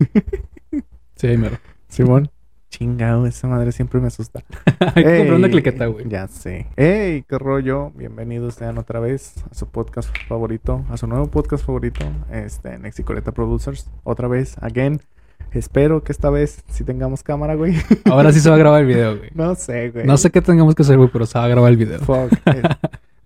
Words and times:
Sí, 1.16 1.26
ahí 1.26 1.36
mero. 1.36 1.58
Simón. 1.88 2.30
Chingado, 2.70 3.26
esa 3.26 3.48
madre 3.48 3.72
siempre 3.72 4.00
me 4.00 4.06
asusta. 4.06 4.44
Hay 4.94 5.04
que 5.04 5.16
comprar 5.18 5.34
una 5.34 5.50
cliqueta, 5.50 5.86
güey. 5.86 6.08
Ya 6.08 6.28
sé. 6.28 6.68
¡Ey! 6.76 7.24
¿Qué 7.28 7.36
rollo? 7.36 7.90
Bienvenidos 7.96 8.54
sean 8.54 8.78
otra 8.78 9.00
vez 9.00 9.34
a 9.50 9.54
su 9.54 9.66
podcast 9.66 10.08
favorito, 10.28 10.84
a 10.88 10.96
su 10.96 11.08
nuevo 11.08 11.26
podcast 11.26 11.66
favorito, 11.66 12.06
este, 12.30 12.78
Nexicoleta 12.78 13.32
Producers. 13.32 13.90
Otra 14.04 14.28
vez, 14.28 14.56
again. 14.60 15.00
Espero 15.50 16.04
que 16.04 16.12
esta 16.12 16.30
vez 16.30 16.62
sí 16.70 16.84
tengamos 16.84 17.24
cámara, 17.24 17.56
güey. 17.56 17.74
Ahora 18.04 18.32
sí 18.32 18.38
se 18.38 18.48
va 18.48 18.54
a 18.54 18.58
grabar 18.58 18.82
el 18.82 18.86
video, 18.86 19.18
güey. 19.18 19.30
no 19.34 19.54
sé, 19.56 19.90
güey. 19.90 20.06
No 20.06 20.16
sé 20.16 20.30
qué 20.30 20.40
tengamos 20.40 20.76
que 20.76 20.82
hacer, 20.82 20.96
güey, 20.96 21.10
pero 21.12 21.26
se 21.26 21.38
va 21.38 21.44
a 21.44 21.48
grabar 21.48 21.70
el 21.72 21.76
video. 21.76 21.98
Fuck. 21.98 22.32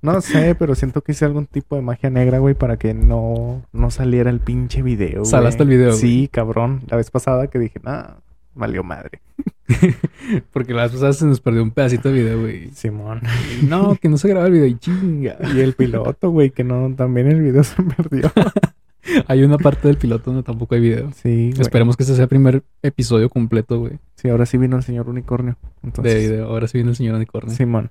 No 0.05 0.21
sé, 0.21 0.55
pero 0.55 0.75
siento 0.75 1.01
que 1.01 1.13
hice 1.13 1.25
algún 1.25 1.47
tipo 1.47 1.77
de 1.77 1.83
magia 1.83 2.11
negra, 2.11 2.39
güey, 2.39 2.55
para 2.55 2.77
que 2.77 2.93
no, 2.93 3.63
no 3.73 3.91
saliera 3.91 4.29
el 4.29 4.39
pinche 4.39 4.83
video. 4.83 5.25
Salaste 5.25 5.63
el 5.63 5.71
video, 5.71 5.89
güey. 5.89 5.99
Sí, 5.99 6.29
cabrón. 6.31 6.83
La 6.89 6.99
vez 6.99 7.11
pasada 7.11 7.47
que 7.47 7.59
dije, 7.59 7.81
nah, 7.83 8.17
valió 8.55 8.85
madre. 8.85 9.23
Porque 10.53 10.75
la 10.75 10.83
vez 10.83 10.93
pasada 10.93 11.15
se 11.15 11.25
nos 11.25 11.41
perdió 11.41 11.63
un 11.63 11.71
pedacito 11.71 12.11
de 12.11 12.21
video, 12.21 12.39
güey. 12.39 12.69
Simón. 12.73 13.23
No, 13.63 13.97
que 13.97 14.11
no 14.11 14.19
se 14.19 14.29
graba 14.29 14.45
el 14.45 14.53
video 14.53 14.67
y 14.67 14.77
chinga. 14.77 15.39
Y 15.55 15.61
el 15.61 15.73
piloto, 15.73 16.29
güey, 16.29 16.51
que 16.51 16.65
no, 16.65 16.95
también 16.95 17.29
el 17.29 17.41
video 17.41 17.65
se 17.65 17.83
perdió. 17.83 18.31
Hay 19.27 19.43
una 19.43 19.57
parte 19.57 19.89
del 19.89 19.97
piloto 19.97 20.33
donde 20.33 20.43
tampoco 20.43 20.75
hay 20.75 20.81
video. 20.83 21.13
Sí, 21.13 21.51
güey. 21.51 21.63
Esperemos 21.63 21.97
que 21.97 22.03
este 22.03 22.15
sea 22.15 22.25
el 22.25 22.29
primer 22.29 22.63
episodio 22.83 23.29
completo, 23.29 23.79
güey, 23.79 23.99
Sí, 24.17 24.31
ahora 24.31 24.47
sí 24.47 24.57
vino 24.57 24.79
el 24.79 24.83
señor 24.83 25.11
unicornio. 25.11 25.57
Entonces, 25.83 26.15
de 26.15 26.29
video. 26.29 26.47
Ahora 26.49 26.69
sí 26.69 26.79
viene 26.79 26.91
el 26.91 26.97
señor 26.97 27.15
unicornio. 27.15 27.55
Simón. 27.55 27.91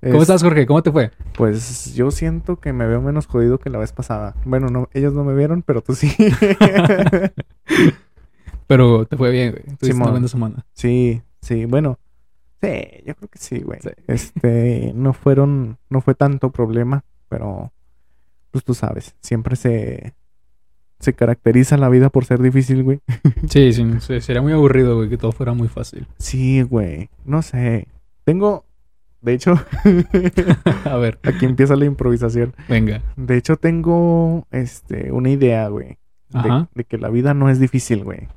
¿Cómo 0.00 0.14
Es- 0.16 0.22
estás, 0.22 0.42
Jorge? 0.42 0.66
¿Cómo 0.66 0.82
te 0.82 0.92
fue? 0.92 1.10
Pues 1.36 1.94
yo 1.94 2.10
siento 2.10 2.56
que 2.60 2.72
me 2.72 2.86
veo 2.86 3.00
menos 3.02 3.26
jodido 3.26 3.58
que 3.58 3.68
la 3.70 3.78
vez 3.78 3.92
pasada. 3.92 4.34
Bueno, 4.44 4.68
no, 4.68 4.88
ellos 4.94 5.12
no 5.12 5.24
me 5.24 5.34
vieron, 5.34 5.62
pero 5.62 5.82
tú 5.82 5.94
sí. 5.94 6.12
Pero 8.66 9.06
te 9.06 9.16
fue 9.16 9.30
bien, 9.30 9.52
güey. 9.52 9.62
Tuviste 9.64 9.86
Simón. 9.86 10.02
una 10.02 10.10
buena 10.12 10.28
semana. 10.28 10.66
sí, 10.74 11.22
sí, 11.40 11.64
bueno. 11.64 11.98
Sí, 12.60 12.68
yo 13.06 13.14
creo 13.14 13.28
que 13.28 13.38
sí, 13.38 13.60
güey. 13.60 13.78
Sí. 13.80 13.90
Este, 14.08 14.92
no 14.94 15.12
fueron, 15.12 15.78
no 15.90 16.00
fue 16.00 16.14
tanto 16.14 16.50
problema, 16.50 17.04
pero 17.28 17.72
pues 18.50 18.64
tú 18.64 18.74
sabes, 18.74 19.14
siempre 19.20 19.54
se, 19.56 20.14
se 20.98 21.12
caracteriza 21.12 21.76
la 21.76 21.88
vida 21.88 22.10
por 22.10 22.24
ser 22.24 22.40
difícil, 22.42 22.82
güey. 22.82 23.00
Sí, 23.48 23.72
sí, 23.72 23.86
sí, 24.00 24.20
sería 24.20 24.42
muy 24.42 24.52
aburrido, 24.52 24.96
güey, 24.96 25.08
que 25.08 25.16
todo 25.18 25.32
fuera 25.32 25.52
muy 25.54 25.68
fácil. 25.68 26.06
Sí, 26.18 26.62
güey, 26.62 27.08
no 27.24 27.42
sé. 27.42 27.86
Tengo, 28.24 28.64
de 29.20 29.34
hecho, 29.34 29.54
A 30.84 30.96
ver, 30.96 31.18
aquí 31.22 31.44
empieza 31.44 31.76
la 31.76 31.84
improvisación. 31.84 32.54
venga. 32.68 33.02
De 33.16 33.36
hecho, 33.36 33.56
tengo, 33.56 34.46
este, 34.50 35.12
una 35.12 35.30
idea, 35.30 35.68
güey. 35.68 35.98
De, 36.74 36.84
que 36.84 36.98
la 36.98 37.08
vida 37.08 37.32
no 37.34 37.48
es 37.48 37.58
difícil, 37.58 38.04
güey. 38.04 38.28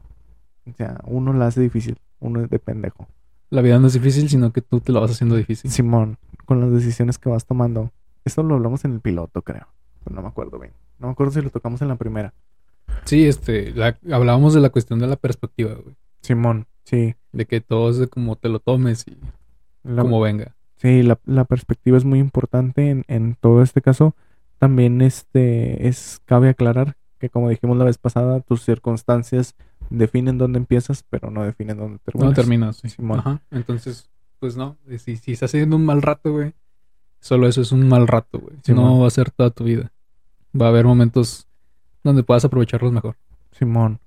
O 0.65 0.73
sea, 0.73 1.01
uno 1.05 1.33
la 1.33 1.47
hace 1.47 1.59
difícil, 1.61 1.97
uno 2.19 2.41
es 2.41 2.49
de 2.49 2.57
pendejo. 2.59 3.07
La 3.49 3.61
vida 3.61 3.79
no 3.79 3.87
es 3.87 3.93
difícil, 3.93 4.29
sino 4.29 4.53
que 4.53 4.61
tú 4.61 4.79
te 4.79 4.91
la 4.93 5.01
vas 5.01 5.11
haciendo 5.11 5.35
difícil. 5.35 5.69
Simón, 5.69 6.17
con 6.45 6.61
las 6.61 6.71
decisiones 6.71 7.17
que 7.17 7.29
vas 7.29 7.45
tomando. 7.45 7.91
Esto 8.23 8.43
lo 8.43 8.55
hablamos 8.55 8.85
en 8.85 8.93
el 8.93 9.01
piloto, 9.01 9.41
creo. 9.41 9.67
Pero 10.03 10.15
no 10.15 10.21
me 10.21 10.29
acuerdo 10.29 10.57
bien. 10.57 10.71
No 10.99 11.07
me 11.07 11.13
acuerdo 11.13 11.33
si 11.33 11.41
lo 11.41 11.49
tocamos 11.49 11.81
en 11.81 11.89
la 11.89 11.95
primera. 11.95 12.33
Sí, 13.03 13.25
este, 13.25 13.71
la- 13.71 13.97
hablábamos 14.11 14.53
de 14.53 14.61
la 14.61 14.69
cuestión 14.69 14.99
de 14.99 15.07
la 15.07 15.15
perspectiva, 15.17 15.73
güey. 15.73 15.95
Simón, 16.21 16.67
sí. 16.85 17.15
De 17.33 17.45
que 17.45 17.59
todo 17.59 17.89
es 17.89 17.97
de 17.97 18.07
cómo 18.07 18.35
te 18.37 18.47
lo 18.47 18.59
tomes 18.59 19.05
y 19.07 19.17
La, 19.83 20.03
cómo 20.03 20.21
venga. 20.21 20.55
Sí, 20.81 21.03
la, 21.03 21.19
la 21.25 21.45
perspectiva 21.45 21.95
es 21.95 22.05
muy 22.05 22.17
importante 22.17 22.89
en, 22.89 23.05
en 23.07 23.35
todo 23.39 23.61
este 23.61 23.83
caso. 23.83 24.15
También 24.57 25.01
este 25.01 25.87
es 25.87 26.21
cabe 26.25 26.49
aclarar 26.49 26.95
que 27.19 27.29
como 27.29 27.49
dijimos 27.49 27.77
la 27.77 27.85
vez 27.85 27.99
pasada, 27.99 28.39
tus 28.39 28.63
circunstancias 28.63 29.53
definen 29.91 30.39
dónde 30.39 30.57
empiezas, 30.57 31.05
pero 31.07 31.29
no 31.29 31.43
definen 31.43 31.77
dónde 31.77 31.99
terminas. 31.99 32.29
No 32.29 32.33
terminas, 32.33 32.77
sí. 32.77 32.89
Simón. 32.89 33.19
Ajá. 33.19 33.41
Entonces, 33.51 34.09
pues 34.39 34.57
no. 34.57 34.75
Si, 34.97 35.17
si 35.17 35.33
estás 35.33 35.51
haciendo 35.51 35.75
un 35.75 35.85
mal 35.85 36.01
rato, 36.01 36.31
güey, 36.31 36.53
solo 37.19 37.47
eso 37.47 37.61
es 37.61 37.71
un 37.71 37.87
mal 37.87 38.07
rato, 38.07 38.39
güey. 38.39 38.55
Simón. 38.63 38.85
No 38.85 38.99
va 39.01 39.07
a 39.07 39.11
ser 39.11 39.29
toda 39.29 39.51
tu 39.51 39.65
vida. 39.65 39.91
Va 40.59 40.65
a 40.65 40.69
haber 40.69 40.85
momentos 40.85 41.47
donde 42.03 42.23
puedas 42.23 42.43
aprovecharlos 42.43 42.91
mejor. 42.91 43.17
Simón. 43.51 43.99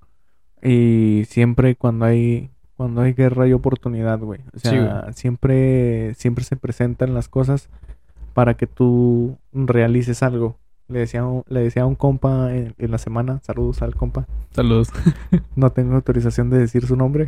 Y 0.61 1.23
siempre 1.29 1.77
cuando 1.77 2.03
hay 2.03 2.49
cuando 2.77 3.01
hay 3.01 3.13
guerra 3.13 3.45
hay 3.45 3.53
oportunidad, 3.53 4.19
güey. 4.19 4.41
O 4.53 4.59
Sí, 4.59 4.69
sea, 4.69 5.11
siempre 5.13 6.13
siempre 6.15 6.43
se 6.43 6.55
presentan 6.55 7.13
las 7.13 7.29
cosas 7.29 7.69
para 8.33 8.55
que 8.55 8.67
tú 8.67 9.37
realices 9.53 10.23
algo. 10.23 10.57
Le 10.87 10.99
decía 10.99 11.23
le 11.47 11.59
decía 11.61 11.81
a 11.83 11.85
un 11.87 11.95
compa 11.95 12.53
en, 12.55 12.75
en 12.77 12.91
la 12.91 12.97
semana, 12.99 13.39
saludos 13.43 13.81
al 13.81 13.95
compa. 13.95 14.27
Saludos. 14.51 14.89
No 15.55 15.71
tengo 15.71 15.95
autorización 15.95 16.49
de 16.49 16.59
decir 16.59 16.85
su 16.85 16.95
nombre. 16.95 17.27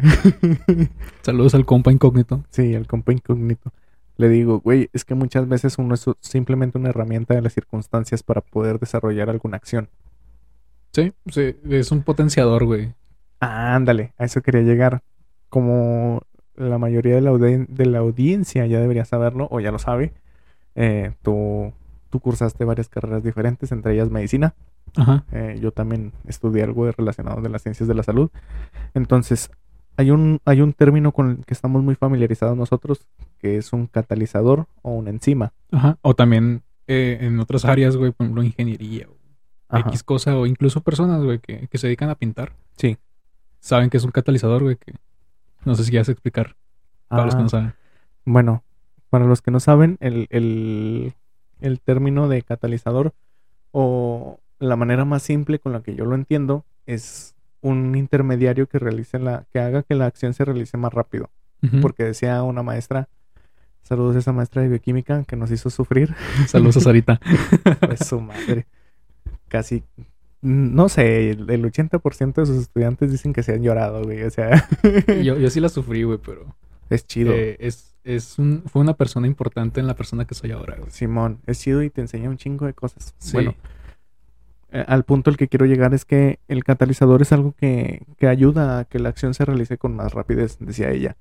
Saludos 1.24 1.56
al 1.56 1.66
compa 1.66 1.92
incógnito. 1.92 2.44
Sí, 2.50 2.74
el 2.74 2.88
compa 2.88 3.14
incógnito. 3.14 3.72
Le 4.18 4.30
digo, 4.30 4.60
güey, 4.60 4.90
es 4.94 5.06
que 5.06 5.16
muchas 5.16 5.48
veces 5.48 5.78
uno 5.78 5.94
es 5.96 6.06
simplemente 6.22 6.78
una 6.78 6.90
herramienta 6.90 7.36
de 7.36 7.42
las 7.42 7.54
circunstancias 7.54 8.24
para 8.24 8.42
poder 8.42 8.80
desarrollar 8.80 9.30
alguna 9.30 9.58
acción. 9.58 9.90
Sí, 10.92 11.14
sí, 11.28 11.56
es 11.70 11.92
un 11.92 12.02
potenciador, 12.04 12.66
güey. 12.66 12.94
Ah, 13.40 13.76
ándale, 13.76 14.14
a 14.18 14.26
eso 14.26 14.42
quería 14.42 14.62
llegar. 14.62 15.04
Como 15.50 16.22
la 16.56 16.78
mayoría 16.78 17.16
de 17.16 17.22
la, 17.22 17.32
de 17.32 17.86
la 17.86 18.00
audiencia 18.00 18.66
ya 18.66 18.80
debería 18.80 19.06
saberlo, 19.06 19.48
o 19.52 19.60
ya 19.60 19.72
lo 19.72 19.80
sabe, 19.80 20.14
eh, 20.76 21.14
tú, 21.22 21.74
tú 22.10 22.20
cursaste 22.20 22.66
varias 22.66 22.90
carreras 22.90 23.24
diferentes, 23.24 23.72
entre 23.72 23.94
ellas 23.94 24.10
medicina. 24.10 24.56
Ajá. 24.96 25.26
Eh, 25.32 25.60
yo 25.62 25.72
también 25.72 26.14
estudié 26.26 26.64
algo 26.64 26.92
relacionado 26.92 27.42
de 27.42 27.50
las 27.50 27.62
ciencias 27.62 27.88
de 27.88 27.94
la 27.94 28.04
salud. 28.04 28.30
Entonces, 28.94 29.52
hay 29.98 30.12
un, 30.12 30.40
hay 30.46 30.62
un 30.62 30.74
término 30.74 31.12
con 31.12 31.30
el 31.30 31.46
que 31.46 31.54
estamos 31.54 31.84
muy 31.84 31.96
familiarizados 31.96 32.58
nosotros, 32.58 33.08
que 33.40 33.58
es 33.58 33.74
un 33.74 33.88
catalizador 33.88 34.68
o 34.82 34.92
una 34.92 35.10
enzima. 35.10 35.54
Ajá. 35.72 35.98
O 36.02 36.16
también 36.16 36.64
eh, 36.88 37.18
en 37.22 37.40
otras 37.40 37.66
áreas, 37.66 37.98
güey, 37.98 38.12
por 38.12 38.26
ejemplo, 38.26 38.44
ingeniería 38.44 39.08
o 39.10 39.18
Ajá. 39.70 39.90
X 39.90 40.04
cosa, 40.04 40.38
o 40.38 40.46
incluso 40.46 40.82
personas, 40.82 41.24
güey, 41.24 41.40
que, 41.40 41.68
que 41.68 41.78
se 41.78 41.88
dedican 41.88 42.10
a 42.10 42.16
pintar. 42.16 42.54
Sí. 42.78 42.98
Saben 43.60 43.90
que 43.90 43.98
es 43.98 44.04
un 44.04 44.12
catalizador, 44.12 44.64
güey, 44.64 44.78
que 44.78 44.94
no 45.68 45.76
sé 45.76 45.84
si 45.84 45.92
quieres 45.92 46.10
explicar 46.10 46.56
para 47.08 47.26
los 47.26 47.36
que 47.36 47.40
Ah, 47.40 47.44
no 47.44 47.50
saben. 47.50 47.74
Bueno, 48.26 48.64
para 49.10 49.26
los 49.26 49.42
que 49.42 49.52
no 49.52 49.60
saben, 49.60 49.98
el, 50.00 50.28
el, 50.30 51.14
el 51.60 51.80
término 51.80 52.28
de 52.28 52.42
catalizador 52.42 53.14
o 53.72 54.40
la 54.60 54.76
manera 54.76 55.06
más 55.06 55.24
simple 55.24 55.60
con 55.60 55.74
la 55.74 55.82
que 55.82 55.96
yo 55.96 56.06
lo 56.06 56.16
entiendo 56.16 56.66
es 56.86 57.36
un 57.62 57.96
intermediario 57.96 58.68
que 58.68 58.80
realice 58.80 59.20
la, 59.20 59.46
que 59.52 59.60
haga 59.60 59.84
que 59.84 59.96
la 59.96 60.06
acción 60.06 60.34
se 60.34 60.46
realice 60.46 60.78
más 60.78 60.94
rápido. 60.94 61.30
Porque 61.82 62.04
decía 62.04 62.44
una 62.44 62.62
maestra, 62.62 63.10
saludos 63.82 64.16
a 64.16 64.20
esa 64.20 64.32
maestra 64.32 64.62
de 64.62 64.70
bioquímica 64.70 65.24
que 65.24 65.36
nos 65.36 65.50
hizo 65.50 65.72
sufrir, 65.72 66.16
Saludos 66.46 66.78
a 66.78 66.82
Sarita. 66.82 67.20
pues 67.82 68.08
su 68.08 68.22
madre. 68.22 68.68
Casi, 69.48 69.84
no 70.48 70.90
sé, 70.90 71.32
el, 71.32 71.50
el 71.50 71.64
80% 71.66 72.34
de 72.34 72.46
sus 72.46 72.58
estudiantes 72.58 73.12
dicen 73.12 73.34
que 73.34 73.44
se 73.44 73.54
han 73.54 73.62
llorado, 73.64 74.04
güey. 74.04 74.24
O 74.24 74.30
sea, 74.30 74.68
yo, 75.24 75.38
yo 75.38 75.50
sí 75.50 75.60
la 75.60 75.70
sufrí, 75.70 76.04
güey, 76.04 76.20
pero 76.24 76.56
es 76.90 77.06
chido. 77.06 77.34
eh, 77.34 77.58
es, 77.60 77.96
es 78.04 78.40
un, 78.40 78.64
fue 78.66 78.82
una 78.82 78.94
persona 78.96 79.28
importante 79.28 79.80
en 79.80 79.88
la 79.88 79.96
persona 79.96 80.26
que 80.26 80.36
soy 80.36 80.52
ahora, 80.52 80.76
güey. 80.78 80.92
Simón, 80.92 81.40
es 81.46 81.60
chido 81.60 81.84
y 81.84 81.90
te 81.90 82.02
enseña 82.02 82.30
un 82.30 82.38
chingo 82.38 82.66
de 82.66 82.74
cosas. 82.74 83.14
Sí. 83.18 83.34
Bueno, 83.34 83.56
eh, 84.72 84.84
al 84.88 85.04
punto 85.04 85.30
al 85.30 85.38
que 85.38 85.48
quiero 85.48 85.66
llegar 85.66 85.94
es 85.94 86.06
que 86.06 86.40
el 86.48 86.64
catalizador 86.64 87.22
es 87.22 87.32
algo 87.32 87.54
que, 87.54 88.04
que 88.18 88.28
ayuda 88.28 88.80
a 88.80 88.86
que 88.86 89.00
la 89.00 89.10
acción 89.10 89.34
se 89.34 89.46
realice 89.46 89.78
con 89.78 89.96
más 89.96 90.14
rapidez, 90.14 90.58
decía 90.60 90.90
ella. 90.92 91.18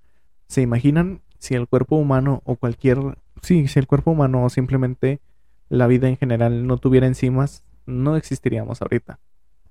¿Se 0.49 0.63
imaginan 0.63 1.23
si 1.39 1.55
el 1.55 1.67
cuerpo 1.69 1.97
humano 1.97 2.43
o 2.45 2.57
cualquier... 2.57 2.99
Sí, 3.43 3.69
si 3.69 3.79
el 3.79 3.87
cuerpo 3.87 4.13
humano 4.13 4.45
o 4.45 4.51
simplemente 4.51 5.21
la 5.69 5.87
vida 5.87 6.09
en 6.09 6.17
general 6.17 6.67
no 6.67 6.79
tuviera 6.79 7.07
enzimas, 7.07 7.65
no 7.87 8.17
existiríamos 8.17 8.83
ahorita. 8.83 9.19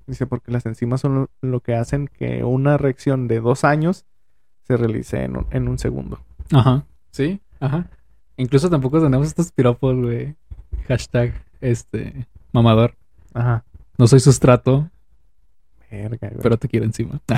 Dice, 0.08 0.28
porque 0.28 0.52
las 0.52 0.66
enzimas 0.66 1.02
son 1.02 1.16
lo, 1.16 1.30
lo 1.42 1.60
que 1.62 1.76
hacen 1.76 2.08
que 2.08 2.44
una 2.44 2.78
reacción 2.78 3.28
de 3.28 3.40
dos 3.40 3.64
años 3.64 4.06
se 4.64 4.78
realice 4.78 5.24
en 5.24 5.38
un, 5.38 5.48
en 5.52 5.68
un 5.68 5.78
segundo. 5.78 6.20
Ajá. 6.52 6.86
Sí, 7.12 7.42
ajá. 7.60 7.88
Incluso 8.38 8.70
tampoco 8.70 9.02
tenemos 9.02 9.28
estos 9.28 9.52
piropos, 9.52 9.96
güey. 9.96 10.36
Hashtag, 10.88 11.34
este, 11.62 12.28
mamador. 12.52 12.96
Ajá. 13.34 13.64
No 13.98 14.08
soy 14.08 14.20
sustrato, 14.20 14.90
Verga, 15.90 16.28
güey. 16.30 16.42
pero 16.42 16.58
te 16.58 16.68
quiero 16.68 16.86
encima. 16.86 17.22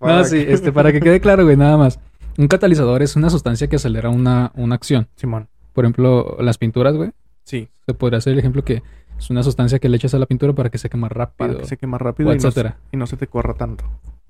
no, 0.00 0.18
Fuck. 0.18 0.24
sí, 0.26 0.44
este, 0.46 0.72
para 0.72 0.92
que 0.92 1.00
quede 1.00 1.20
claro, 1.20 1.44
güey, 1.44 1.56
nada 1.56 1.76
más. 1.76 1.98
Un 2.36 2.48
catalizador 2.48 3.02
es 3.02 3.16
una 3.16 3.30
sustancia 3.30 3.68
que 3.68 3.76
acelera 3.76 4.10
una, 4.10 4.52
una 4.54 4.74
acción. 4.74 5.08
Simón. 5.16 5.48
Por 5.72 5.84
ejemplo, 5.84 6.36
las 6.40 6.58
pinturas, 6.58 6.94
güey. 6.94 7.12
Sí. 7.44 7.68
Se 7.86 7.94
podría 7.94 8.18
hacer 8.18 8.32
el 8.32 8.38
ejemplo 8.40 8.64
que 8.64 8.82
es 9.18 9.30
una 9.30 9.42
sustancia 9.42 9.78
que 9.78 9.88
le 9.88 9.96
echas 9.96 10.14
a 10.14 10.18
la 10.18 10.26
pintura 10.26 10.52
para 10.54 10.70
que 10.70 10.78
seque 10.78 10.96
más 10.96 11.12
rápido. 11.12 11.48
Para 11.48 11.60
que 11.60 11.66
seque 11.66 11.86
más 11.86 12.00
rápido 12.02 12.32
y 12.32 12.38
no, 12.38 12.50
se- 12.50 12.74
y 12.92 12.96
no 12.96 13.06
se 13.06 13.16
te 13.16 13.26
corra 13.26 13.54
tanto. 13.54 13.84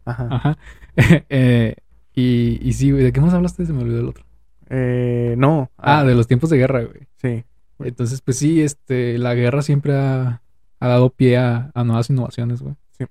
Ajá. 0.05 0.29
Ajá. 0.31 0.59
Eh, 1.29 1.77
y, 2.15 2.61
y 2.63 2.73
sí, 2.75 2.91
güey, 2.93 3.03
¿de 3.03 3.13
qué 3.13 3.21
más 3.21 3.35
hablaste? 3.35 3.67
Se 3.67 3.73
me 3.73 3.83
olvidó 3.83 4.01
el 4.01 4.09
otro. 4.09 4.25
Eh, 4.71 5.35
no. 5.39 5.71
Ah, 5.79 6.05
de 6.05 6.15
los 6.15 6.27
tiempos 6.27 6.51
de 6.51 6.59
guerra, 6.59 6.83
güey. 6.85 7.09
Sí. 7.17 7.45
Entonces, 7.81 8.21
pues 8.21 8.39
sí, 8.39 8.63
este, 8.63 9.19
la 9.19 9.35
guerra 9.35 9.63
siempre 9.63 9.97
ha, 9.97 10.43
ha 10.81 10.89
dado 10.89 11.11
pie 11.11 11.39
a, 11.39 11.71
a 11.75 11.83
nuevas 11.85 12.09
innovaciones, 12.11 12.63
güey. 12.63 12.75
Sí. 12.97 13.05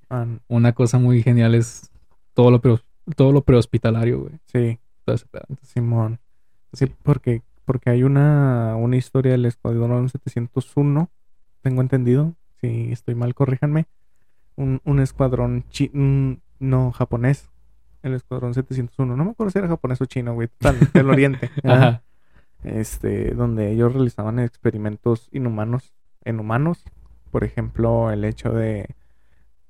Una 0.47 0.71
cosa 0.73 0.99
muy 0.99 1.21
genial 1.21 1.55
es 1.55 1.91
todo 2.33 2.49
lo, 2.51 2.61
pre, 2.61 2.77
todo 3.17 3.33
lo 3.33 3.41
prehospitalario, 3.43 4.21
güey. 4.21 4.33
Sí. 4.45 4.79
Simón. 5.63 6.19
Sí, 6.71 6.85
porque, 7.03 7.41
porque 7.65 7.89
hay 7.89 8.03
una, 8.03 8.75
una 8.75 8.97
historia 8.97 9.31
del 9.33 9.45
Escuadrón 9.45 10.09
701, 10.09 11.09
tengo 11.61 11.81
entendido. 11.81 12.35
Si 12.61 12.91
estoy 12.91 13.15
mal, 13.15 13.33
corríjanme. 13.35 13.85
Un, 14.55 14.81
un 14.85 14.99
escuadrón 14.99 15.65
chi- 15.69 15.91
no 16.59 16.91
japonés. 16.91 17.49
El 18.03 18.13
Escuadrón 18.13 18.53
701. 18.53 19.15
No 19.15 19.25
me 19.25 19.31
acuerdo 19.31 19.51
si 19.51 19.59
era 19.59 19.67
japonés 19.67 20.01
o 20.01 20.05
chino, 20.05 20.33
güey. 20.33 20.47
Total, 20.49 20.77
del 20.93 21.09
Oriente. 21.09 21.49
Ajá. 21.63 22.03
Este, 22.63 23.31
donde 23.33 23.71
ellos 23.71 23.93
realizaban 23.93 24.39
experimentos 24.39 25.27
inhumanos 25.31 25.93
en 26.23 26.39
humanos. 26.39 26.83
Por 27.31 27.43
ejemplo, 27.43 28.11
el 28.11 28.23
hecho 28.25 28.51
de, 28.51 28.87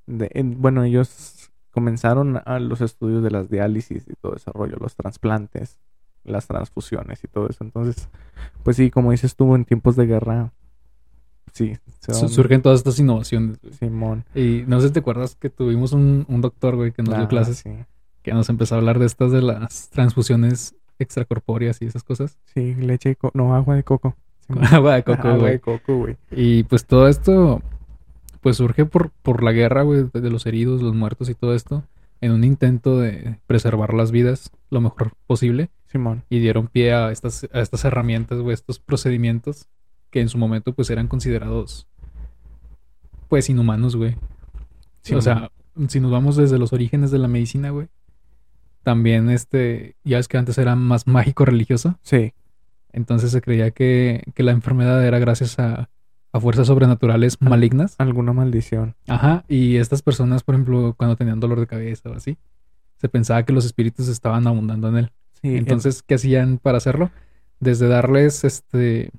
de 0.05 0.29
en- 0.33 0.61
bueno, 0.61 0.83
ellos 0.83 1.51
comenzaron 1.71 2.41
a 2.45 2.59
los 2.59 2.81
estudios 2.81 3.23
de 3.23 3.31
las 3.31 3.49
diálisis 3.49 4.07
y 4.07 4.13
todo 4.15 4.35
ese 4.35 4.51
rollo, 4.51 4.77
los 4.79 4.95
trasplantes, 4.95 5.79
las 6.23 6.47
transfusiones 6.47 7.23
y 7.23 7.27
todo 7.27 7.47
eso. 7.49 7.63
Entonces, 7.63 8.09
pues 8.63 8.77
sí, 8.77 8.89
como 8.91 9.11
dices 9.11 9.35
tú, 9.35 9.55
en 9.55 9.65
tiempos 9.65 9.95
de 9.95 10.05
guerra, 10.05 10.51
sí, 11.51 11.77
se 11.99 12.13
Surgen 12.29 12.61
todas 12.61 12.79
estas 12.79 12.99
innovaciones, 12.99 13.59
güey. 13.61 13.73
Simón. 13.73 14.25
Y 14.35 14.63
no 14.67 14.79
sé 14.81 14.87
si 14.87 14.93
te 14.93 14.99
acuerdas 14.99 15.35
que 15.35 15.49
tuvimos 15.49 15.93
un, 15.93 16.25
un 16.27 16.41
doctor, 16.41 16.75
güey, 16.75 16.91
que 16.91 17.03
nos 17.03 17.15
dio 17.15 17.25
Ah, 17.25 17.27
clases, 17.27 17.57
Sí, 17.57 17.71
que 18.21 18.33
nos 18.33 18.49
empezó 18.49 18.75
a 18.75 18.77
hablar 18.79 18.99
de 18.99 19.05
estas 19.05 19.31
de 19.31 19.41
las 19.41 19.89
transfusiones 19.89 20.75
extracorpóreas 20.99 21.81
y 21.81 21.85
esas 21.85 22.03
cosas. 22.03 22.37
sí, 22.53 22.73
leche 22.75 23.09
de 23.09 23.15
coco, 23.15 23.37
no, 23.37 23.55
agua 23.55 23.75
de 23.75 23.83
coco. 23.83 24.15
Simón. 24.47 24.65
Agua 24.73 24.95
de 24.95 25.03
coco, 25.03 25.27
agua 25.29 25.39
güey. 25.39 25.51
de 25.53 25.59
coco, 25.59 25.97
güey. 25.97 26.17
Y 26.31 26.63
pues 26.63 26.85
todo 26.85 27.07
esto, 27.07 27.61
pues 28.41 28.57
surge 28.57 28.85
por, 28.85 29.09
por 29.21 29.41
la 29.43 29.51
guerra, 29.53 29.83
güey, 29.83 30.03
de 30.13 30.29
los 30.29 30.45
heridos, 30.45 30.81
los 30.81 30.93
muertos 30.93 31.29
y 31.29 31.33
todo 31.35 31.53
esto, 31.55 31.83
en 32.19 32.31
un 32.33 32.43
intento 32.43 32.99
de 32.99 33.39
preservar 33.47 33.93
las 33.93 34.11
vidas 34.11 34.51
lo 34.69 34.81
mejor 34.81 35.13
posible. 35.27 35.69
Simón. 35.93 36.23
Y 36.29 36.39
dieron 36.39 36.67
pie 36.67 36.93
a 36.93 37.11
estas, 37.11 37.47
a 37.53 37.61
estas 37.61 37.85
herramientas, 37.85 38.39
güey, 38.39 38.53
estos 38.53 38.79
procedimientos 38.79 39.69
que 40.09 40.19
en 40.19 40.27
su 40.27 40.37
momento 40.37 40.73
pues 40.73 40.89
eran 40.89 41.07
considerados, 41.07 41.87
pues, 43.29 43.49
inhumanos, 43.49 43.95
güey. 43.95 44.15
Sí, 45.01 45.15
o 45.15 45.21
sea, 45.21 45.51
si 45.87 45.99
nos 45.99 46.11
vamos 46.11 46.35
desde 46.35 46.59
los 46.59 46.71
orígenes 46.73 47.09
de 47.11 47.17
la 47.19 47.27
medicina, 47.27 47.69
güey, 47.71 47.87
también 48.83 49.29
este, 49.29 49.95
ya 50.03 50.19
es 50.19 50.27
que 50.27 50.37
antes 50.37 50.57
era 50.57 50.75
más 50.75 51.07
mágico 51.07 51.45
religioso, 51.45 51.97
Sí, 52.03 52.33
entonces 52.91 53.31
se 53.31 53.41
creía 53.41 53.71
que, 53.71 54.23
que 54.35 54.43
la 54.43 54.51
enfermedad 54.51 55.03
era 55.05 55.17
gracias 55.19 55.57
a, 55.57 55.89
a 56.31 56.39
fuerzas 56.39 56.67
sobrenaturales 56.67 57.37
Al- 57.41 57.49
malignas. 57.49 57.95
alguna 57.97 58.33
maldición. 58.33 58.95
Ajá, 59.07 59.45
y 59.47 59.77
estas 59.77 60.01
personas, 60.01 60.43
por 60.43 60.55
ejemplo, 60.55 60.93
cuando 60.97 61.15
tenían 61.15 61.39
dolor 61.39 61.59
de 61.59 61.67
cabeza 61.67 62.09
o 62.09 62.13
así, 62.13 62.37
se 62.97 63.09
pensaba 63.09 63.43
que 63.43 63.51
los 63.53 63.65
espíritus 63.65 64.07
estaban 64.09 64.45
abundando 64.47 64.87
en 64.89 64.97
él. 64.97 65.11
Sí, 65.43 65.55
Entonces, 65.57 66.01
¿qué 66.01 66.15
hacían 66.15 66.57
para 66.57 66.77
hacerlo? 66.77 67.11
Desde 67.59 67.87
darles 67.87 68.43
este 68.43 69.11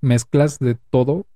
mezclas 0.00 0.58
de 0.58 0.76
todo, 0.90 1.26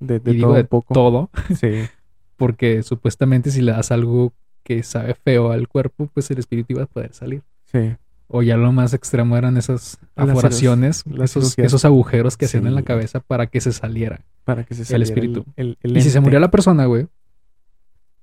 de, 0.00 0.20
de 0.20 0.30
y 0.30 0.34
digo 0.34 0.48
todo 0.48 0.54
de 0.54 0.60
un 0.62 0.66
poco. 0.68 0.94
todo, 0.94 1.30
Sí, 1.60 1.88
porque 2.36 2.82
supuestamente 2.82 3.50
si 3.50 3.60
le 3.60 3.72
das 3.72 3.90
algo 3.90 4.32
que 4.62 4.82
sabe 4.82 5.14
feo 5.14 5.50
al 5.50 5.66
cuerpo, 5.68 6.08
pues 6.14 6.30
el 6.30 6.38
espíritu 6.38 6.74
iba 6.74 6.84
a 6.84 6.86
poder 6.86 7.12
salir. 7.12 7.42
sí. 7.64 7.96
O 8.30 8.42
ya 8.42 8.58
lo 8.58 8.70
más 8.72 8.92
extremo 8.92 9.38
eran 9.38 9.56
esas 9.56 9.98
Las 10.14 10.28
aforaciones, 10.28 11.02
las 11.06 11.34
esos, 11.34 11.84
agujeros 11.86 12.36
que 12.36 12.44
hacían 12.44 12.66
en 12.66 12.74
la 12.74 12.82
cabeza 12.82 13.20
para 13.20 13.46
que 13.46 13.62
se 13.62 13.72
saliera. 13.72 14.20
Para 14.44 14.64
que 14.64 14.74
se 14.74 14.82
El 14.82 14.86
saliera 14.86 15.04
espíritu. 15.04 15.46
El, 15.56 15.78
el 15.80 15.96
Y 15.96 16.02
si 16.02 16.10
se 16.10 16.20
moría 16.20 16.38
la 16.38 16.50
persona, 16.50 16.84
güey, 16.84 17.06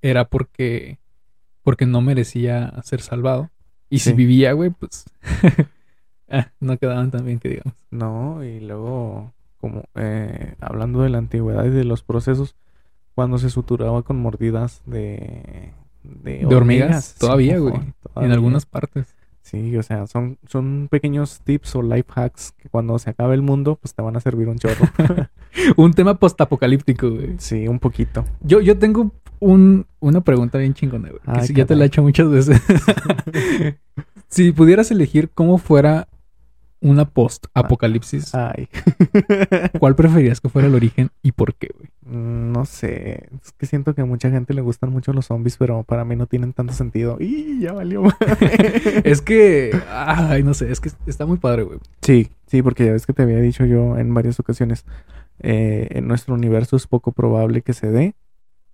era 0.03 0.25
porque, 0.25 0.99
porque 1.63 1.87
no 1.87 2.01
merecía 2.01 2.71
ser 2.83 3.01
salvado. 3.01 3.49
Y 3.89 3.99
si 3.99 4.13
vivía, 4.13 4.53
güey, 4.53 4.71
pues 4.71 5.05
ah, 6.29 6.51
no 6.59 6.77
quedaban 6.77 7.11
tan 7.11 7.25
bien 7.25 7.39
que 7.39 7.49
digamos. 7.49 7.73
No, 7.91 8.43
y 8.43 8.59
luego, 8.59 9.33
como 9.59 9.85
eh, 9.95 10.55
hablando 10.59 11.01
de 11.01 11.09
la 11.09 11.19
antigüedad 11.19 11.65
y 11.65 11.69
de 11.69 11.83
los 11.83 12.03
procesos, 12.03 12.55
cuando 13.13 13.37
se 13.37 13.49
suturaba 13.49 14.01
con 14.03 14.17
mordidas 14.17 14.81
de... 14.85 15.71
De, 16.03 16.45
De 16.45 16.55
hormigas, 16.55 17.15
todavía, 17.15 17.57
güey. 17.57 17.73
En 18.17 18.31
algunas 18.31 18.67
partes. 18.67 19.14
Sí, 19.55 19.77
o 19.77 19.83
sea, 19.83 20.05
son, 20.05 20.37
son 20.47 20.89
pequeños 20.91 21.39
tips 21.45 21.75
o 21.77 21.81
life 21.81 22.11
hacks 22.13 22.51
que 22.57 22.67
cuando 22.67 22.99
se 22.99 23.09
acabe 23.09 23.35
el 23.35 23.41
mundo, 23.41 23.77
pues 23.81 23.93
te 23.93 24.01
van 24.01 24.17
a 24.17 24.19
servir 24.19 24.49
un 24.49 24.57
chorro. 24.57 24.85
Un 25.77 25.93
tema 25.93 26.19
postapocalíptico, 26.19 27.09
güey. 27.09 27.35
sí, 27.37 27.69
un 27.69 27.79
poquito. 27.79 28.25
Yo, 28.41 28.59
yo 28.59 28.77
tengo 28.77 29.13
un, 29.39 29.85
una 30.01 30.19
pregunta 30.19 30.57
bien 30.57 30.73
chingona, 30.73 31.07
güey. 31.09 31.21
Que 31.21 31.31
Ay, 31.31 31.47
sí, 31.47 31.53
ya 31.53 31.65
te 31.65 31.77
la 31.77 31.85
he 31.85 31.87
hecho 31.87 32.01
muchas 32.01 32.29
veces. 32.29 32.61
si 34.27 34.51
pudieras 34.51 34.91
elegir 34.91 35.29
cómo 35.33 35.57
fuera 35.57 36.09
una 36.81 37.05
post-apocalipsis, 37.05 38.35
Ay. 38.35 38.67
¿cuál 39.79 39.95
preferirías 39.95 40.41
que 40.41 40.49
fuera 40.49 40.67
el 40.67 40.75
origen 40.75 41.09
y 41.23 41.31
por 41.31 41.55
qué, 41.55 41.69
güey? 41.75 41.89
Mm, 42.05 42.51
No 42.51 42.65
sé, 42.65 43.29
es 43.43 43.51
que 43.53 43.65
siento 43.65 43.95
que 43.95 44.01
a 44.01 44.05
mucha 44.05 44.29
gente 44.29 44.53
le 44.53 44.61
gustan 44.61 44.91
mucho 44.91 45.13
los 45.13 45.25
zombies, 45.27 45.57
pero 45.57 45.83
para 45.83 46.05
mí 46.05 46.15
no 46.15 46.27
tienen 46.27 46.53
tanto 46.53 46.73
sentido. 46.73 47.17
Y 47.19 47.59
ya 47.59 47.73
valió. 47.73 48.03
Es 49.03 49.21
que, 49.21 49.71
ay, 49.89 50.43
no 50.43 50.53
sé, 50.53 50.71
es 50.71 50.79
que 50.79 50.89
está 51.07 51.25
muy 51.25 51.37
padre, 51.37 51.63
güey. 51.63 51.79
Sí, 52.01 52.29
sí, 52.47 52.61
porque 52.61 52.85
ya 52.85 52.91
ves 52.91 53.05
que 53.05 53.13
te 53.13 53.23
había 53.23 53.39
dicho 53.39 53.65
yo 53.65 53.97
en 53.97 54.13
varias 54.13 54.39
ocasiones, 54.39 54.85
eh, 55.39 55.87
en 55.91 56.07
nuestro 56.07 56.33
universo 56.35 56.75
es 56.75 56.87
poco 56.87 57.11
probable 57.11 57.61
que 57.61 57.73
se 57.73 57.89
dé. 57.89 58.15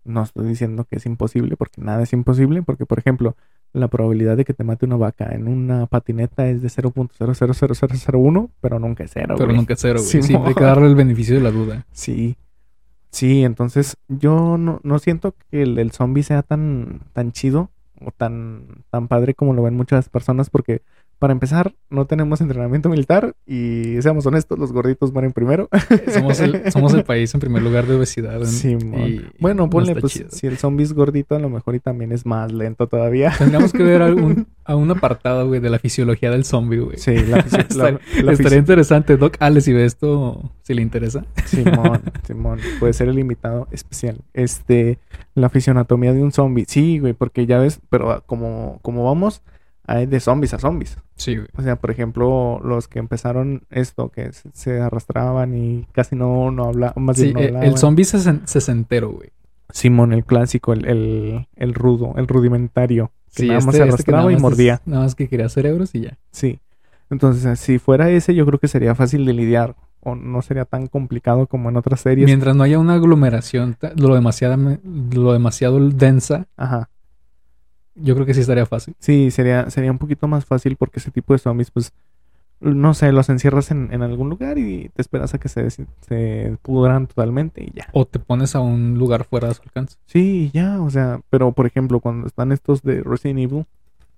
No 0.04 0.24
estoy 0.24 0.48
diciendo 0.48 0.86
que 0.86 0.98
es 0.98 1.06
imposible, 1.06 1.56
porque 1.56 1.82
nada 1.82 2.04
es 2.04 2.12
imposible, 2.14 2.64
porque 2.64 2.86
por 2.86 3.00
ejemplo, 3.00 3.36
la 3.74 3.88
probabilidad 3.88 4.36
de 4.38 4.46
que 4.46 4.54
te 4.54 4.64
mate 4.64 4.86
una 4.86 4.98
vaca 4.98 5.30
en 5.34 5.48
una 5.48 5.86
patineta 5.86 6.48
es 6.48 6.62
de 6.62 6.68
0.000001, 6.68 8.50
pero 8.60 8.80
nunca 8.80 9.04
es 9.04 9.12
cero. 9.14 9.36
Pero 9.38 9.48
güey. 9.48 9.58
nunca 9.58 9.76
cero, 9.78 10.00
güey. 10.00 10.10
Simón. 10.10 10.28
Siempre 10.28 10.50
hay 10.50 10.56
que 10.56 10.64
darle 10.64 10.88
el 10.88 10.96
beneficio 10.96 11.36
de 11.36 11.42
la 11.42 11.52
duda. 11.52 11.86
Sí, 11.92 12.36
sí, 13.10 13.44
entonces 13.44 13.98
yo 14.08 14.58
no, 14.58 14.80
no 14.84 15.00
siento 15.00 15.36
que 15.50 15.62
el, 15.64 15.80
el 15.80 15.92
zombie 15.92 16.24
sea 16.24 16.44
tan, 16.44 17.02
tan 17.14 17.32
chido 17.32 17.70
o 18.04 18.12
tan, 18.12 18.84
tan 18.90 19.08
padre 19.08 19.34
como 19.34 19.54
lo 19.54 19.64
ven 19.64 19.76
muchas 19.76 20.10
personas, 20.10 20.50
porque 20.50 20.82
para 21.22 21.34
empezar, 21.34 21.76
no 21.92 22.08
tenemos 22.08 22.42
entrenamiento 22.42 22.90
militar 22.90 23.36
y 23.46 24.02
seamos 24.02 24.26
honestos, 24.26 24.58
los 24.58 24.72
gorditos 24.74 25.14
mueren 25.14 25.34
primero. 25.34 25.70
Somos 26.12 26.40
el, 26.40 26.64
somos 26.72 26.96
el 26.96 27.04
país 27.04 27.32
en 27.36 27.40
primer 27.40 27.62
lugar 27.62 27.86
de 27.86 27.94
obesidad. 27.96 28.44
Simón. 28.46 29.02
y 29.08 29.22
Bueno, 29.40 29.66
no 29.66 29.70
ponle, 29.70 29.96
pues, 29.96 30.14
chido. 30.14 30.30
si 30.32 30.48
el 30.48 30.58
zombie 30.58 30.84
es 30.84 30.94
gordito, 30.94 31.36
a 31.36 31.40
lo 31.40 31.48
mejor 31.48 31.76
y 31.76 31.80
también 31.80 32.12
es 32.12 32.26
más 32.26 32.52
lento 32.52 32.88
todavía. 32.88 33.32
Tendríamos 33.38 33.72
que 33.72 33.84
ver 33.84 34.02
algún, 34.02 34.48
a 34.66 34.76
un 34.76 34.90
apartado, 34.90 35.48
güey, 35.48 35.60
de 35.60 35.70
la 35.70 35.78
fisiología 35.78 36.32
del 36.32 36.44
zombie, 36.44 36.80
güey. 36.80 36.98
Sí, 36.98 37.14
la, 37.16 37.46
fisi- 37.46 37.76
la- 37.76 38.00
la 38.24 38.32
Estaría 38.32 38.58
fisi- 38.58 38.58
interesante. 38.58 39.16
Doc 39.16 39.36
Ale, 39.40 39.62
si 39.62 39.74
ve 39.74 39.86
esto, 39.86 40.52
si 40.64 40.74
le 40.74 40.82
interesa. 40.82 41.24
Simón, 41.46 42.02
Simón, 42.26 42.58
puede 42.80 42.94
ser 42.94 43.10
el 43.10 43.20
invitado 43.20 43.68
especial. 43.70 44.18
Este, 44.34 44.98
la 45.36 45.50
fisionatomía 45.50 46.14
de 46.14 46.24
un 46.24 46.32
zombie. 46.32 46.66
Sí, 46.68 46.98
güey, 46.98 47.14
porque 47.14 47.46
ya 47.46 47.60
ves, 47.60 47.80
pero 47.92 48.10
ah, 48.10 48.24
como, 48.26 48.80
como 48.82 49.04
vamos, 49.06 49.44
hay 49.98 50.06
de 50.06 50.20
zombies 50.20 50.54
a 50.54 50.60
zombies. 50.60 50.98
Sí, 51.16 51.36
güey. 51.36 51.48
O 51.58 51.62
sea, 51.62 51.76
por 51.78 51.92
ejemplo, 51.92 52.60
los 52.64 52.88
que 52.88 53.00
empezaron 53.00 53.64
esto, 53.70 54.10
que 54.10 54.32
se, 54.34 54.50
se 54.54 54.80
arrastraban 54.82 55.56
y 55.56 55.88
casi 55.92 56.16
no, 56.16 56.52
no 56.52 56.66
hablaban, 56.66 57.04
más 57.04 57.18
Sí, 57.18 57.24
bien 57.26 57.34
no 57.36 57.40
eh, 57.42 57.46
hablaban. 57.48 57.68
el 57.70 57.78
zombie 57.78 58.06
sesen- 58.06 58.42
sesentero, 58.46 59.10
güey. 59.12 59.30
Simón, 59.72 60.12
el 60.14 60.26
clásico, 60.26 60.74
el, 60.74 60.86
el, 60.86 61.48
el 61.56 61.74
rudo, 61.74 62.14
el 62.18 62.28
rudimentario. 62.28 63.12
Que 63.36 63.44
Sí, 63.44 63.48
nada 63.48 63.60
más 63.62 63.68
este- 63.68 63.78
se 63.78 63.84
este 63.84 63.94
arrastraba 63.94 64.32
y 64.34 64.38
mordía. 64.38 64.74
es- 64.76 64.82
nada 64.88 65.04
más 65.04 65.16
que 65.16 65.28
quería 65.30 65.48
cerebros 65.50 65.96
y 65.96 66.02
ya. 66.02 66.18
Sí. 66.32 66.60
Entonces, 67.10 67.60
si 67.60 67.78
fuera 67.80 68.10
ese, 68.10 68.34
yo 68.36 68.46
creo 68.46 68.60
que 68.60 68.68
sería 68.68 68.96
fácil 68.96 69.26
de 69.26 69.34
lidiar. 69.34 69.76
O 70.04 70.16
no 70.16 70.42
sería 70.42 70.66
tan 70.66 70.88
complicado 70.88 71.46
como 71.46 71.70
en 71.70 71.78
otras 71.78 72.02
series. 72.02 72.26
Mientras 72.26 72.56
no 72.56 72.64
haya 72.64 72.80
una 72.80 72.96
aglomeración 72.96 73.78
lo 73.98 74.16
demasiado, 74.16 74.58
lo 74.84 75.32
demasiado 75.32 75.80
densa, 75.92 76.48
Ajá. 76.58 76.90
Yo 77.96 78.14
creo 78.16 78.26
que 78.26 78.34
sí 78.34 78.42
estaría 78.42 78.66
fácil. 78.66 78.96
Sí, 79.00 79.32
sería, 79.32 79.70
sería 79.70 79.92
un 79.92 79.98
poquito 79.98 80.28
más 80.28 80.46
fácil 80.46 80.76
porque 80.76 81.00
ese 81.00 81.12
tipo 81.12 81.34
de 81.34 81.40
zombies, 81.40 81.72
pues, 81.72 81.94
no 82.60 82.94
sé, 82.94 83.12
los 83.12 83.30
encierras 83.30 83.72
en, 83.72 83.90
en 83.92 84.04
algún 84.04 84.30
lugar 84.30 84.58
y 84.60 84.90
te 84.94 85.02
esperas 85.02 85.34
a 85.34 85.40
que 85.40 85.50
se, 85.50 85.70
se 85.70 86.58
pudran 86.62 87.08
totalmente 87.08 87.64
y 87.64 87.72
ya. 87.74 87.88
O 87.94 88.06
te 88.06 88.20
pones 88.20 88.56
a 88.56 88.60
un 88.60 88.98
lugar 89.00 89.24
fuera 89.26 89.48
de 89.48 89.56
su 89.56 89.64
alcance. 89.64 89.98
Sí, 90.06 90.52
ya, 90.54 90.80
o 90.82 90.90
sea, 90.90 91.22
pero 91.30 91.52
por 91.54 91.66
ejemplo, 91.66 92.00
cuando 92.00 92.28
están 92.28 92.52
estos 92.52 92.84
de 92.84 93.02
Resident 93.04 93.40
Evil, 93.40 93.66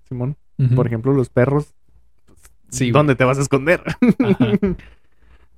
Simón, 0.08 0.36
por 0.76 0.86
ejemplo, 0.86 1.12
los 1.12 1.30
perros, 1.30 1.74
Sí, 2.68 2.86
güey. 2.86 2.92
¿dónde 2.92 3.14
te 3.14 3.24
vas 3.24 3.38
a 3.38 3.42
esconder? 3.42 3.82
Ajá. 4.20 4.50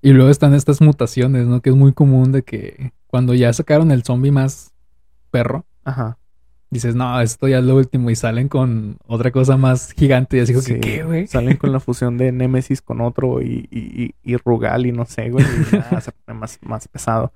Y 0.02 0.11
luego 0.12 0.30
están 0.30 0.54
estas 0.54 0.80
mutaciones, 0.82 1.46
¿no? 1.46 1.61
Que 1.62 1.70
es 1.70 1.75
muy 1.76 1.92
común 1.92 2.30
de 2.30 2.42
que 2.42 2.92
cuando 3.08 3.35
ya 3.35 3.52
sacaron 3.52 3.90
el 3.90 4.04
zombie 4.04 4.30
más 4.30 4.73
perro, 5.32 5.64
Ajá. 5.85 6.18
Dices, 6.76 6.95
no, 6.95 7.21
esto 7.21 7.49
ya 7.49 7.59
es 7.59 7.64
lo 7.64 7.76
último. 7.76 8.11
Y 8.11 8.16
salen 8.16 8.49
con 8.49 8.97
otra 9.06 9.30
cosa 9.30 9.56
más 9.56 9.92
gigante. 9.92 10.37
Y 10.37 10.40
así 10.40 10.52
como 10.52 10.62
Sí, 10.62 10.75
que, 10.75 10.80
¿qué, 10.80 11.02
güey? 11.02 11.26
Salen 11.26 11.56
con 11.56 11.73
la 11.73 11.80
fusión 11.80 12.16
de 12.18 12.33
Nemesis 12.33 12.83
con 12.83 13.00
otro 13.00 13.42
y, 13.42 13.68
y, 14.23 14.37
Rugal 14.37 14.87
y 14.87 14.92
no 14.92 15.04
sé, 15.04 15.30
güey, 15.30 15.45
y 15.45 15.73
ya 15.73 16.00
se 16.00 16.12
pone 16.12 16.38
más, 16.38 16.59
más 16.62 16.88
pesado. 16.88 17.33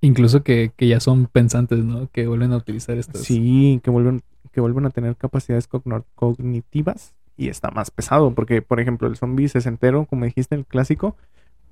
Incluso 0.00 0.42
que, 0.42 0.72
que 0.76 0.86
ya 0.86 1.00
son 1.00 1.26
pensantes, 1.26 1.84
¿no? 1.84 2.08
Que 2.12 2.26
vuelven 2.26 2.52
a 2.52 2.56
utilizar 2.56 2.96
estas. 2.96 3.22
Sí, 3.22 3.80
que 3.82 3.90
vuelven, 3.90 4.22
que 4.52 4.60
vuelven 4.60 4.86
a 4.86 4.90
tener 4.90 5.16
capacidades 5.16 5.68
cognitivas 6.14 7.14
y 7.36 7.48
está 7.48 7.70
más 7.70 7.90
pesado. 7.90 8.34
Porque, 8.34 8.62
por 8.62 8.80
ejemplo, 8.80 9.08
el 9.08 9.16
zombie 9.16 9.48
sesentero, 9.48 10.06
como 10.06 10.24
dijiste, 10.24 10.54
el 10.54 10.66
clásico, 10.66 11.16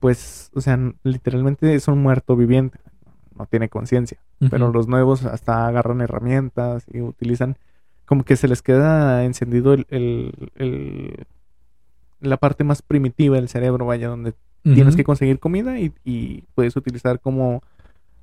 pues, 0.00 0.50
o 0.54 0.60
sea, 0.60 0.78
literalmente 1.04 1.74
es 1.74 1.88
un 1.88 2.02
muerto 2.02 2.36
viviente. 2.36 2.78
No 3.38 3.46
tiene 3.46 3.68
conciencia. 3.68 4.18
Pero 4.50 4.72
los 4.72 4.88
nuevos 4.88 5.24
hasta 5.24 5.66
agarran 5.66 6.00
herramientas 6.00 6.84
y 6.92 7.00
utilizan, 7.00 7.56
como 8.06 8.24
que 8.24 8.36
se 8.36 8.48
les 8.48 8.62
queda 8.62 9.24
encendido 9.24 9.74
el, 9.74 9.86
el- 9.90 10.50
el- 10.56 11.26
la 12.20 12.36
parte 12.38 12.64
más 12.64 12.80
primitiva 12.82 13.36
del 13.36 13.48
cerebro, 13.48 13.86
vaya, 13.86 14.08
donde 14.08 14.32
tienes 14.62 14.96
que 14.96 15.04
conseguir 15.04 15.38
comida 15.38 15.78
y, 15.78 15.92
y 16.04 16.42
puedes 16.54 16.74
utilizar 16.76 17.20
como 17.20 17.62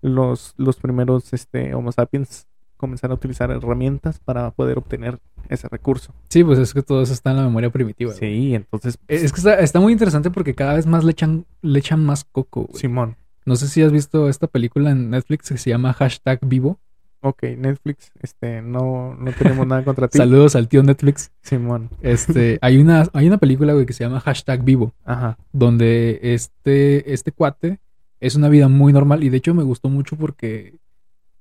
los, 0.02 0.54
los 0.58 0.76
primeros 0.78 1.32
este, 1.32 1.74
Homo 1.74 1.92
sapiens 1.92 2.48
comenzar 2.76 3.12
a 3.12 3.14
utilizar 3.14 3.50
herramientas 3.50 4.20
para 4.20 4.52
poder 4.52 4.78
obtener 4.78 5.20
ese 5.48 5.70
recurso. 5.70 6.14
Sí, 6.28 6.44
pues 6.44 6.60
es 6.60 6.74
que 6.74 6.82
todo 6.82 7.02
eso 7.02 7.14
está 7.14 7.32
en 7.32 7.38
la 7.38 7.44
memoria 7.44 7.70
primitiva. 7.70 8.12
güey. 8.12 8.20
Sí, 8.20 8.56
entonces, 8.56 8.98
pues, 8.98 9.24
Es 9.24 9.32
que 9.32 9.38
está, 9.40 9.60
está 9.60 9.80
muy 9.80 9.94
interesante 9.94 10.32
porque 10.32 10.54
cada 10.54 10.74
vez 10.74 10.86
más 10.86 11.06
le 11.06 11.12
echan, 11.12 11.46
le 11.62 11.80
echan 11.80 12.04
más 12.04 12.26
coco. 12.26 12.64
güey. 12.64 12.82
Simón. 12.82 13.16
No 13.46 13.56
sé 13.56 13.68
si 13.68 13.82
has 13.82 13.92
visto 13.92 14.30
esta 14.30 14.48
película 14.48 14.92
en 14.92 15.10
Netflix 15.10 15.50
que 15.50 15.58
se 15.58 15.70
llama 15.70 15.94
Hashtag 15.94 16.40
Vivo. 16.46 16.80
Ok, 17.26 17.44
Netflix, 17.58 18.12
este, 18.22 18.62
no, 18.62 19.16
no 19.16 19.32
tenemos 19.32 19.66
nada 19.66 19.84
contra 19.86 20.10
ti. 20.10 20.18
Saludos 20.20 20.56
al 20.58 20.68
tío 20.68 20.84
Netflix. 20.84 21.32
Simón. 21.42 21.90
Este, 22.02 22.60
hay 22.62 22.78
una, 22.78 23.08
hay 23.14 23.28
una 23.28 23.38
película, 23.38 23.72
güey, 23.74 23.86
que 23.86 23.94
se 23.94 24.04
llama 24.04 24.20
Hashtag 24.20 24.64
Vivo, 24.64 24.94
Ajá. 25.06 25.38
donde 25.54 26.20
este, 26.22 27.14
este 27.14 27.32
cuate 27.32 27.80
es 28.20 28.36
una 28.36 28.50
vida 28.50 28.68
muy 28.68 28.92
normal 28.92 29.24
y 29.24 29.30
de 29.30 29.38
hecho 29.38 29.54
me 29.54 29.64
gustó 29.64 29.88
mucho 29.90 30.18
porque 30.18 30.76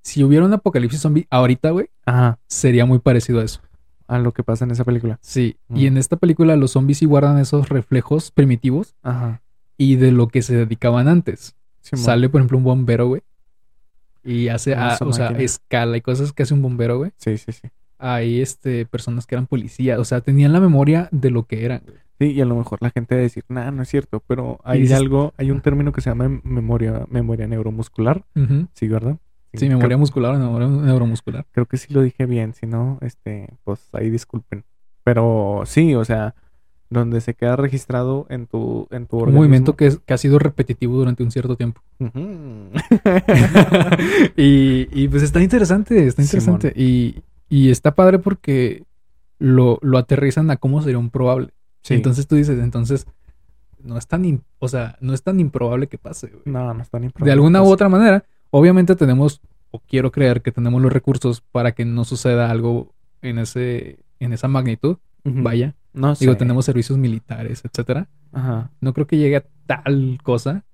si 0.03 0.23
hubiera 0.23 0.45
un 0.45 0.53
apocalipsis 0.53 1.01
zombie 1.01 1.27
ahorita, 1.31 1.71
güey, 1.71 1.89
Ajá. 2.07 2.39
sería 2.47 2.87
muy 2.87 3.01
parecido 3.01 3.41
a 3.41 3.45
eso. 3.45 3.61
A 4.07 4.19
lo 4.19 4.33
que 4.33 4.43
pasa 4.45 4.65
en 4.65 4.71
esa 4.73 4.85
película. 4.85 5.19
Sí, 5.23 5.57
Mm. 5.69 5.77
y 5.77 5.87
en 5.87 5.97
esta 5.97 6.17
película 6.17 6.55
los 6.57 6.73
zombies 6.73 6.99
sí 6.99 7.07
guardan 7.07 7.39
esos 7.39 7.69
reflejos 7.71 8.31
primitivos 8.31 8.95
Ajá. 9.03 9.43
y 9.77 9.97
de 9.97 10.13
lo 10.13 10.29
que 10.29 10.43
se 10.43 10.55
dedicaban 10.55 11.09
antes. 11.09 11.57
Sale, 11.83 12.29
por 12.29 12.41
ejemplo, 12.41 12.59
un 12.59 12.65
bombero, 12.65 13.09
güey. 13.09 13.23
Y 14.25 14.49
hace, 14.49 14.75
Ah, 14.75 14.91
ah, 14.91 14.95
esa 14.95 15.05
o 15.05 15.13
sea, 15.13 15.29
escala 15.31 15.97
y 15.97 16.01
cosas 16.01 16.33
que 16.33 16.45
hace 16.45 16.55
un 16.55 16.63
bombero, 16.63 16.99
güey. 16.99 17.11
Sí, 17.17 17.37
sí, 17.39 17.53
sí. 17.53 17.69
Hay 17.99 18.41
este, 18.41 18.87
personas 18.87 19.27
que 19.27 19.35
eran 19.35 19.47
policías, 19.47 19.99
o 19.99 20.05
sea, 20.05 20.21
tenían 20.21 20.53
la 20.53 20.61
memoria 20.61 21.09
de 21.13 21.31
lo 21.31 21.45
que 21.45 21.65
eran. 21.65 21.83
güey. 21.85 21.99
Sí, 22.21 22.31
y 22.33 22.41
a 22.41 22.45
lo 22.45 22.55
mejor 22.55 22.79
la 22.83 22.91
gente 22.91 23.17
va 23.17 23.21
a 23.21 23.23
decir, 23.23 23.45
nah, 23.49 23.71
no 23.73 23.83
es 23.83 23.89
cierto, 23.89 24.23
pero 24.27 24.61
hay 24.65 24.83
dices- 24.83 24.97
algo, 24.97 25.35
hay 25.39 25.51
un 25.51 25.61
término 25.61 25.93
que 25.93 26.01
se 26.01 26.11
llama 26.11 26.29
memoria, 26.45 27.05
memoria 27.11 27.47
neuromuscular. 27.49 28.25
¿sí, 28.75 28.87
verdad? 28.89 29.17
Sí, 29.55 29.69
memoria 29.69 29.97
muscular 29.99 30.35
o 30.35 30.39
memoria 30.39 30.69
neuromuscular. 30.69 31.45
Creo 31.51 31.67
que 31.67 31.77
sí 31.77 31.93
lo 31.93 32.01
dije 32.03 32.25
bien, 32.27 32.55
si 32.55 32.67
no, 32.67 32.99
este, 33.03 33.49
pues 33.65 33.89
ahí 33.93 34.09
disculpen. 34.09 34.65
Pero 35.05 35.63
sí, 35.67 35.95
o 35.97 36.05
sea, 36.05 36.35
donde 36.93 37.21
se 37.21 37.35
queda 37.35 37.57
registrado 37.57 38.27
en 38.29 38.47
tu, 38.47 38.87
en 38.91 39.07
tu 39.07 39.19
Un 39.19 39.35
movimiento 39.35 39.75
que, 39.77 39.87
es- 39.87 39.99
que 39.99 40.15
ha 40.15 40.19
sido 40.19 40.39
repetitivo 40.39 40.97
durante 40.97 41.23
un 41.23 41.31
cierto 41.31 41.57
tiempo. 41.57 41.81
Y, 44.37 44.89
y, 44.93 45.09
pues 45.09 45.23
está 45.23 45.41
interesante, 45.43 46.07
está 46.07 46.23
interesante. 46.23 46.73
Y, 46.77 47.23
y 47.49 47.71
está 47.71 47.95
padre 47.95 48.19
porque 48.19 48.85
lo, 49.39 49.79
lo 49.83 49.99
aterrizan 49.99 50.51
a 50.51 50.57
cómo 50.57 50.83
sería 50.83 50.99
un 50.99 51.11
probable. 51.11 51.49
Sí. 51.83 51.95
Entonces 51.95 52.27
tú 52.27 52.37
dices, 52.37 52.59
entonces, 52.59 53.07
no 53.83 53.99
es 53.99 54.07
tan, 54.07 54.43
o 54.59 54.69
sea, 54.69 54.97
no 55.01 55.13
es 55.15 55.23
tan 55.23 55.41
improbable 55.41 55.87
que 55.89 55.99
pase. 55.99 56.29
güey. 56.29 56.43
no, 56.47 56.73
no 56.73 56.83
están 56.83 57.13
De 57.19 57.33
alguna 57.33 57.63
u 57.63 57.67
otra 57.67 57.89
manera, 57.89 58.25
obviamente 58.51 58.95
tenemos, 58.97 59.41
o 59.71 59.81
quiero 59.81 60.13
creer 60.13 60.43
que 60.43 60.53
tenemos 60.53 60.81
los 60.81 60.93
recursos 60.93 61.41
para 61.53 61.73
que 61.73 61.85
no 61.85 62.05
suceda 62.05 62.51
algo 62.51 62.93
en 63.21 63.39
ese, 63.39 63.99
en 64.21 64.33
esa 64.33 64.49
magnitud. 64.49 64.97
Vaya, 65.25 65.75
No 65.93 66.15
sé. 66.15 66.25
digo, 66.25 66.37
tenemos 66.37 66.65
servicios 66.65 66.99
militares, 66.99 67.63
etcétera. 67.65 68.09
Ajá. 68.33 68.71
No 68.81 68.93
creo 68.95 69.07
que 69.07 69.19
llegue 69.19 69.37
a 69.37 69.45
tal 69.67 70.19
cosa, 70.23 70.65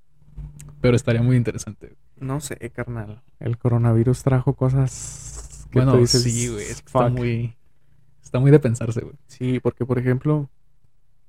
pero 0.81 0.97
estaría 0.97 1.23
muy 1.23 1.37
interesante. 1.37 1.97
No 2.21 2.41
sé, 2.41 2.57
carnal. 2.71 3.23
El 3.41 3.59
coronavirus 3.59 4.23
trajo 4.23 4.55
cosas 4.55 5.67
que 5.71 5.79
Bueno, 5.81 5.93
tú 5.93 5.99
dices, 5.99 6.23
sí, 6.23 6.49
güey, 6.49 6.65
está 6.65 7.09
muy, 7.09 7.55
está 8.23 8.39
muy 8.41 8.51
de 8.51 8.59
pensarse, 8.61 9.01
güey. 9.01 9.15
Sí, 9.27 9.61
porque 9.61 9.85
por 9.87 9.99
ejemplo, 9.99 10.49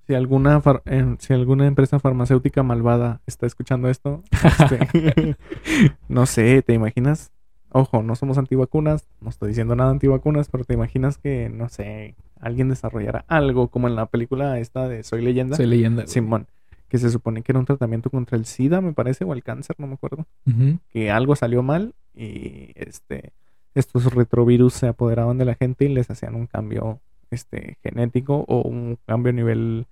si 0.07 0.13
alguna 0.15 0.61
far- 0.61 0.81
si 1.19 1.33
alguna 1.33 1.67
empresa 1.67 1.99
farmacéutica 1.99 2.63
malvada 2.63 3.21
está 3.27 3.45
escuchando 3.45 3.89
esto, 3.89 4.23
este, 4.31 5.35
no 6.07 6.25
sé, 6.25 6.61
¿te 6.61 6.73
imaginas? 6.73 7.31
Ojo, 7.71 8.01
no 8.01 8.15
somos 8.15 8.37
antivacunas, 8.37 9.07
no 9.21 9.29
estoy 9.29 9.49
diciendo 9.49 9.75
nada 9.75 9.91
antivacunas, 9.91 10.49
pero 10.49 10.63
te 10.63 10.73
imaginas 10.73 11.17
que, 11.17 11.49
no 11.49 11.69
sé, 11.69 12.15
alguien 12.39 12.69
desarrollara 12.69 13.25
algo 13.27 13.67
como 13.67 13.87
en 13.87 13.95
la 13.95 14.07
película 14.07 14.59
esta 14.59 14.87
de 14.87 15.03
Soy 15.03 15.21
Leyenda, 15.21 15.55
Soy 15.55 15.67
leyenda. 15.67 16.07
Simón, 16.07 16.47
que 16.87 16.97
se 16.97 17.09
supone 17.09 17.43
que 17.43 17.51
era 17.51 17.59
un 17.59 17.65
tratamiento 17.65 18.09
contra 18.09 18.37
el 18.37 18.45
SIDA, 18.45 18.81
me 18.81 18.93
parece, 18.93 19.23
o 19.23 19.33
el 19.33 19.43
cáncer, 19.43 19.75
no 19.79 19.87
me 19.87 19.93
acuerdo, 19.93 20.25
que 20.89 21.11
algo 21.11 21.35
salió 21.35 21.61
mal 21.61 21.93
y 22.15 22.71
este 22.75 23.33
estos 23.75 24.13
retrovirus 24.13 24.73
se 24.73 24.87
apoderaban 24.87 25.37
de 25.37 25.45
la 25.45 25.55
gente 25.55 25.85
y 25.85 25.89
les 25.89 26.09
hacían 26.09 26.35
un 26.35 26.47
cambio 26.47 26.99
este 27.29 27.77
genético 27.83 28.45
o 28.47 28.61
un 28.63 28.97
cambio 29.05 29.29
a 29.29 29.33
nivel 29.33 29.85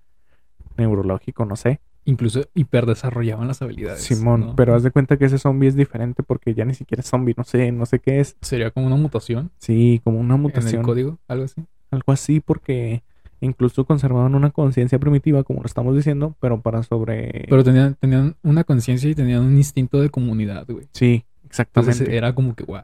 neurológico, 0.76 1.44
no 1.44 1.56
sé. 1.56 1.80
Incluso 2.08 2.40
hiperdesarrollaban 2.54 3.48
las 3.48 3.60
habilidades. 3.60 4.00
Simón, 4.02 4.40
¿no? 4.40 4.56
pero 4.56 4.74
haz 4.74 4.82
de 4.82 4.90
cuenta 4.90 5.18
que 5.18 5.26
ese 5.26 5.36
zombie 5.38 5.68
es 5.68 5.76
diferente 5.76 6.22
porque 6.22 6.54
ya 6.54 6.64
ni 6.64 6.72
siquiera 6.72 7.02
es 7.02 7.06
zombie, 7.08 7.34
no 7.36 7.44
sé, 7.44 7.70
no 7.70 7.84
sé 7.84 7.98
qué 7.98 8.20
es. 8.20 8.34
Sería 8.40 8.70
como 8.70 8.86
una 8.86 8.96
mutación, 8.96 9.50
Sí, 9.58 10.00
como 10.04 10.18
una 10.18 10.34
en 10.34 10.40
el 10.40 10.42
mutación, 10.42 10.82
código, 10.82 11.18
algo 11.28 11.44
así. 11.44 11.62
algo 11.90 12.12
así 12.12 12.40
porque 12.40 13.02
incluso 13.40 13.84
conservaban 13.84 14.34
una 14.34 14.50
conciencia 14.50 14.98
primitiva, 14.98 15.44
como 15.44 15.60
lo 15.60 15.66
estamos 15.66 15.94
diciendo, 15.94 16.34
pero 16.40 16.62
para 16.62 16.82
sobre 16.82 17.44
Pero 17.48 17.62
tenían, 17.62 17.94
tenían 17.96 18.36
una 18.42 18.64
conciencia 18.64 19.10
y 19.10 19.14
tenían 19.14 19.42
un 19.42 19.56
instinto 19.58 20.00
de 20.00 20.08
comunidad, 20.08 20.64
güey. 20.66 20.88
Sí, 20.92 21.24
exactamente. 21.44 21.92
Entonces 21.92 22.16
era 22.16 22.34
como 22.34 22.54
que, 22.54 22.64
wow. 22.64 22.80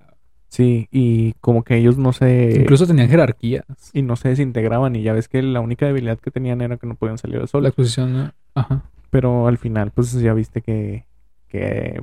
Sí, 0.49 0.87
y 0.93 1.33
como 1.41 1.65
que 1.65 1.77
ellos 1.79 1.97
no 1.99 2.13
se 2.13 2.61
Incluso 2.61 2.87
tenían 2.87 3.09
jerarquías. 3.09 3.65
y 3.95 4.03
no 4.03 4.15
se 4.17 4.29
desintegraban 4.29 4.95
y 4.95 5.03
ya 5.03 5.13
ves 5.15 5.29
que 5.29 5.43
la 5.43 5.61
única 5.61 5.87
debilidad 5.87 6.19
que 6.19 6.31
tenían 6.31 6.61
era 6.61 6.77
que 6.77 6.87
no 6.87 6.95
podían 6.95 7.17
salir 7.19 7.39
al 7.41 7.49
sol. 7.49 7.63
La 7.63 7.71
exposición, 7.71 8.13
¿no? 8.13 8.33
ajá. 8.55 8.85
Pero 9.15 9.47
al 9.47 9.59
final, 9.59 9.93
pues 9.93 10.13
ya 10.15 10.35
viste 10.35 10.61
que, 10.61 11.05
que 11.47 12.03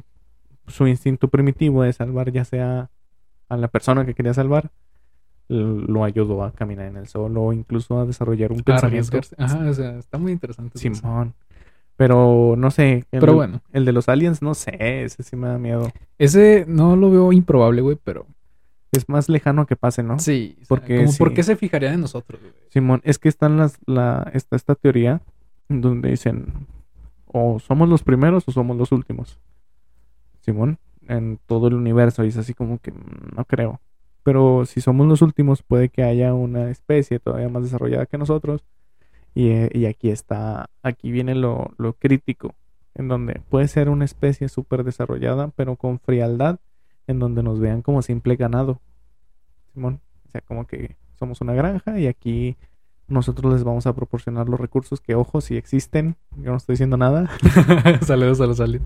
su 0.67 0.87
instinto 0.87 1.27
primitivo 1.27 1.83
de 1.83 1.91
salvar 1.91 2.31
ya 2.31 2.45
sea 2.45 2.89
a 3.49 3.57
la 3.57 3.67
persona 3.67 4.05
que 4.05 4.13
quería 4.13 4.33
salvar, 4.33 4.71
lo 5.49 6.05
ayudó 6.05 6.41
a 6.45 6.53
caminar 6.53 6.85
en 6.85 6.95
el 6.95 7.09
sol 7.09 7.37
o 7.37 7.51
incluso 7.51 7.99
a 7.99 8.05
desarrollar 8.05 8.53
un 8.53 8.61
A 8.61 8.63
pensamiento. 8.63 9.19
Ajá, 9.37 9.57
o 9.57 9.73
sea, 9.73 9.97
está 9.97 10.17
muy 10.17 10.31
interesante. 10.31 10.79
Simón. 10.79 11.33
Pero 11.97 12.55
no 12.57 12.71
sé. 12.71 13.03
el 13.11 13.19
Pero 13.19 13.33
bueno. 13.33 13.61
El 13.73 13.83
de 13.83 13.91
los 13.91 14.07
aliens, 14.07 14.41
no 14.41 14.53
sé. 14.53 15.03
Ese 15.03 15.21
sí 15.21 15.35
me 15.35 15.49
da 15.49 15.57
miedo. 15.57 15.91
Ese 16.17 16.63
no 16.65 16.95
lo 16.95 17.11
veo 17.11 17.33
improbable, 17.33 17.81
güey, 17.81 17.97
pero 18.01 18.25
Es 18.93 19.09
más 19.09 19.27
lejano 19.27 19.63
a 19.63 19.67
que 19.67 19.75
pase, 19.75 20.01
¿no? 20.01 20.17
sí. 20.17 20.57
Porque 20.69 21.03
como, 21.03 21.17
¿Por 21.17 21.27
sí. 21.27 21.35
qué 21.35 21.43
se 21.43 21.57
fijarían 21.57 21.95
en 21.95 21.99
nosotros, 21.99 22.39
güey? 22.39 22.53
Simón, 22.69 23.01
es 23.03 23.19
que 23.19 23.27
están 23.27 23.57
las, 23.57 23.79
la, 23.85 24.31
está 24.33 24.55
esta 24.55 24.75
teoría 24.75 25.19
donde 25.67 26.11
dicen 26.11 26.53
o 27.31 27.59
somos 27.59 27.87
los 27.89 28.03
primeros 28.03 28.47
o 28.47 28.51
somos 28.51 28.77
los 28.77 28.91
últimos. 28.91 29.39
Simón, 30.41 30.79
en 31.07 31.39
todo 31.45 31.67
el 31.67 31.75
universo 31.75 32.23
y 32.23 32.27
es 32.27 32.37
así 32.37 32.53
como 32.53 32.79
que 32.79 32.91
mm, 32.91 33.35
no 33.35 33.45
creo. 33.45 33.79
Pero 34.23 34.65
si 34.65 34.81
somos 34.81 35.07
los 35.07 35.21
últimos 35.21 35.63
puede 35.63 35.89
que 35.89 36.03
haya 36.03 36.33
una 36.33 36.69
especie 36.69 37.19
todavía 37.19 37.49
más 37.49 37.63
desarrollada 37.63 38.05
que 38.05 38.17
nosotros 38.17 38.63
y, 39.33 39.49
eh, 39.49 39.69
y 39.73 39.85
aquí 39.85 40.09
está, 40.09 40.69
aquí 40.83 41.11
viene 41.11 41.35
lo, 41.35 41.71
lo 41.77 41.93
crítico, 41.93 42.53
en 42.93 43.07
donde 43.07 43.41
puede 43.49 43.67
ser 43.67 43.89
una 43.89 44.05
especie 44.05 44.49
súper 44.49 44.83
desarrollada 44.83 45.51
pero 45.55 45.75
con 45.75 45.99
frialdad, 45.99 46.59
en 47.07 47.19
donde 47.19 47.43
nos 47.43 47.59
vean 47.59 47.81
como 47.81 48.01
simple 48.01 48.35
ganado. 48.35 48.79
Simón, 49.73 50.01
o 50.27 50.31
sea, 50.31 50.41
como 50.41 50.67
que 50.67 50.97
somos 51.17 51.41
una 51.41 51.53
granja 51.53 51.97
y 51.99 52.07
aquí 52.07 52.57
nosotros 53.11 53.53
les 53.53 53.63
vamos 53.63 53.85
a 53.87 53.93
proporcionar 53.93 54.49
los 54.49 54.59
recursos 54.59 55.01
que, 55.01 55.15
ojo, 55.15 55.41
si 55.41 55.57
existen, 55.57 56.15
yo 56.37 56.51
no 56.51 56.57
estoy 56.57 56.73
diciendo 56.73 56.97
nada. 56.97 57.29
Saludos 58.01 58.41
a 58.41 58.47
los 58.47 58.59
aliens. 58.59 58.85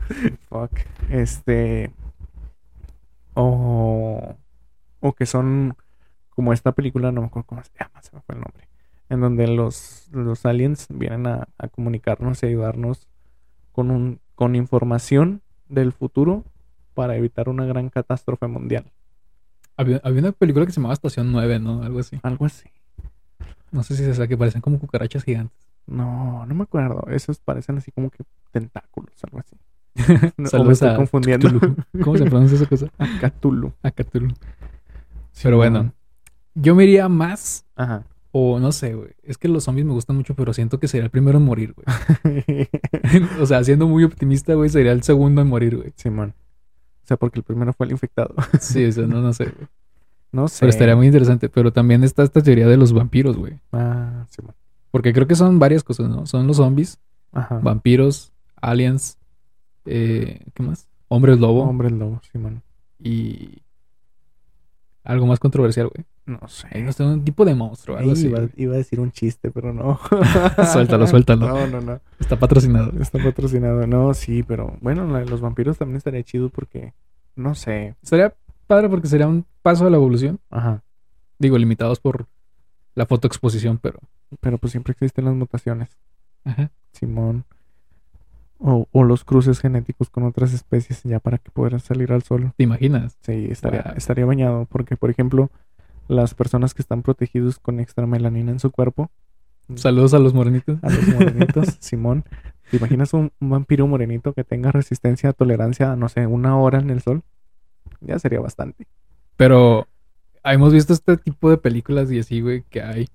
Fuck. 0.49 0.71
Este. 1.09 1.91
O. 3.33 4.35
O 4.99 5.13
que 5.13 5.25
son 5.25 5.75
como 6.29 6.51
esta 6.51 6.73
película, 6.73 7.11
no 7.11 7.21
me 7.21 7.27
acuerdo 7.27 7.47
cómo 7.47 7.63
se 7.63 7.71
llama, 7.79 8.01
se 8.01 8.13
me 8.13 8.21
fue 8.21 8.35
el 8.35 8.41
nombre. 8.41 8.67
En 9.09 9.21
donde 9.21 9.47
los, 9.47 10.09
los 10.11 10.45
aliens 10.45 10.87
vienen 10.89 11.27
a, 11.27 11.47
a 11.57 11.67
comunicarnos 11.69 12.43
y 12.43 12.47
ayudarnos 12.47 13.07
con, 13.71 13.91
un, 13.91 14.19
con 14.35 14.55
información 14.55 15.41
del 15.69 15.93
futuro 15.93 16.43
para 16.93 17.15
evitar 17.15 17.49
una 17.49 17.65
gran 17.65 17.89
catástrofe 17.89 18.47
mundial. 18.47 18.91
Había, 19.77 20.01
había 20.03 20.21
una 20.21 20.31
película 20.31 20.65
que 20.65 20.71
se 20.71 20.77
llamaba 20.77 20.93
Estación 20.93 21.31
9, 21.31 21.59
¿no? 21.59 21.83
Algo 21.83 21.99
así. 21.99 22.19
Algo 22.23 22.45
así. 22.45 22.69
No 23.71 23.83
sé 23.83 23.95
si 23.95 24.03
es 24.03 24.09
esa 24.09 24.27
que 24.27 24.37
parecen 24.37 24.61
como 24.61 24.79
cucarachas 24.79 25.23
gigantes. 25.23 25.57
No, 25.87 26.45
no 26.45 26.55
me 26.55 26.63
acuerdo. 26.63 27.05
Esos 27.09 27.39
parecen 27.39 27.77
así 27.77 27.91
como 27.91 28.09
que 28.09 28.23
tentáculos, 28.51 29.15
algo 29.23 29.39
así. 29.39 29.55
No, 30.37 30.37
o 30.37 30.41
me 30.41 30.49
Saludos 30.49 30.73
estoy 30.73 30.89
a 30.89 30.95
confundiendo. 30.95 31.47
Cthulhu. 31.47 31.75
¿Cómo 32.03 32.17
se 32.17 32.25
pronuncia 32.25 32.55
esa 32.57 32.65
cosa? 32.65 32.87
A 32.97 33.29
Cthulhu. 33.29 33.73
A 33.81 33.91
Cthulhu. 33.91 34.33
Pero 35.41 35.57
bueno, 35.57 35.93
yo 36.53 36.75
me 36.75 36.83
iría 36.85 37.07
más, 37.09 37.65
Ajá. 37.75 38.03
o 38.31 38.59
no 38.59 38.71
sé, 38.71 38.93
güey. 38.95 39.09
Es 39.23 39.37
que 39.37 39.47
los 39.47 39.65
zombies 39.65 39.85
me 39.85 39.93
gustan 39.93 40.15
mucho, 40.15 40.33
pero 40.35 40.53
siento 40.53 40.79
que 40.79 40.87
sería 40.87 41.05
el 41.05 41.11
primero 41.11 41.37
en 41.37 41.45
morir, 41.45 41.73
güey. 41.75 41.85
o 43.41 43.45
sea, 43.45 43.63
siendo 43.63 43.87
muy 43.87 44.03
optimista, 44.03 44.53
güey, 44.53 44.69
sería 44.69 44.91
el 44.91 45.03
segundo 45.03 45.41
en 45.41 45.47
morir, 45.47 45.75
güey. 45.77 45.93
Simón. 45.95 46.33
O 47.03 47.07
sea, 47.07 47.17
porque 47.17 47.39
el 47.39 47.43
primero 47.43 47.71
fue 47.73 47.85
el 47.85 47.91
infectado. 47.91 48.33
Sí, 48.59 48.83
o 48.85 48.91
sea, 48.91 49.05
no, 49.05 49.21
no 49.21 49.31
sé, 49.33 49.45
güey. 49.45 49.67
No 50.35 50.49
sé. 50.49 50.57
Pero 50.59 50.69
estaría 50.69 50.95
muy 50.97 51.05
interesante. 51.05 51.47
Pero 51.47 51.71
también 51.71 52.03
está 52.03 52.23
esta 52.23 52.41
teoría 52.43 52.67
de 52.67 52.75
los 52.75 52.91
vampiros, 52.91 53.37
güey. 53.37 53.53
Ah, 53.71 54.25
Simón. 54.29 54.53
Porque 54.91 55.13
creo 55.13 55.27
que 55.27 55.35
son 55.35 55.59
varias 55.59 55.81
cosas, 55.83 56.09
¿no? 56.09 56.25
Son 56.25 56.45
los 56.45 56.57
zombies, 56.57 56.99
Ajá. 57.31 57.59
vampiros, 57.63 58.33
aliens, 58.61 59.17
eh, 59.85 60.41
¿qué 60.53 60.63
más? 60.63 60.87
Hombres 61.07 61.39
lobo 61.39 61.63
Hombre 61.63 61.89
lobo, 61.89 62.19
Simón. 62.31 62.61
y 62.99 63.61
algo 65.03 65.25
más 65.27 65.39
controversial, 65.39 65.87
güey. 65.87 66.05
No 66.25 66.47
sé. 66.47 66.81
No 66.81 66.91
sé, 66.91 67.03
un 67.03 67.23
tipo 67.23 67.45
de 67.45 67.53
monstruo, 67.55 67.95
algo 67.97 68.11
así. 68.13 68.27
iba, 68.27 68.39
iba 68.57 68.73
a 68.73 68.77
decir 68.77 68.99
un 68.99 69.11
chiste, 69.11 69.51
pero 69.51 69.71
no. 69.71 69.99
Suéltalo, 70.73 71.07
suéltalo. 71.07 71.47
No, 71.47 71.67
no, 71.67 71.79
no. 71.81 71.99
Está 72.19 72.37
patrocinado. 72.37 72.91
Está 72.99 73.19
patrocinado. 73.23 73.85
No, 73.87 74.13
sí, 74.13 74.43
pero 74.43 74.77
bueno, 74.81 75.05
los 75.25 75.39
vampiros 75.39 75.77
también 75.77 75.97
estaría 75.97 76.23
chido 76.23 76.49
porque, 76.49 76.93
no 77.35 77.53
sé. 77.53 77.95
Sería 78.01 78.33
padre 78.65 78.89
porque 78.89 79.07
sería 79.07 79.27
un 79.27 79.45
paso 79.61 79.85
a 79.85 79.89
la 79.89 79.97
evolución. 79.97 80.39
Ajá. 80.49 80.83
Digo, 81.39 81.57
limitados 81.57 81.99
por 81.99 82.27
la 82.95 83.05
fotoexposición, 83.05 83.77
pero. 83.77 83.99
Pero 84.41 84.57
pues 84.57 84.71
siempre 84.71 84.91
existen 84.93 85.25
las 85.25 85.35
mutaciones. 85.35 85.89
Ajá. 86.43 86.71
Simón. 86.93 87.45
O, 88.57 88.87
o 88.91 89.03
los 89.03 89.23
cruces 89.25 89.59
genéticos 89.59 90.09
con 90.09 90.23
otras 90.23 90.53
especies 90.53 91.03
ya 91.03 91.19
para 91.19 91.37
que 91.37 91.51
pudieran 91.51 91.81
salir 91.81 92.11
al 92.13 92.23
sol. 92.23 92.53
¿Te 92.55 92.63
imaginas? 92.63 93.17
Sí, 93.21 93.47
estaría, 93.51 93.83
Wow. 93.83 93.93
estaría 93.97 94.25
bañado. 94.25 94.65
Porque, 94.65 94.95
por 94.95 95.09
ejemplo, 95.09 95.51
las 96.07 96.33
personas 96.33 96.73
que 96.73 96.81
están 96.81 97.01
protegidos 97.01 97.59
con 97.59 97.79
extra 97.79 98.05
melanina 98.07 98.51
en 98.51 98.59
su 98.59 98.71
cuerpo, 98.71 99.11
Saludos 99.75 100.13
a 100.13 100.19
los 100.19 100.33
morenitos. 100.35 100.77
a 100.83 100.89
los 100.91 101.07
morenitos, 101.07 101.65
Simón. 101.81 102.23
¿Te 102.69 102.77
imaginas 102.77 103.13
un, 103.13 103.31
un 103.41 103.49
vampiro 103.49 103.87
morenito 103.87 104.31
que 104.33 104.43
tenga 104.43 104.71
resistencia, 104.71 105.33
tolerancia 105.33 105.95
no 105.95 106.07
sé, 106.07 106.27
una 106.27 106.55
hora 106.57 106.79
en 106.79 106.91
el 106.91 107.01
sol? 107.01 107.23
Ya 108.05 108.19
sería 108.19 108.39
bastante. 108.39 108.87
Pero 109.37 109.87
hemos 110.43 110.73
visto 110.73 110.93
este 110.93 111.17
tipo 111.17 111.49
de 111.49 111.57
películas 111.57 112.11
y 112.11 112.19
así, 112.19 112.41
güey, 112.41 112.63
que 112.69 112.81
hay. 112.81 113.07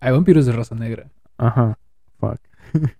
Hay 0.00 0.12
vampiros 0.12 0.46
de 0.46 0.52
raza 0.52 0.74
negra. 0.74 1.10
Ajá. 1.36 1.78
Fuck. 2.18 2.40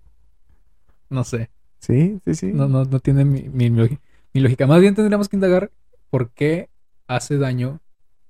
No 1.09 1.23
sé. 1.23 1.49
Sí, 1.79 2.19
sí, 2.23 2.35
sí. 2.35 2.53
No, 2.53 2.67
no, 2.67 2.85
no 2.85 2.99
tiene 2.99 3.25
mi, 3.25 3.49
mi, 3.49 3.69
lógica. 3.69 3.99
mi 4.33 4.41
lógica. 4.41 4.67
Más 4.67 4.79
bien 4.79 4.93
tendríamos 4.93 5.27
que 5.27 5.37
indagar 5.37 5.71
por 6.11 6.29
qué 6.29 6.69
hace 7.07 7.37
daño 7.39 7.79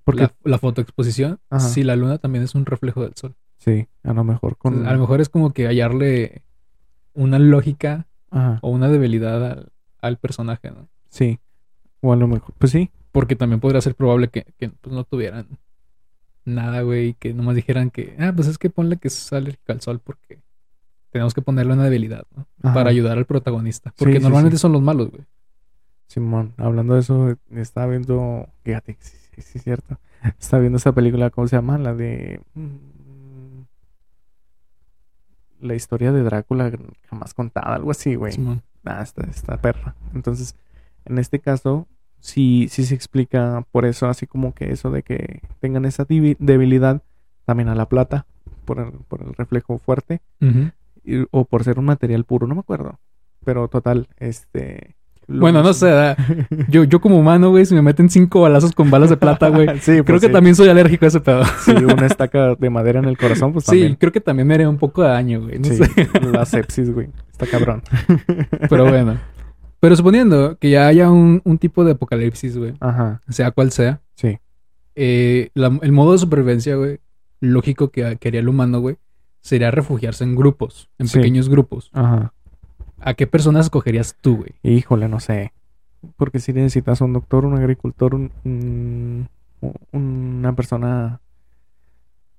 Porque, 0.06 0.22
la, 0.22 0.34
la 0.44 0.60
fotoexposición 0.60 1.40
Ajá. 1.50 1.68
si 1.68 1.84
la 1.84 1.98
luna 1.98 2.20
también 2.20 2.44
es 2.46 2.56
un 2.56 2.66
reflejo 2.66 3.04
del 3.04 3.16
sol. 3.16 3.36
sí, 3.58 3.88
a 4.04 4.14
lo 4.14 4.24
mejor 4.24 4.56
con... 4.58 4.74
Entonces, 4.76 4.92
a 4.92 4.96
lo 4.96 5.02
mejor 5.02 5.20
es 5.20 5.28
como 5.28 5.52
que 5.52 5.66
hallarle 5.68 6.44
una 7.14 7.38
lógica 7.38 8.08
Ajá. 8.32 8.60
o 8.62 8.70
una 8.70 8.88
debilidad 8.88 9.46
al, 9.46 9.72
al 10.02 10.18
personaje, 10.18 10.72
¿no? 10.72 10.88
Sí. 11.10 11.40
O 12.02 12.14
a 12.14 12.16
lo 12.16 12.28
mejor, 12.28 12.54
pues 12.58 12.72
sí. 12.72 12.90
Porque 13.12 13.36
también 13.36 13.60
podría 13.60 13.82
ser 13.82 13.96
probable 13.96 14.28
que, 14.30 14.46
que, 14.58 14.70
pues, 14.70 14.94
no 14.96 15.04
tuvieran 15.04 15.48
nada, 16.46 16.82
güey, 16.82 17.14
que 17.16 17.34
nomás 17.34 17.56
dijeran 17.56 17.90
que, 17.92 18.16
ah, 18.20 18.32
pues 18.36 18.48
es 18.48 18.58
que 18.58 18.70
ponle 18.70 18.98
que 18.98 19.08
es 19.10 19.34
alérgico 19.34 19.72
al 19.72 19.82
sol 19.82 20.00
porque 20.00 20.40
tenemos 21.12 21.34
que 21.34 21.42
ponerle 21.42 21.74
una 21.74 21.84
debilidad, 21.84 22.24
¿no? 22.36 22.48
Ajá. 22.64 22.74
Para 22.74 22.90
ayudar 22.92 23.18
al 23.18 23.26
protagonista. 23.26 23.94
Porque 23.98 24.18
Sí, 24.18 24.24
normalmente 24.24 24.58
sí. 24.58 24.62
son 24.62 24.72
los 24.72 24.82
malos, 24.82 25.12
güey. 25.12 25.24
Simón, 26.08 26.54
hablando 26.58 26.96
de 26.96 27.02
eso, 27.02 27.36
estaba 27.52 27.88
viendo, 27.88 28.48
fíjate, 28.64 28.98
sí, 29.00 29.16
sí, 29.36 29.42
sí, 29.42 29.58
es 29.60 29.64
cierto. 29.64 30.00
Estaba 30.40 30.62
viendo 30.62 30.78
esa 30.78 30.92
película, 30.92 31.30
¿cómo 31.30 31.48
se 31.48 31.56
llama? 31.56 31.78
La 31.78 31.94
de... 31.94 32.42
mm, 32.56 32.68
La 35.62 35.76
historia 35.76 36.12
de 36.12 36.24
Drácula 36.24 36.72
jamás 37.10 37.34
contada, 37.34 37.76
algo 37.76 37.92
así, 37.92 38.16
güey. 38.16 38.32
Simón. 38.34 38.62
Ah, 38.86 39.02
está, 39.04 39.24
está 39.30 39.58
perra. 39.62 39.96
Entonces, 40.16 40.56
en 41.06 41.18
este 41.18 41.40
caso, 41.40 41.88
sí, 42.20 42.68
sí 42.70 42.84
se 42.86 42.96
explica 42.96 43.66
por 43.72 43.86
eso, 43.86 44.08
así 44.08 44.28
como 44.28 44.54
que 44.54 44.72
eso 44.72 44.92
de 44.92 45.04
que 45.04 45.42
tengan 45.60 45.86
esa 45.86 46.06
debilidad 46.08 47.02
también 47.46 47.70
a 47.70 47.76
la 47.76 47.88
plata, 47.88 48.26
por 48.66 48.80
el, 48.80 48.92
por 49.08 49.22
el 49.24 49.34
reflejo 49.34 49.80
fuerte, 49.80 50.22
Ujú. 50.42 50.70
y- 51.04 51.26
o 51.32 51.46
por 51.46 51.64
ser 51.64 51.80
un 51.80 51.86
material 51.86 52.24
puro, 52.26 52.46
no 52.48 52.56
me 52.56 52.62
acuerdo. 52.62 53.00
Pero 53.46 53.68
total, 53.68 54.08
este... 54.18 54.96
Bueno, 55.32 55.62
no 55.62 55.74
sé, 55.74 55.86
da- 55.88 56.18
yo, 56.70 56.84
yo 56.86 57.00
como 57.02 57.18
humano, 57.20 57.52
güey, 57.52 57.64
si 57.66 57.76
me 57.76 57.84
meten 57.84 58.10
cinco 58.10 58.42
balazos 58.42 58.72
con 58.74 58.90
balas 58.90 59.12
de 59.12 59.18
plata, 59.18 59.50
güey, 59.50 59.68
sí, 59.80 59.92
creo 59.92 60.06
pues 60.06 60.22
que 60.22 60.28
sí. 60.28 60.34
también 60.34 60.56
soy 60.56 60.70
alérgico 60.70 61.06
a 61.06 61.08
ese 61.10 61.20
pedo. 61.22 61.44
Sí, 61.64 61.72
una 61.72 62.08
estaca 62.08 62.56
de 62.56 62.70
madera 62.72 63.00
en 63.00 63.06
el 63.06 63.16
corazón, 63.18 63.54
pues 63.54 63.66
Sí, 63.66 63.72
también. 63.72 63.96
creo 63.96 64.12
que 64.12 64.22
también 64.22 64.48
me 64.48 64.56
haría 64.56 64.68
un 64.70 64.78
poco 64.80 65.04
de 65.04 65.10
daño, 65.10 65.42
güey. 65.42 65.60
No 65.60 65.66
Sí, 65.66 65.76
sé. 65.78 66.10
la 66.32 66.46
sepsis, 66.46 66.92
güey. 66.92 67.10
Está 67.32 67.46
cabrón. 67.46 67.84
Pero 68.70 68.86
bueno. 68.90 69.18
Pero 69.80 69.96
suponiendo 69.96 70.58
que 70.58 70.70
ya 70.72 70.88
haya 70.88 71.10
un, 71.10 71.42
un 71.46 71.58
tipo 71.58 71.84
de 71.86 71.94
apocalipsis, 71.94 72.58
güey, 72.58 72.74
Ajá, 72.80 73.22
sea 73.30 73.52
cual 73.52 73.72
sea, 73.72 74.02
sí. 74.16 74.38
eh, 74.96 75.50
la- 75.54 75.80
el 75.82 75.92
modo 75.92 76.12
de 76.14 76.18
supervivencia, 76.18 76.76
güey, 76.76 77.00
lógico 77.40 77.90
que, 77.90 78.18
que 78.18 78.28
haría 78.28 78.42
el 78.42 78.50
humano, 78.50 78.80
güey, 78.82 78.98
sería 79.42 79.72
refugiarse 79.72 80.24
en 80.26 80.36
grupos, 80.36 80.90
en 80.98 81.08
Sí. 81.08 81.18
pequeños 81.18 81.48
grupos. 81.48 81.90
Ajá. 81.94 82.34
¿A 83.00 83.14
qué 83.14 83.26
personas 83.28 83.68
escogerías 83.68 84.18
tú, 84.20 84.38
güey? 84.38 84.50
Híjole, 84.64 85.08
no 85.08 85.22
sé. 85.22 85.54
Porque 86.18 86.40
si 86.40 86.52
necesitas 86.52 87.00
un 87.00 87.14
doctor, 87.14 87.46
un 87.46 87.58
agricultor, 87.58 88.16
un, 88.16 88.32
un- 88.44 89.30
una 89.94 90.54
persona 90.56 91.22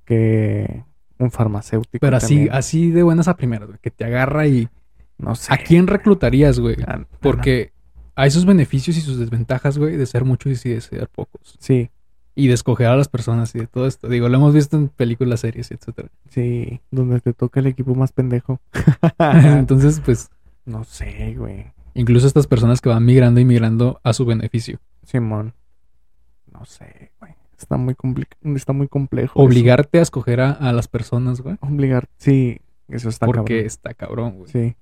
que... 0.04 0.84
Un 1.18 1.30
farmacéutico. 1.30 1.98
Pero 2.00 2.16
así, 2.16 2.34
también. 2.36 2.54
así 2.54 2.90
de 2.90 3.02
buenas 3.02 3.28
a 3.28 3.36
primeras, 3.36 3.68
güey, 3.68 3.78
que 3.82 3.90
te 3.90 4.04
agarra 4.04 4.46
y... 4.46 4.68
No 5.20 5.34
sé. 5.34 5.52
¿A 5.52 5.58
quién 5.58 5.86
reclutarías, 5.86 6.58
güey? 6.60 6.76
Porque 7.20 7.72
hay 8.14 8.30
sus 8.30 8.44
beneficios 8.46 8.96
y 8.96 9.00
sus 9.00 9.18
desventajas, 9.18 9.78
güey, 9.78 9.96
de 9.96 10.06
ser 10.06 10.24
muchos 10.24 10.64
y 10.66 10.70
de 10.70 10.80
ser 10.80 11.08
pocos. 11.08 11.56
Sí, 11.58 11.90
Y 12.34 12.48
de 12.48 12.54
escoger 12.54 12.86
a 12.86 12.96
las 12.96 13.08
personas 13.08 13.54
y 13.54 13.58
de 13.58 13.66
todo 13.66 13.86
esto. 13.86 14.08
Digo, 14.08 14.28
lo 14.28 14.36
hemos 14.36 14.54
visto 14.54 14.76
en 14.76 14.88
películas, 14.88 15.40
series, 15.40 15.70
etcétera. 15.70 16.08
sí. 16.28 16.80
Donde 16.90 17.20
te 17.20 17.32
toca 17.34 17.60
el 17.60 17.66
equipo 17.66 17.94
más 17.94 18.12
pendejo. 18.12 18.60
Entonces, 19.18 20.00
pues, 20.04 20.30
no 20.64 20.84
sé, 20.84 21.34
güey. 21.36 21.66
incluso 21.94 22.26
estas 22.26 22.46
personas 22.46 22.80
que 22.80 22.88
van 22.88 23.04
migrando 23.04 23.40
y 23.40 23.44
migrando 23.44 24.00
a 24.04 24.12
su 24.12 24.24
beneficio. 24.24 24.78
Simón. 25.04 25.54
No 26.52 26.64
sé, 26.64 27.12
güey. 27.20 27.34
Está 27.58 27.76
muy, 27.76 27.94
está 28.56 28.72
muy 28.72 28.88
complejo. 28.88 29.38
eso. 29.38 29.46
Obligarte 29.46 29.98
a 29.98 30.02
escoger 30.02 30.40
a, 30.40 30.52
a 30.52 30.72
las 30.72 30.88
personas, 30.88 31.42
güey. 31.42 31.56
Obligar. 31.60 32.08
Sí, 32.16 32.58
eso 32.88 33.08
está 33.10 33.26
Porque 33.26 33.54
cabrón. 33.56 33.66
está 33.66 33.94
cabrón, 33.94 34.32
güey. 34.38 34.50
Sí. 34.50 34.76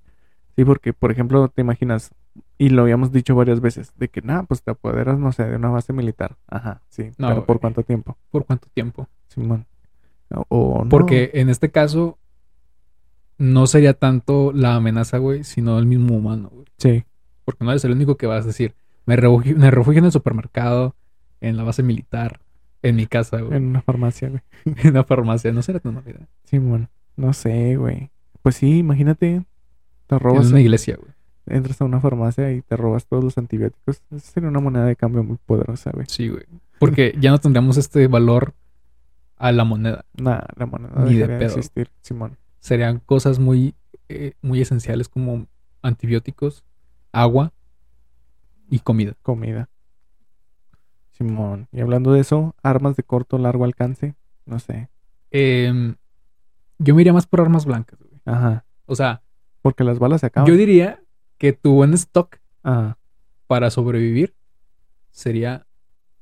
Sí, 0.59 0.65
porque, 0.65 0.91
por 0.91 1.09
ejemplo, 1.09 1.47
te 1.47 1.61
imaginas, 1.61 2.11
y 2.57 2.67
lo 2.67 2.81
habíamos 2.81 3.13
dicho 3.13 3.33
varias 3.33 3.61
veces, 3.61 3.93
de 3.95 4.09
que, 4.09 4.21
nada, 4.21 4.43
pues 4.43 4.61
te 4.61 4.71
apoderas, 4.71 5.17
no 5.17 5.31
sé, 5.31 5.45
de 5.45 5.55
una 5.55 5.69
base 5.69 5.93
militar. 5.93 6.35
Ajá, 6.49 6.81
sí. 6.89 7.11
No, 7.17 7.29
pero 7.29 7.45
¿por 7.45 7.55
güey. 7.55 7.61
cuánto 7.61 7.83
tiempo? 7.83 8.17
¿Por 8.29 8.45
cuánto 8.45 8.67
tiempo? 8.73 9.07
Simón. 9.29 9.65
O, 10.29 10.43
o 10.49 10.83
no. 10.83 10.89
Porque 10.89 11.31
en 11.35 11.47
este 11.47 11.71
caso 11.71 12.17
no 13.37 13.67
sería 13.67 13.93
tanto 13.93 14.51
la 14.53 14.75
amenaza, 14.75 15.17
güey, 15.17 15.45
sino 15.45 15.79
el 15.79 15.85
mismo 15.85 16.17
humano, 16.17 16.49
güey. 16.51 16.65
Sí, 16.77 17.05
Porque 17.45 17.63
no 17.63 17.71
eres 17.71 17.85
el 17.85 17.93
único 17.93 18.17
que 18.17 18.27
vas 18.27 18.43
a 18.43 18.47
decir, 18.47 18.75
me 19.05 19.15
refugio, 19.15 19.55
me 19.55 19.71
refugio 19.71 19.99
en 19.99 20.05
el 20.07 20.11
supermercado, 20.11 20.93
en 21.39 21.55
la 21.55 21.63
base 21.63 21.83
militar, 21.83 22.41
en 22.81 22.97
mi 22.97 23.07
casa, 23.07 23.39
güey, 23.39 23.55
en 23.55 23.67
una 23.67 23.81
farmacia, 23.81 24.27
güey. 24.27 24.41
en 24.83 24.93
la 24.93 25.05
farmacia. 25.05 25.53
No 25.53 25.61
será 25.61 25.79
tan 25.79 26.03
idea. 26.05 26.27
Simón. 26.43 26.89
No 27.15 27.31
sé, 27.31 27.77
güey. 27.77 28.11
Pues 28.41 28.57
sí, 28.57 28.79
imagínate, 28.79 29.45
te 30.09 30.15
En 30.15 30.21
robas, 30.21 30.47
una 30.51 30.59
iglesia, 30.59 30.97
güey. 30.97 31.11
entras 31.45 31.79
a 31.81 31.85
una 31.85 31.99
farmacia 32.01 32.51
y 32.51 32.61
te 32.63 32.75
robas 32.75 33.05
todos 33.05 33.23
los 33.23 33.37
antibióticos. 33.37 34.01
Esa 34.11 34.19
sería 34.31 34.49
una 34.49 34.59
moneda 34.59 34.85
de 34.85 34.95
cambio 34.95 35.23
muy 35.23 35.37
poderosa, 35.45 35.91
güey. 35.93 36.05
Sí, 36.09 36.27
güey. 36.29 36.43
Porque 36.79 37.15
ya 37.21 37.29
no 37.31 37.37
tendríamos 37.37 37.77
este 37.77 38.07
valor 38.07 38.53
a 39.37 39.51
la 39.51 39.63
moneda. 39.63 40.05
Nah, 40.15 40.41
la 40.55 40.65
moneda 40.65 41.05
Ni 41.05 41.13
de 41.15 41.27
pedo. 41.27 41.45
existir, 41.45 41.89
Simón. 42.01 42.37
Serían 42.59 42.99
cosas 42.99 43.37
muy, 43.39 43.75
eh, 44.09 44.33
muy 44.41 44.59
esenciales 44.61 45.07
como 45.07 45.45
antibióticos, 45.81 46.65
agua 47.11 47.53
y 48.69 48.79
comida. 48.79 49.13
Comida. 49.21 49.69
Simón. 51.11 51.67
Y 51.71 51.81
hablando 51.81 52.11
de 52.13 52.21
eso, 52.21 52.55
armas 52.63 52.95
de 52.95 53.03
corto 53.03 53.35
o 53.35 53.39
largo 53.39 53.63
alcance. 53.63 54.15
No 54.45 54.57
sé. 54.59 54.89
Em, 55.31 55.95
yo 56.79 56.95
me 56.95 57.01
iría 57.01 57.13
más 57.13 57.27
por 57.27 57.41
armas 57.41 57.65
blancas, 57.65 57.99
güey. 57.99 58.21
Ajá. 58.25 58.65
O 58.85 58.95
sea, 58.95 59.21
Porque 59.61 59.83
las 59.83 59.99
balas 59.99 60.21
se 60.21 60.27
acaban. 60.27 60.47
yo 60.49 60.55
diría 60.57 61.01
que 61.37 61.53
tu 61.53 61.73
buen 61.73 61.93
stock 61.93 62.37
Ajá. 62.63 62.97
para 63.47 63.69
sobrevivir 63.69 64.33
sería 65.11 65.65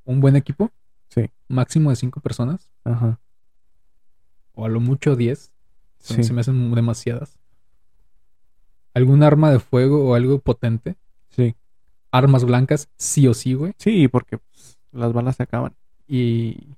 un 0.06 0.20
buen 0.22 0.36
equipo. 0.36 0.72
Sí. 1.10 1.30
Máximo 1.48 1.90
de 1.90 1.96
cinco 1.96 2.20
personas. 2.20 2.70
Ajá. 2.84 3.20
O 4.54 4.66
a 4.66 4.70
lo 4.70 4.80
mucho 4.80 5.16
10. 5.16 5.52
Se, 6.00 6.14
Sí. 6.16 6.24
se 6.24 6.34
me 6.34 6.42
hacen 6.42 6.74
demasiadas. 6.74 7.40
Algún 8.94 9.24
arma 9.24 9.52
de 9.52 9.60
fuego 9.60 10.10
o 10.10 10.16
algo 10.16 10.40
potente. 10.40 10.96
Sí. 11.30 11.56
Armas 12.12 12.44
blancas, 12.46 12.90
sí 12.98 13.28
o 13.28 13.34
sí, 13.34 13.54
güey. 13.54 13.74
Sí, 13.78 14.08
porque 14.08 14.38
pues, 14.40 14.78
las 14.92 15.14
balas 15.14 15.36
se 15.36 15.44
acaban. 15.44 15.76
Y, 16.08 16.76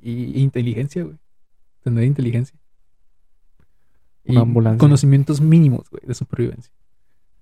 y 0.00 0.40
inteligencia, 0.40 1.04
güey. 1.04 1.16
Tener 1.82 2.04
inteligencia. 2.04 2.58
Y 4.24 4.32
Una 4.32 4.42
ambulancia. 4.42 4.78
conocimientos 4.78 5.40
mínimos, 5.40 5.88
güey, 5.90 6.02
de 6.06 6.14
supervivencia. 6.14 6.72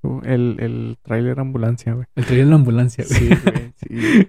Uh, 0.03 0.21
El, 0.25 0.57
el 0.61 0.99
tráiler 1.03 1.41
ambulancia, 1.41 1.93
güey. 1.95 2.07
El 2.15 2.49
la 2.49 2.55
ambulancia, 2.55 3.05
güey. 3.09 3.19
Sí, 3.21 3.29
güey. 3.29 3.73
Sí. 3.77 4.29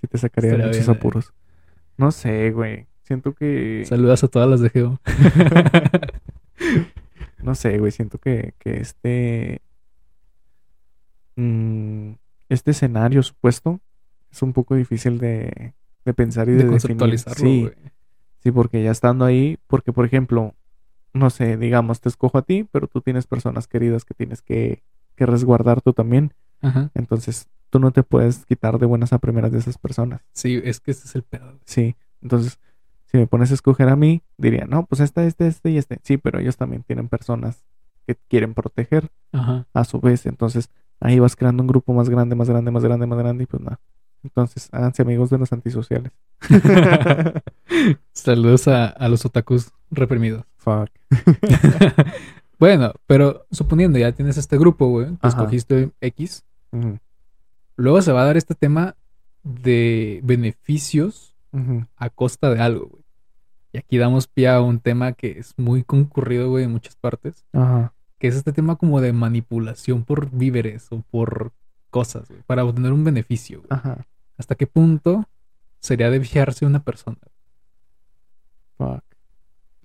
Sí 0.00 0.06
te 0.06 0.16
sacaría 0.18 0.50
de 0.52 0.56
Estaría 0.56 0.66
muchos 0.72 0.86
bien, 0.86 0.96
eh. 0.96 0.98
apuros. 0.98 1.34
No 1.98 2.10
sé, 2.10 2.50
güey. 2.52 2.86
Siento 3.02 3.34
que... 3.34 3.84
Saludas 3.86 4.24
a 4.24 4.28
todas 4.28 4.48
las 4.48 4.60
de 4.60 4.70
Geo. 4.70 5.00
No 7.42 7.54
sé, 7.54 7.78
güey. 7.78 7.90
Siento 7.92 8.18
que, 8.18 8.54
que 8.58 8.80
este... 8.80 9.60
mm, 11.36 12.12
este 12.48 12.70
escenario 12.72 13.22
supuesto 13.22 13.80
es 14.30 14.42
un 14.42 14.52
poco 14.52 14.74
difícil 14.74 15.18
de, 15.18 15.74
de 16.04 16.14
pensar 16.14 16.48
y 16.48 16.52
de, 16.52 16.58
de 16.58 16.64
definir. 16.64 16.98
conceptualizarlo, 16.98 17.36
Sí, 17.44 17.70
sí, 18.42 18.50
porque 18.52 18.82
ya 18.82 18.90
estando 18.90 19.24
ahí, 19.24 19.58
porque 19.66 19.92
por 19.92 20.04
ejemplo, 20.04 20.54
no 21.12 21.30
sé, 21.30 21.56
digamos, 21.56 22.00
te 22.00 22.08
escojo 22.08 22.38
a 22.38 22.42
ti, 22.42 22.68
pero 22.70 22.86
tú 22.86 23.00
tienes 23.00 23.26
personas 23.26 23.66
queridas 23.66 24.04
que 24.04 24.14
tienes 24.14 24.42
que, 24.42 24.82
que 25.16 25.26
resguardar 25.26 25.80
tú 25.80 25.92
también. 25.92 26.34
Ajá. 26.60 26.90
Entonces, 26.94 27.48
tú 27.70 27.78
no 27.78 27.90
te 27.90 28.02
puedes 28.02 28.44
quitar 28.46 28.78
de 28.78 28.86
buenas 28.86 29.12
a 29.12 29.18
primeras 29.18 29.52
de 29.52 29.58
esas 29.58 29.78
personas. 29.78 30.20
Sí, 30.32 30.60
es 30.62 30.80
que 30.80 30.90
ese 30.90 31.06
es 31.06 31.14
el 31.14 31.22
pedo. 31.22 31.58
Sí, 31.64 31.96
entonces, 32.20 32.58
si 33.06 33.16
me 33.16 33.26
pones 33.26 33.50
a 33.50 33.54
escoger 33.54 33.88
a 33.88 33.96
mí, 33.96 34.22
diría, 34.36 34.66
no, 34.66 34.86
pues 34.86 35.00
este, 35.00 35.26
este, 35.26 35.46
este 35.46 35.70
y 35.70 35.78
este. 35.78 35.98
Sí, 36.02 36.16
pero 36.16 36.38
ellos 36.38 36.56
también 36.56 36.82
tienen 36.84 37.08
personas 37.08 37.64
que 38.06 38.16
quieren 38.28 38.54
proteger 38.54 39.10
Ajá. 39.32 39.66
a 39.72 39.84
su 39.84 40.00
vez. 40.00 40.26
Entonces, 40.26 40.70
ahí 41.00 41.18
vas 41.18 41.34
creando 41.34 41.62
un 41.62 41.66
grupo 41.66 41.92
más 41.92 42.08
grande, 42.08 42.34
más 42.36 42.48
grande, 42.48 42.70
más 42.70 42.84
grande, 42.84 43.06
más 43.06 43.18
grande 43.18 43.44
y 43.44 43.46
pues 43.46 43.62
nada. 43.62 43.80
Entonces, 44.22 44.68
háganse 44.72 45.02
amigos 45.02 45.30
de 45.30 45.38
los 45.38 45.52
antisociales. 45.52 46.12
Saludos 48.12 48.68
a, 48.68 48.86
a 48.86 49.08
los 49.08 49.24
otakus 49.24 49.72
reprimidos. 49.90 50.44
Fuck. 50.56 50.90
bueno, 52.58 52.92
pero 53.06 53.46
suponiendo 53.50 53.98
ya 53.98 54.12
tienes 54.12 54.36
este 54.36 54.58
grupo, 54.58 54.88
güey, 54.88 55.16
que 55.16 55.28
escogiste 55.28 55.90
X, 56.00 56.44
luego 57.76 58.02
se 58.02 58.12
va 58.12 58.22
a 58.22 58.26
dar 58.26 58.36
este 58.36 58.54
tema 58.54 58.96
de 59.42 60.20
beneficios 60.22 61.34
a 61.96 62.10
costa 62.10 62.50
de 62.54 62.60
algo, 62.60 62.86
güey. 62.88 63.04
Y 63.72 63.78
aquí 63.78 63.98
damos 63.98 64.26
pie 64.26 64.48
a 64.48 64.60
un 64.60 64.80
tema 64.80 65.12
que 65.12 65.38
es 65.38 65.54
muy 65.56 65.84
concurrido, 65.84 66.50
güey, 66.50 66.64
en 66.64 66.72
muchas 66.72 66.96
partes, 66.96 67.46
Ajá. 67.52 67.94
que 68.18 68.26
es 68.26 68.34
este 68.34 68.52
tema 68.52 68.76
como 68.76 69.00
de 69.00 69.12
manipulación 69.12 70.04
por 70.04 70.30
víveres 70.30 70.88
o 70.90 71.02
por 71.08 71.52
cosas, 71.90 72.28
güey, 72.28 72.42
para 72.46 72.64
obtener 72.64 72.92
un 72.92 73.04
beneficio, 73.04 73.58
güey. 73.58 73.68
Ajá. 73.70 74.06
¿Hasta 74.38 74.54
qué 74.54 74.66
punto 74.66 75.28
sería 75.80 76.10
de 76.10 76.20
fiarse 76.20 76.64
una 76.64 76.82
persona? 76.82 77.18
Fuck. 78.78 79.04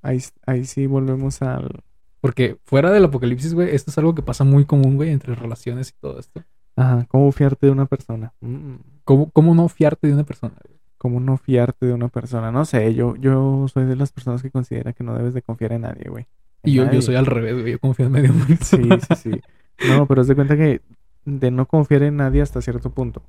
Ahí, 0.02 0.22
ahí 0.46 0.66
sí 0.66 0.88
volvemos 0.88 1.42
al. 1.42 1.84
Porque 2.22 2.58
fuera 2.64 2.92
del 2.92 3.06
apocalipsis, 3.06 3.54
güey, 3.54 3.76
esto 3.76 3.92
es 3.92 3.98
algo 3.98 4.16
que 4.16 4.22
pasa 4.22 4.44
muy 4.44 4.66
común, 4.66 4.96
güey, 4.96 5.10
entre 5.10 5.36
relaciones 5.36 5.90
y 5.90 5.94
todo 6.00 6.20
esto. 6.20 6.44
Ajá. 6.76 7.06
¿Cómo 7.10 7.32
fiarte 7.32 7.68
de 7.68 7.72
una 7.72 7.86
persona? 7.86 8.34
Mm, 8.42 8.76
¿Cómo, 9.04 9.30
cómo 9.32 9.54
no 9.56 9.68
fiarte 9.68 10.08
de 10.08 10.14
una 10.14 10.24
persona? 10.24 10.56
güey? 10.64 10.80
¿Cómo 10.98 11.20
no 11.20 11.38
fiarte 11.38 11.86
de 11.86 11.94
una 11.94 12.08
persona? 12.08 12.52
No 12.52 12.66
sé, 12.66 12.94
yo, 12.96 13.16
yo 13.18 13.68
soy 13.68 13.86
de 13.86 13.96
las 13.96 14.12
personas 14.12 14.42
que 14.42 14.52
considera 14.52 14.94
que 14.94 15.04
no 15.04 15.16
debes 15.16 15.34
de 15.34 15.42
confiar 15.42 15.74
en 15.74 15.82
nadie, 15.82 16.10
güey. 16.10 16.26
En 16.64 16.72
Y 16.72 16.76
yo, 16.76 16.92
yo 16.92 17.02
soy 17.02 17.16
al 17.16 17.26
revés, 17.26 17.54
güey, 17.54 17.74
yo 17.74 17.80
confío 17.80 18.08
en 18.08 18.12
medio 18.12 18.34
mundo. 18.34 18.58
Sí, 18.62 18.78
sí, 18.78 19.16
sí. 19.16 19.42
No, 19.90 20.08
pero 20.08 20.22
haz 20.22 20.28
de 20.28 20.36
cuenta 20.36 20.56
que 20.56 20.82
de 21.26 21.52
no 21.52 21.68
confiar 21.68 22.04
en 22.04 22.18
nadie 22.18 22.42
hasta 22.42 22.62
cierto 22.62 22.92
punto. 22.92 23.22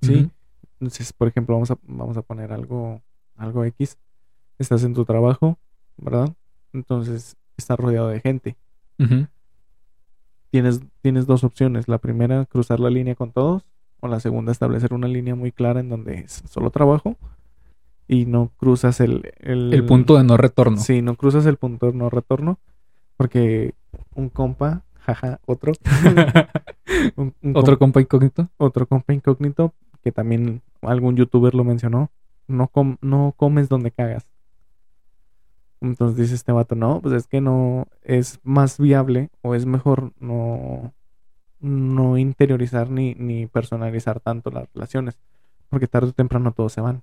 Sí. 0.00 0.30
Entonces, 0.78 1.12
por 1.12 1.28
ejemplo, 1.28 1.54
vamos 1.54 1.70
a, 1.70 1.78
vamos 1.82 2.16
a 2.16 2.22
poner 2.22 2.52
algo, 2.52 3.02
algo 3.36 3.64
X. 3.64 3.98
Estás 4.58 4.84
en 4.84 4.94
tu 4.94 5.04
trabajo, 5.04 5.58
¿verdad? 5.96 6.34
Entonces, 6.72 7.36
estás 7.56 7.78
rodeado 7.78 8.08
de 8.08 8.20
gente. 8.20 8.56
Tienes, 10.50 10.80
tienes 11.02 11.26
dos 11.26 11.44
opciones. 11.44 11.88
La 11.88 11.98
primera, 11.98 12.46
cruzar 12.46 12.80
la 12.80 12.90
línea 12.90 13.14
con 13.14 13.32
todos. 13.32 13.64
O 14.00 14.08
la 14.08 14.20
segunda, 14.20 14.52
establecer 14.52 14.94
una 14.94 15.08
línea 15.08 15.34
muy 15.34 15.52
clara 15.52 15.80
en 15.80 15.90
donde 15.90 16.20
es 16.20 16.42
solo 16.48 16.70
trabajo. 16.70 17.16
Y 18.08 18.26
no 18.26 18.50
cruzas 18.56 19.00
el... 19.00 19.32
El, 19.38 19.72
El 19.74 19.84
punto 19.84 20.16
de 20.16 20.24
no 20.24 20.36
retorno. 20.36 20.78
Sí, 20.78 21.02
no 21.02 21.16
cruzas 21.16 21.46
el 21.46 21.56
punto 21.56 21.86
de 21.86 21.92
no 21.92 22.08
retorno. 22.10 22.58
Porque 23.16 23.74
un 24.14 24.30
compa, 24.30 24.84
jaja, 25.00 25.40
otro. 25.44 25.72
un- 27.16 27.34
un 27.42 27.56
Otro 27.56 27.78
compa 27.78 28.00
incógnito. 28.00 28.48
otro 28.56 28.86
compa 28.86 29.12
incógnito 29.12 29.74
que 30.02 30.12
también 30.12 30.62
algún 30.82 31.16
youtuber 31.16 31.54
lo 31.54 31.64
mencionó. 31.64 32.10
No, 32.48 32.68
com- 32.68 32.96
no 33.00 33.34
comes 33.36 33.68
donde 33.68 33.90
cagas. 33.90 34.26
Entonces 35.80 36.16
dice 36.18 36.34
este 36.34 36.52
vato, 36.52 36.74
no, 36.74 37.00
pues 37.00 37.14
es 37.14 37.26
que 37.26 37.40
no 37.40 37.86
es 38.02 38.38
más 38.42 38.78
viable 38.78 39.30
o 39.42 39.54
es 39.54 39.64
mejor 39.66 40.12
no, 40.20 40.92
no 41.60 42.18
interiorizar 42.18 42.90
ni, 42.90 43.14
ni 43.14 43.46
personalizar 43.46 44.20
tanto 44.20 44.50
las 44.50 44.68
relaciones. 44.74 45.18
Porque 45.70 45.86
tarde 45.86 46.08
o 46.08 46.12
temprano 46.12 46.52
todos 46.52 46.72
se 46.72 46.80
van. 46.80 47.02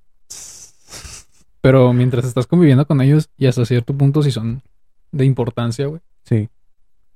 Pero 1.62 1.92
mientras 1.94 2.26
estás 2.26 2.46
conviviendo 2.48 2.86
con 2.86 3.02
ellos 3.02 3.30
y 3.38 3.48
hasta 3.48 3.66
cierto 3.66 3.94
punto 3.96 4.22
si 4.22 4.32
son 4.32 4.62
de 5.12 5.26
importancia, 5.26 5.88
güey, 5.88 6.02
Sí. 6.24 6.50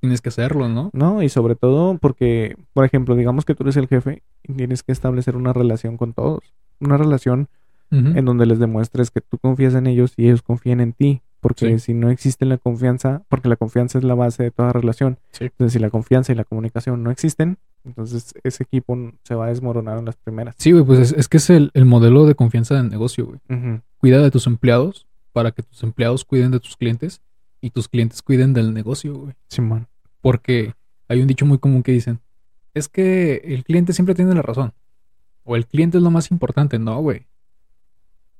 Tienes 0.02 0.20
que 0.20 0.28
hacerlo, 0.28 0.68
¿no? 0.68 0.90
No, 0.92 1.22
y 1.22 1.28
sobre 1.30 1.54
todo 1.54 1.96
porque, 1.96 2.56
por 2.74 2.84
ejemplo, 2.84 3.14
digamos 3.16 3.44
que 3.46 3.54
tú 3.54 3.62
eres 3.62 3.76
el 3.78 3.86
jefe 3.88 4.22
y 4.42 4.52
tienes 4.52 4.82
que 4.82 4.92
establecer 4.92 5.36
una 5.36 5.52
relación 5.54 5.96
con 5.96 6.12
todos. 6.12 6.52
Una 6.80 6.96
relación 6.98 7.48
en 7.90 8.24
donde 8.24 8.46
les 8.46 8.58
demuestres 8.58 9.10
que 9.10 9.20
tú 9.20 9.36
confías 9.38 9.74
en 9.74 9.86
ellos 9.86 10.14
y 10.16 10.24
ellos 10.26 10.40
confían 10.42 10.80
en 10.80 10.92
ti. 10.92 11.20
Porque 11.40 11.70
Sí. 11.78 11.86
si 11.86 11.94
no 11.94 12.08
existe 12.10 12.46
la 12.46 12.56
confianza, 12.56 13.22
porque 13.28 13.48
la 13.48 13.56
confianza 13.56 13.98
es 13.98 14.04
la 14.04 14.14
base 14.14 14.44
de 14.44 14.50
toda 14.52 14.72
relación. 14.72 15.18
Sí. 15.32 15.44
Entonces, 15.46 15.72
si 15.74 15.78
la 15.80 15.90
confianza 15.90 16.32
y 16.32 16.36
la 16.36 16.44
comunicación 16.44 17.02
no 17.02 17.10
existen, 17.10 17.58
entonces 17.84 18.32
ese 18.44 18.62
equipo 18.62 18.96
se 19.24 19.34
va 19.34 19.46
a 19.46 19.48
desmoronar 19.48 19.98
en 19.98 20.04
las 20.04 20.16
primeras. 20.16 20.54
Sí, 20.58 20.70
güey, 20.72 20.84
pues 20.84 21.00
es, 21.00 21.12
es 21.12 21.28
que 21.28 21.36
es 21.38 21.50
el, 21.50 21.70
el 21.74 21.84
modelo 21.84 22.26
de 22.26 22.34
confianza 22.36 22.76
del 22.76 22.88
negocio, 22.90 23.26
güey. 23.26 23.40
Cuida 23.98 24.20
de 24.22 24.30
tus 24.30 24.46
empleados 24.46 25.06
para 25.32 25.50
que 25.50 25.62
tus 25.62 25.82
empleados 25.82 26.24
cuiden 26.24 26.50
de 26.52 26.60
tus 26.60 26.76
clientes 26.76 27.20
y 27.60 27.70
tus 27.70 27.88
clientes 27.88 28.22
cuiden 28.22 28.54
del 28.54 28.72
negocio, 28.72 29.14
güey. 29.14 29.34
Simón. 29.48 29.86
Porque 30.22 30.72
hay 31.08 31.20
un 31.20 31.26
dicho 31.26 31.44
muy 31.44 31.58
común 31.58 31.82
que 31.82 31.92
dicen, 31.92 32.20
es 32.72 32.88
que 32.88 33.42
el 33.44 33.64
cliente 33.64 33.92
siempre 33.92 34.14
tiene 34.14 34.34
la 34.34 34.40
razón. 34.40 34.72
O 35.44 35.56
el 35.56 35.66
cliente 35.66 35.98
es 35.98 36.02
lo 36.02 36.10
más 36.10 36.30
importante. 36.30 36.78
No, 36.78 36.98
güey. 37.00 37.26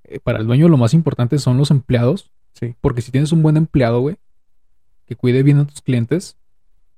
Eh, 0.05 0.21
Para 0.21 0.39
el 0.39 0.47
dueño 0.47 0.69
lo 0.69 0.79
más 0.79 0.95
importante 0.95 1.39
son 1.39 1.59
los 1.59 1.71
empleados. 1.71 2.31
Sí. 2.55 2.75
Porque 2.81 3.03
si 3.03 3.11
tienes 3.11 3.33
un 3.33 3.43
buen 3.43 3.57
empleado, 3.57 4.01
güey, 4.01 4.17
que 5.07 5.17
cuide 5.17 5.43
bien 5.43 5.59
a 5.59 5.67
tus 5.67 5.83
clientes, 5.83 6.37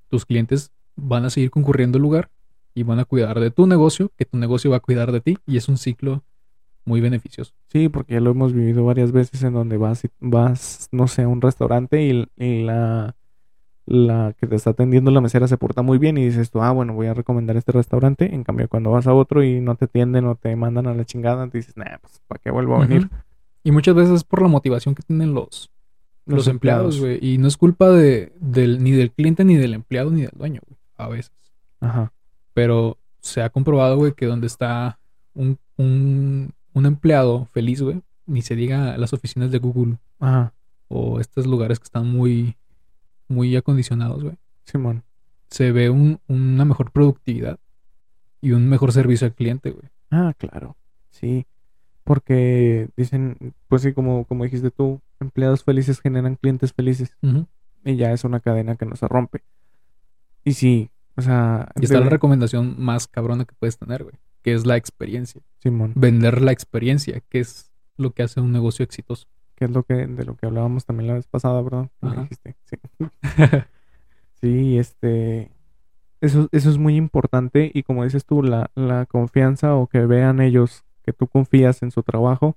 tus 0.09 0.27
clientes 0.27 0.71
van 0.95 1.25
a 1.25 1.31
seguir 1.31 1.51
concurriendo 1.51 1.97
al 1.97 2.03
lugar 2.03 2.31
y 2.75 2.83
van 2.83 2.99
a 2.99 3.05
cuidar 3.05 3.41
de 3.41 3.51
tu 3.51 3.67
negocio, 3.67 4.13
que 4.17 4.25
tu 4.25 4.37
negocio 4.37 4.71
va 4.71 4.77
a 4.77 4.81
cuidar 4.81 5.11
de 5.11 5.21
ti. 5.21 5.39
Y 5.47 5.57
es 5.57 5.69
un 5.69 5.79
ciclo 5.79 6.23
muy 6.85 7.01
beneficioso. 7.01 7.53
Sí, 7.69 7.89
porque 7.89 8.15
ya 8.15 8.21
lo 8.21 8.31
hemos 8.31 8.53
vivido 8.53 8.85
varias 8.85 9.11
veces 9.11 9.43
en 9.43 9.55
donde 9.55 9.79
vas, 9.79 10.07
vas 10.21 10.89
no 10.93 11.09
sé, 11.09 11.23
a 11.23 11.29
un 11.29 11.41
restaurante 11.41 12.03
y, 12.03 12.29
y 12.37 12.65
la, 12.65 13.17
la 13.87 14.35
que 14.39 14.47
te 14.47 14.57
está 14.57 14.71
atendiendo 14.71 15.11
la 15.11 15.21
mesera 15.21 15.47
se 15.47 15.59
porta 15.59 15.83
muy 15.83 15.99
bien 15.99 16.17
y 16.17 16.25
dices 16.25 16.51
tú, 16.51 16.63
ah, 16.63 16.73
bueno, 16.73 16.95
voy 16.95 17.07
a 17.07 17.15
recomendar 17.15 17.57
este 17.57 17.73
restaurante. 17.73 18.35
En 18.35 18.45
cambio, 18.45 18.69
cuando 18.69 18.91
vas 18.91 19.07
a 19.07 19.15
otro 19.15 19.43
y 19.43 19.61
no 19.61 19.75
te 19.77 19.85
atienden 19.85 20.27
o 20.27 20.37
te 20.37 20.55
mandan 20.57 20.87
a 20.87 20.95
la 20.95 21.05
chingada, 21.05 21.47
te 21.49 21.59
dices, 21.59 21.77
nah, 21.77 21.99
pues, 22.01 22.23
¿para 22.27 22.41
qué 22.43 22.51
vuelvo 22.51 22.77
a 22.77 22.87
venir? 22.87 23.11
Y 23.63 23.73
muchas 23.73 23.95
veces 23.95 24.15
es 24.15 24.25
por 24.25 24.43
la 24.43 24.49
motivación 24.49 24.95
que 24.95 25.03
tienen 25.03 25.35
los, 25.35 25.71
los, 26.27 26.49
empleados, 26.49 27.01
güey. 27.01 27.19
Y 27.21 27.39
no 27.39 27.49
es 27.49 27.57
culpa 27.57 27.91
de, 27.91 28.33
del, 28.41 28.83
ni 28.83 28.93
del 28.93 29.11
cliente, 29.11 29.45
ni 29.45 29.57
del 29.57 29.75
empleado, 29.75 30.11
ni 30.11 30.23
del 30.23 30.33
dueño, 30.35 30.61
güey. 30.67 30.79
A 30.97 31.09
veces. 31.09 31.33
Ajá. 31.81 32.13
Pero 32.53 32.99
se 33.21 33.43
ha 33.43 33.51
comprobado, 33.51 33.97
güey, 33.97 34.13
que 34.13 34.27
donde 34.27 34.47
está 34.47 34.99
un, 35.35 35.59
un, 35.77 36.53
un 36.73 36.87
empleado 36.87 37.47
feliz, 37.53 37.83
güey, 37.83 38.03
ni 38.27 38.43
se 38.43 38.55
diga 38.55 38.97
las 38.97 39.13
oficinas 39.13 39.51
de 39.51 39.59
Google 39.59 39.99
Ajá. 40.21 40.53
o 40.89 41.21
estos 41.21 41.47
lugares 41.47 41.79
que 41.79 41.85
están 41.85 42.07
muy, 42.07 42.57
muy 43.29 43.55
acondicionados, 43.57 44.23
güey. 44.23 44.37
Simón. 44.65 45.03
Se 45.49 45.73
ve 45.73 45.91
un- 45.91 46.21
una 46.27 46.65
mejor 46.65 46.91
productividad 46.91 47.59
y 48.41 48.53
un 48.53 48.69
mejor 48.69 48.93
servicio 48.93 49.27
al 49.27 49.35
cliente, 49.35 49.71
güey. 49.71 49.89
Ah, 50.11 50.33
claro. 50.37 50.77
Sí. 51.11 51.47
Porque 52.05 52.89
dicen, 52.97 53.55
pues 53.69 53.83
sí, 53.83 53.93
como, 53.95 54.25
como 54.27 54.45
dijiste 54.45 54.71
tú, 54.71 55.01
empleados 55.21 55.65
felices 55.65 56.01
generan 56.01 56.37
clientes 56.37 56.73
felices. 56.73 57.17
Y 57.85 57.97
ya 57.97 58.13
es 58.13 58.25
una 58.25 58.41
cadena 58.41 58.77
que 58.77 58.85
no 58.87 58.97
se 58.97 59.09
rompe. 59.09 59.43
Y 60.45 60.53
sí, 60.53 60.91
o 61.17 61.23
sea, 61.23 61.71
Y 61.81 61.85
está 61.85 62.01
la 62.01 62.11
recomendación 62.11 62.75
más 62.79 63.07
cabrona 63.07 63.45
que 63.47 63.55
puedes 63.59 63.79
tener, 63.79 64.03
güey, 64.03 64.17
que 64.43 64.53
es 64.53 64.67
la 64.67 64.77
experiencia. 64.77 65.41
Simón, 65.61 65.93
Vender 65.95 66.43
la 66.43 66.53
experiencia, 66.53 67.21
que 67.31 67.41
es 67.41 67.71
lo 67.97 68.11
que 68.11 68.23
hace 68.23 68.41
un 68.41 68.53
negocio 68.53 68.83
exitoso. 68.85 69.27
Que 69.65 69.71
es 69.71 69.71
lo 69.75 69.83
que, 69.85 69.95
de 70.07 70.25
lo 70.25 70.37
que 70.37 70.45
hablábamos 70.47 70.85
también 70.85 71.09
la 71.09 71.15
vez 71.15 71.27
pasada, 71.27 71.63
¿verdad? 71.63 71.89
Me 72.01 72.17
dijiste. 72.17 72.57
Sí. 72.65 72.77
Sí, 74.41 74.77
este. 74.79 75.51
Eso, 76.21 76.49
eso 76.53 76.69
es 76.69 76.77
muy 76.77 76.97
importante 76.97 77.71
y 77.73 77.83
como 77.83 78.05
dices 78.05 78.27
tú, 78.27 78.43
la, 78.43 78.71
la 78.75 79.07
confianza 79.07 79.75
o 79.75 79.87
que 79.87 80.05
vean 80.05 80.41
ellos 80.43 80.85
que 81.03 81.15
tú 81.15 81.29
confías 81.29 81.83
en 81.83 81.91
su 81.91 82.03
trabajo 82.03 82.55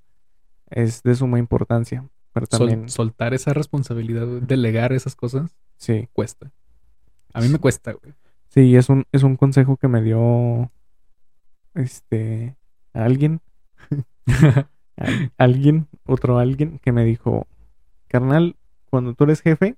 es 0.68 1.02
de 1.02 1.14
suma 1.14 1.38
importancia. 1.38 2.06
Pero 2.34 2.46
Sol- 2.50 2.58
también, 2.68 2.88
soltar 2.90 3.32
esa 3.32 3.54
responsabilidad, 3.54 4.26
delegar 4.42 4.92
esas 4.92 5.16
cosas, 5.16 5.56
sí, 5.78 6.08
cuesta. 6.12 6.50
A 7.32 7.40
mí 7.40 7.48
me 7.48 7.58
cuesta, 7.58 7.92
güey. 7.92 8.12
sí, 8.48 8.76
es 8.76 8.90
un, 8.90 9.04
es 9.12 9.22
un 9.22 9.36
consejo 9.36 9.78
que 9.78 9.88
me 9.88 10.02
dio 10.02 10.70
este 11.74 12.56
alguien, 12.92 13.40
al- 13.90 14.06
alguien, 15.36 15.86
otro 16.06 16.38
alguien 16.38 16.78
que 16.78 16.92
me 16.92 17.04
dijo, 17.04 17.46
carnal, 18.08 18.56
cuando 18.90 19.14
tú 19.14 19.24
eres 19.24 19.40
jefe, 19.40 19.76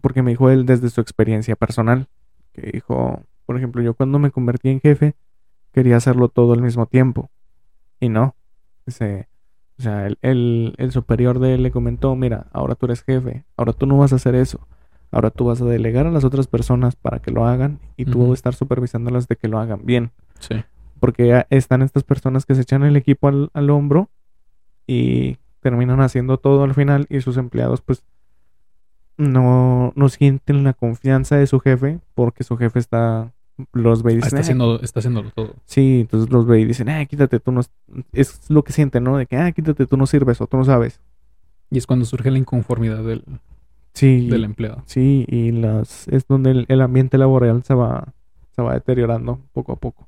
porque 0.00 0.22
me 0.22 0.30
dijo 0.30 0.50
él 0.50 0.66
desde 0.66 0.90
su 0.90 1.00
experiencia 1.00 1.56
personal, 1.56 2.08
que 2.52 2.70
dijo, 2.72 3.22
por 3.46 3.56
ejemplo, 3.56 3.82
yo 3.82 3.94
cuando 3.94 4.18
me 4.18 4.30
convertí 4.30 4.68
en 4.68 4.80
jefe, 4.80 5.14
quería 5.72 5.96
hacerlo 5.96 6.28
todo 6.28 6.52
al 6.52 6.62
mismo 6.62 6.86
tiempo. 6.86 7.30
Y 8.00 8.08
no. 8.08 8.34
Dice, 8.86 9.28
o 9.78 9.82
sea, 9.82 10.06
el, 10.06 10.18
el, 10.22 10.74
el 10.78 10.92
superior 10.92 11.38
de 11.38 11.54
él 11.54 11.62
le 11.62 11.70
comentó, 11.70 12.14
mira, 12.16 12.46
ahora 12.52 12.74
tú 12.74 12.86
eres 12.86 13.02
jefe, 13.02 13.44
ahora 13.56 13.72
tú 13.72 13.86
no 13.86 13.96
vas 13.98 14.12
a 14.12 14.16
hacer 14.16 14.34
eso. 14.34 14.66
Ahora 15.10 15.30
tú 15.30 15.46
vas 15.46 15.62
a 15.62 15.64
delegar 15.64 16.06
a 16.06 16.10
las 16.10 16.24
otras 16.24 16.46
personas 16.46 16.94
para 16.94 17.20
que 17.20 17.30
lo 17.30 17.46
hagan 17.46 17.80
y 17.96 18.04
tú 18.04 18.24
Ujú. 18.24 18.34
estar 18.34 18.54
supervisándolas 18.54 19.26
de 19.26 19.36
que 19.36 19.48
lo 19.48 19.58
hagan 19.58 19.80
bien. 19.84 20.10
Sí. 20.38 20.62
Porque 21.00 21.44
están 21.50 21.82
estas 21.82 22.04
personas 22.04 22.44
que 22.46 22.54
se 22.54 22.62
echan 22.62 22.82
el 22.84 22.96
equipo 22.96 23.28
al, 23.28 23.50
al 23.54 23.70
hombro 23.70 24.08
y 24.86 25.36
terminan 25.60 26.00
haciendo 26.00 26.38
todo 26.38 26.64
al 26.64 26.74
final 26.74 27.06
y 27.10 27.20
sus 27.20 27.36
empleados 27.36 27.80
pues 27.80 28.04
no, 29.16 29.92
no 29.96 30.08
sienten 30.08 30.62
la 30.64 30.72
confianza 30.72 31.36
de 31.36 31.46
su 31.46 31.58
jefe 31.60 31.98
porque 32.14 32.44
su 32.44 32.56
jefe 32.56 32.78
está 32.78 33.32
los 33.72 34.04
ve 34.04 34.12
y 34.12 34.14
Ah, 34.14 34.16
dicen, 34.18 34.26
está, 34.28 34.36
"Eh, 34.38 34.40
haciendo, 34.42 34.80
está 34.80 35.00
haciéndolo 35.00 35.30
todo. 35.32 35.54
Sí, 35.64 36.02
entonces 36.02 36.30
los 36.30 36.46
ve 36.46 36.60
y 36.60 36.64
dicen, 36.64 36.88
ah, 36.90 37.04
quítate, 37.06 37.40
tú 37.40 37.50
no... 37.50 37.60
Es 38.12 38.48
lo 38.50 38.62
que 38.62 38.72
sienten, 38.72 39.02
¿no? 39.02 39.16
De 39.16 39.26
que, 39.26 39.36
ah, 39.36 39.50
quítate, 39.50 39.84
tú 39.86 39.96
no 39.96 40.06
sirves 40.06 40.40
o 40.40 40.46
tú 40.46 40.56
no 40.58 40.64
sabes. 40.64 41.00
Y 41.68 41.78
es 41.78 41.86
cuando 41.86 42.04
surge 42.04 42.30
la 42.30 42.38
inconformidad 42.38 43.02
del, 43.02 43.24
Sí, 43.94 44.28
del 44.28 44.44
empleado. 44.44 44.84
sí, 44.86 45.24
y 45.26 45.50
las, 45.50 46.06
es 46.06 46.24
donde 46.28 46.52
el, 46.52 46.66
el 46.68 46.80
ambiente 46.80 47.18
laboral 47.18 47.64
se 47.64 47.74
va, 47.74 48.14
se 48.54 48.62
va 48.62 48.74
deteriorando 48.74 49.40
poco 49.52 49.72
a 49.72 49.76
poco. 49.76 50.06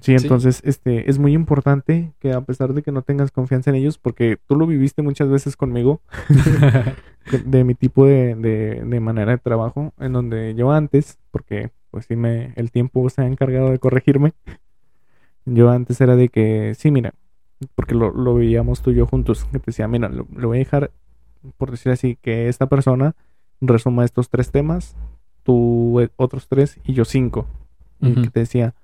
Sí, 0.00 0.12
entonces, 0.22 0.60
este, 0.64 1.10
es 1.10 1.18
muy 1.18 1.32
importante 1.32 2.12
que 2.20 2.32
a 2.32 2.40
pesar 2.40 2.72
de 2.72 2.82
que 2.82 2.92
no 2.92 3.02
tengas 3.02 3.30
confianza 3.32 3.70
en 3.70 3.76
ellos, 3.76 3.98
porque 3.98 4.38
tú 4.46 4.54
lo 4.56 4.66
viviste 4.66 5.02
muchas 5.02 5.28
veces 5.28 5.56
conmigo, 5.56 6.00
de- 7.30 7.38
de 7.44 7.64
mi 7.64 7.74
tipo 7.74 8.06
de, 8.06 8.34
de, 8.36 8.82
de 8.84 9.00
manera 9.00 9.32
de 9.32 9.38
trabajo, 9.38 9.92
en 9.98 10.12
donde 10.12 10.54
yo 10.54 10.70
antes, 10.70 11.18
porque 11.32 11.70
pues 11.90 12.06
sí 12.06 12.14
me, 12.16 12.52
el 12.56 12.70
tiempo 12.70 13.08
se 13.10 13.22
ha 13.22 13.26
encargado 13.26 13.70
de 13.70 13.78
corregirme, 13.78 14.32
yo 15.44 15.70
antes 15.70 16.00
era 16.00 16.16
de 16.16 16.28
que, 16.28 16.74
sí, 16.76 16.90
mira, 16.90 17.14
porque 17.74 17.94
lo, 17.94 18.10
lo 18.12 18.34
veíamos 18.34 18.82
tú 18.82 18.90
y 18.90 18.94
yo 18.96 19.06
juntos, 19.06 19.44
que 19.46 19.58
te 19.58 19.66
decía, 19.66 19.88
mira, 19.88 20.08
lo, 20.08 20.26
lo 20.34 20.48
voy 20.48 20.58
a 20.58 20.60
dejar, 20.60 20.90
por 21.56 21.70
decir 21.70 21.92
así, 21.92 22.16
que 22.20 22.48
esta 22.48 22.66
persona 22.68 23.14
resuma 23.60 24.04
estos 24.04 24.28
tres 24.28 24.50
temas, 24.50 24.96
tú 25.42 26.00
eh, 26.00 26.10
otros 26.16 26.48
tres 26.48 26.78
y 26.84 26.92
yo 26.94 27.04
cinco. 27.04 27.46
Y 28.00 28.14
que 28.24 28.30
te 28.30 28.40
decía, 28.40 28.74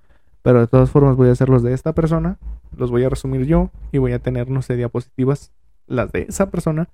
pero 0.43 0.61
de 0.61 0.67
todas 0.67 0.91
formas 0.91 1.17
voy 1.17 1.29
a 1.29 1.33
hacer 1.33 1.49
los 1.49 1.63
de 1.63 1.73
esta 1.73 1.95
persona, 1.95 2.39
los 2.77 2.91
voy 2.91 3.05
a 3.05 3.09
resumir 3.09 3.47
yo 3.47 3.71
y 3.93 3.99
voy 3.99 4.13
a 4.13 4.19
tener, 4.19 4.51
no 4.51 4.63
sé, 4.63 4.77
diapositivas, 4.77 5.53
las 5.87 6.13
de 6.13 6.27
esa 6.29 6.51
persona, 6.51 6.89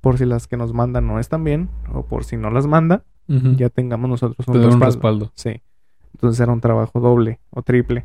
por 0.00 0.18
si 0.18 0.24
las 0.26 0.46
que 0.46 0.56
nos 0.56 0.72
mandan 0.74 1.06
no 1.06 1.18
están 1.18 1.44
bien, 1.44 1.68
o 1.92 2.04
por 2.04 2.24
si 2.24 2.36
no 2.36 2.50
las 2.50 2.66
manda, 2.66 3.04
ya 3.26 3.70
tengamos 3.70 4.10
nosotros 4.10 4.46
un 4.46 4.52
Tener 4.54 4.68
un 4.68 4.80
respaldo. 4.80 5.26
respaldo. 5.26 5.32
Sí. 5.34 5.62
Entonces 6.12 6.38
era 6.40 6.52
un 6.52 6.60
trabajo 6.60 7.00
doble 7.00 7.40
o 7.50 7.62
triple. 7.62 8.04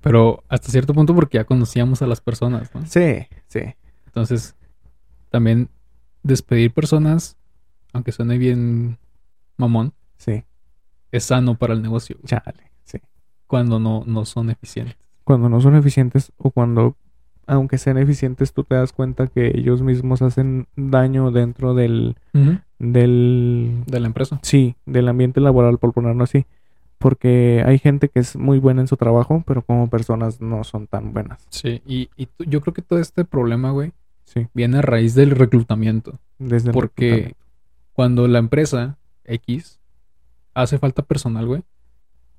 Pero 0.00 0.44
hasta 0.48 0.70
cierto 0.70 0.94
punto 0.94 1.14
porque 1.14 1.38
ya 1.38 1.44
conocíamos 1.44 2.00
a 2.02 2.06
las 2.06 2.20
personas, 2.20 2.74
¿no? 2.74 2.86
Sí, 2.86 3.26
sí. 3.48 3.60
Entonces, 4.06 4.54
también 5.30 5.68
despedir 6.22 6.72
personas, 6.72 7.36
aunque 7.92 8.12
suene 8.12 8.38
bien 8.38 8.98
mamón, 9.56 9.92
Sí. 10.16 10.44
es 11.12 11.24
sano 11.24 11.56
para 11.56 11.74
el 11.74 11.82
negocio 11.82 12.16
Chale. 12.24 12.65
Cuando 13.46 13.78
no, 13.78 14.02
no 14.06 14.24
son 14.24 14.50
eficientes. 14.50 14.96
Cuando 15.24 15.48
no 15.48 15.60
son 15.60 15.74
eficientes 15.76 16.32
o 16.36 16.50
cuando, 16.50 16.96
aunque 17.46 17.78
sean 17.78 17.98
eficientes, 17.98 18.52
tú 18.52 18.64
te 18.64 18.74
das 18.76 18.92
cuenta 18.92 19.26
que 19.26 19.52
ellos 19.56 19.82
mismos 19.82 20.22
hacen 20.22 20.66
daño 20.76 21.30
dentro 21.30 21.74
del, 21.74 22.16
del, 22.78 23.82
De 23.86 24.00
la 24.00 24.06
empresa. 24.06 24.38
sí, 24.42 24.76
del 24.86 25.08
ambiente 25.08 25.40
laboral, 25.40 25.78
por 25.78 25.92
ponerlo 25.92 26.24
así. 26.24 26.46
Porque 26.98 27.62
hay 27.66 27.78
gente 27.78 28.08
que 28.08 28.20
es 28.20 28.36
muy 28.36 28.58
buena 28.58 28.80
en 28.80 28.88
su 28.88 28.96
trabajo, 28.96 29.44
pero 29.46 29.62
como 29.62 29.88
personas 29.90 30.40
no 30.40 30.64
son 30.64 30.86
tan 30.86 31.12
buenas. 31.12 31.46
Sí, 31.50 31.82
y, 31.86 32.08
y 32.16 32.28
yo 32.46 32.60
creo 32.62 32.72
que 32.72 32.82
todo 32.82 32.98
este 32.98 33.24
problema, 33.24 33.70
güey, 33.70 33.92
Sí. 34.24 34.48
viene 34.54 34.78
a 34.78 34.82
raíz 34.82 35.14
del 35.14 35.30
reclutamiento. 35.30 36.18
Desde 36.38 36.70
el 36.70 36.74
Porque 36.74 37.04
reclutamiento. 37.06 37.38
cuando 37.92 38.28
la 38.28 38.38
empresa 38.38 38.96
X 39.24 39.78
hace 40.54 40.78
falta 40.78 41.02
personal, 41.02 41.46
güey, 41.46 41.62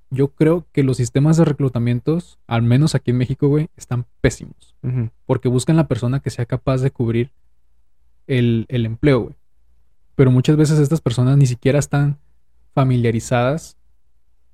yo 0.09 0.29
creo 0.29 0.65
que 0.71 0.83
los 0.83 0.97
sistemas 0.97 1.37
de 1.37 1.45
reclutamientos, 1.45 2.39
al 2.47 2.61
menos 2.61 2.95
aquí 2.95 3.11
en 3.11 3.17
México, 3.17 3.47
güey, 3.47 3.69
están 3.75 4.05
pésimos. 4.21 4.75
Porque 5.25 5.49
buscan 5.49 5.75
la 5.75 5.87
persona 5.87 6.21
que 6.21 6.29
sea 6.29 6.45
capaz 6.45 6.77
de 6.81 6.91
cubrir 6.91 7.31
el, 8.25 8.65
el 8.69 8.85
empleo, 8.85 9.21
güey. 9.21 9.35
Pero 10.15 10.31
muchas 10.31 10.55
veces 10.55 10.79
estas 10.79 11.01
personas 11.01 11.37
ni 11.37 11.45
siquiera 11.45 11.77
están 11.77 12.17
familiarizadas, 12.73 13.77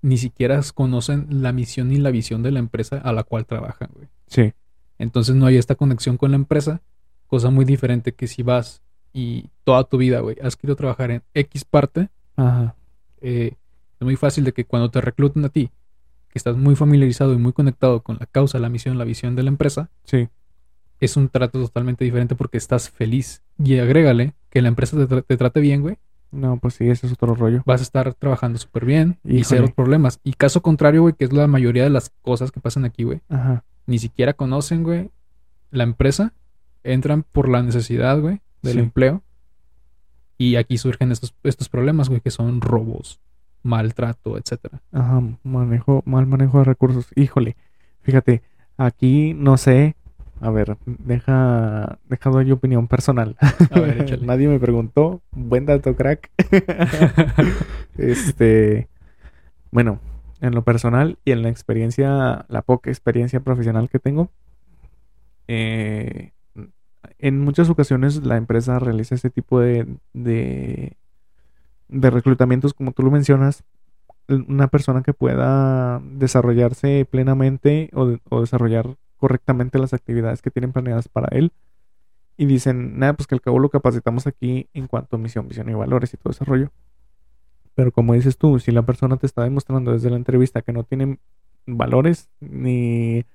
ni 0.01 0.17
siquiera 0.17 0.59
conocen 0.73 1.27
la 1.29 1.51
misión 1.53 1.91
y 1.91 1.97
la 1.97 2.09
visión 2.11 2.41
de 2.41 2.51
la 2.51 2.59
empresa 2.59 2.97
a 2.97 3.13
la 3.13 3.23
cual 3.23 3.45
trabajan, 3.45 3.89
güey. 3.93 4.07
Sí. 4.27 4.53
Entonces 4.97 5.35
no 5.35 5.45
hay 5.45 5.57
esta 5.57 5.75
conexión 5.75 6.17
con 6.17 6.31
la 6.31 6.35
empresa, 6.37 6.81
cosa 7.27 7.49
muy 7.49 7.63
diferente 7.65 8.13
que 8.13 8.27
si 8.27 8.43
vas 8.43 8.81
y 9.13 9.49
toda 9.63 9.83
tu 9.83 9.97
vida, 9.97 10.19
güey, 10.21 10.37
has 10.41 10.55
querido 10.55 10.75
trabajar 10.75 11.11
en 11.11 11.21
X 11.33 11.63
parte, 11.65 12.09
Ajá. 12.35 12.75
eh, 13.21 13.53
es 14.03 14.05
muy 14.05 14.15
fácil 14.17 14.43
de 14.43 14.51
que 14.53 14.65
cuando 14.65 14.91
te 14.91 15.01
recluten 15.01 15.43
a 15.45 15.49
ti, 15.49 15.69
que 16.29 16.37
estás 16.39 16.57
muy 16.57 16.75
familiarizado 16.75 17.33
y 17.33 17.37
muy 17.37 17.53
conectado 17.53 18.01
con 18.01 18.17
la 18.19 18.25
causa, 18.25 18.59
la 18.59 18.69
misión, 18.69 18.97
la 18.97 19.05
visión 19.05 19.35
de 19.35 19.43
la 19.43 19.49
empresa, 19.49 19.89
Sí. 20.03 20.27
es 20.99 21.15
un 21.17 21.29
trato 21.29 21.59
totalmente 21.59 22.03
diferente 22.05 22.35
porque 22.35 22.57
estás 22.57 22.89
feliz. 22.89 23.43
Y 23.63 23.77
agrégale 23.79 24.33
que 24.49 24.61
la 24.61 24.67
empresa 24.69 24.97
te, 24.97 25.07
tra- 25.07 25.23
te 25.25 25.37
trate 25.37 25.59
bien, 25.59 25.81
güey, 25.81 25.97
No, 26.31 26.57
pues 26.57 26.73
sí, 26.75 26.89
ese 26.89 27.05
es 27.07 27.13
otro 27.13 27.35
rollo. 27.35 27.61
vas 27.65 27.79
a 27.81 27.83
estar 27.83 28.13
trabajando 28.15 28.57
súper 28.57 28.85
bien 28.85 29.19
y 29.23 29.37
Híjole. 29.39 29.45
cero 29.45 29.73
problemas. 29.75 30.19
Y 30.23 30.33
caso 30.33 30.61
contrario, 30.61 31.01
güey, 31.03 31.13
que 31.13 31.25
es 31.25 31.33
la 31.33 31.45
mayoría 31.47 31.83
de 31.83 31.89
las 31.91 32.11
cosas 32.23 32.51
que 32.51 32.59
pasan 32.59 32.85
aquí, 32.85 33.03
güey, 33.03 33.21
Ajá. 33.29 33.63
ni 33.85 33.99
siquiera 33.99 34.33
conocen, 34.33 34.83
güey, 34.83 35.11
la 35.71 35.83
empresa, 35.83 36.33
entran 36.83 37.23
por 37.31 37.47
la 37.49 37.61
necesidad, 37.63 38.19
güey, 38.19 38.41
del 38.63 38.73
Sí. 38.73 38.79
empleo. 38.79 39.21
Y 40.37 40.55
aquí 40.55 40.77
surgen 40.79 41.11
estos, 41.11 41.35
estos 41.43 41.69
problemas, 41.69 42.09
güey, 42.09 42.19
que 42.21 42.31
son 42.31 42.59
robos, 42.61 43.19
maltrato, 43.63 44.37
etcétera. 44.37 44.81
Ajá. 44.91 45.21
Manejo, 45.43 46.03
mal 46.05 46.27
manejo 46.27 46.59
de 46.59 46.65
recursos. 46.65 47.07
Híjole. 47.15 47.55
Fíjate, 48.01 48.41
aquí 48.77 49.33
no 49.33 49.57
sé. 49.57 49.95
A 50.41 50.49
ver, 50.49 50.77
deja, 50.85 51.99
deja 52.09 52.29
doy 52.29 52.51
opinión 52.51 52.87
personal. 52.87 53.37
A 53.71 53.79
ver, 53.79 54.01
échale. 54.01 54.25
Nadie 54.25 54.47
me 54.49 54.59
preguntó. 54.59 55.21
Buen 55.31 55.65
dato, 55.65 55.95
crack. 55.95 56.29
este, 57.97 58.89
bueno, 59.71 59.99
en 60.41 60.53
lo 60.53 60.63
personal 60.63 61.17
y 61.23 61.31
en 61.31 61.43
la 61.43 61.49
experiencia, 61.49 62.45
la 62.49 62.61
poca 62.61 62.89
experiencia 62.89 63.39
profesional 63.39 63.89
que 63.89 63.99
tengo, 63.99 64.29
eh, 65.47 66.31
en 67.19 67.39
muchas 67.39 67.69
ocasiones 67.69 68.25
la 68.25 68.35
empresa 68.35 68.79
realiza 68.79 69.15
este 69.15 69.29
tipo 69.29 69.61
de, 69.61 69.87
de, 70.13 70.97
de 71.87 72.09
reclutamientos, 72.09 72.73
como 72.73 72.91
tú 72.91 73.03
lo 73.03 73.11
mencionas, 73.11 73.63
una 74.27 74.67
persona 74.67 75.03
que 75.03 75.13
pueda 75.13 76.01
desarrollarse 76.03 77.05
plenamente 77.09 77.89
o, 77.93 78.17
o 78.29 78.41
desarrollar 78.41 78.95
correctamente 79.17 79.79
las 79.79 79.93
actividades 79.93 80.41
que 80.41 80.51
tienen 80.51 80.71
planeadas 80.71 81.07
para 81.07 81.27
él. 81.37 81.51
Y 82.35 82.45
dicen, 82.45 82.97
nada, 82.97 83.13
pues 83.13 83.27
que 83.27 83.35
al 83.35 83.41
cabo 83.41 83.59
lo 83.59 83.69
capacitamos 83.69 84.25
aquí 84.27 84.67
en 84.73 84.87
cuanto 84.87 85.15
a 85.15 85.19
misión, 85.19 85.47
visión 85.47 85.69
y 85.69 85.73
valores 85.73 86.13
y 86.13 86.17
todo 86.17 86.31
ese 86.31 86.45
rollo. 86.45 86.71
Pero 87.75 87.91
como 87.91 88.13
dices 88.13 88.37
tú, 88.37 88.59
si 88.59 88.71
la 88.71 88.83
persona 88.83 89.17
te 89.17 89.25
está 89.25 89.43
demostrando 89.43 89.91
desde 89.91 90.09
la 90.09 90.15
entrevista 90.15 90.61
que 90.61 90.73
no 90.73 90.83
tiene 90.83 91.19
valores 91.65 92.29
ni, 92.39 93.25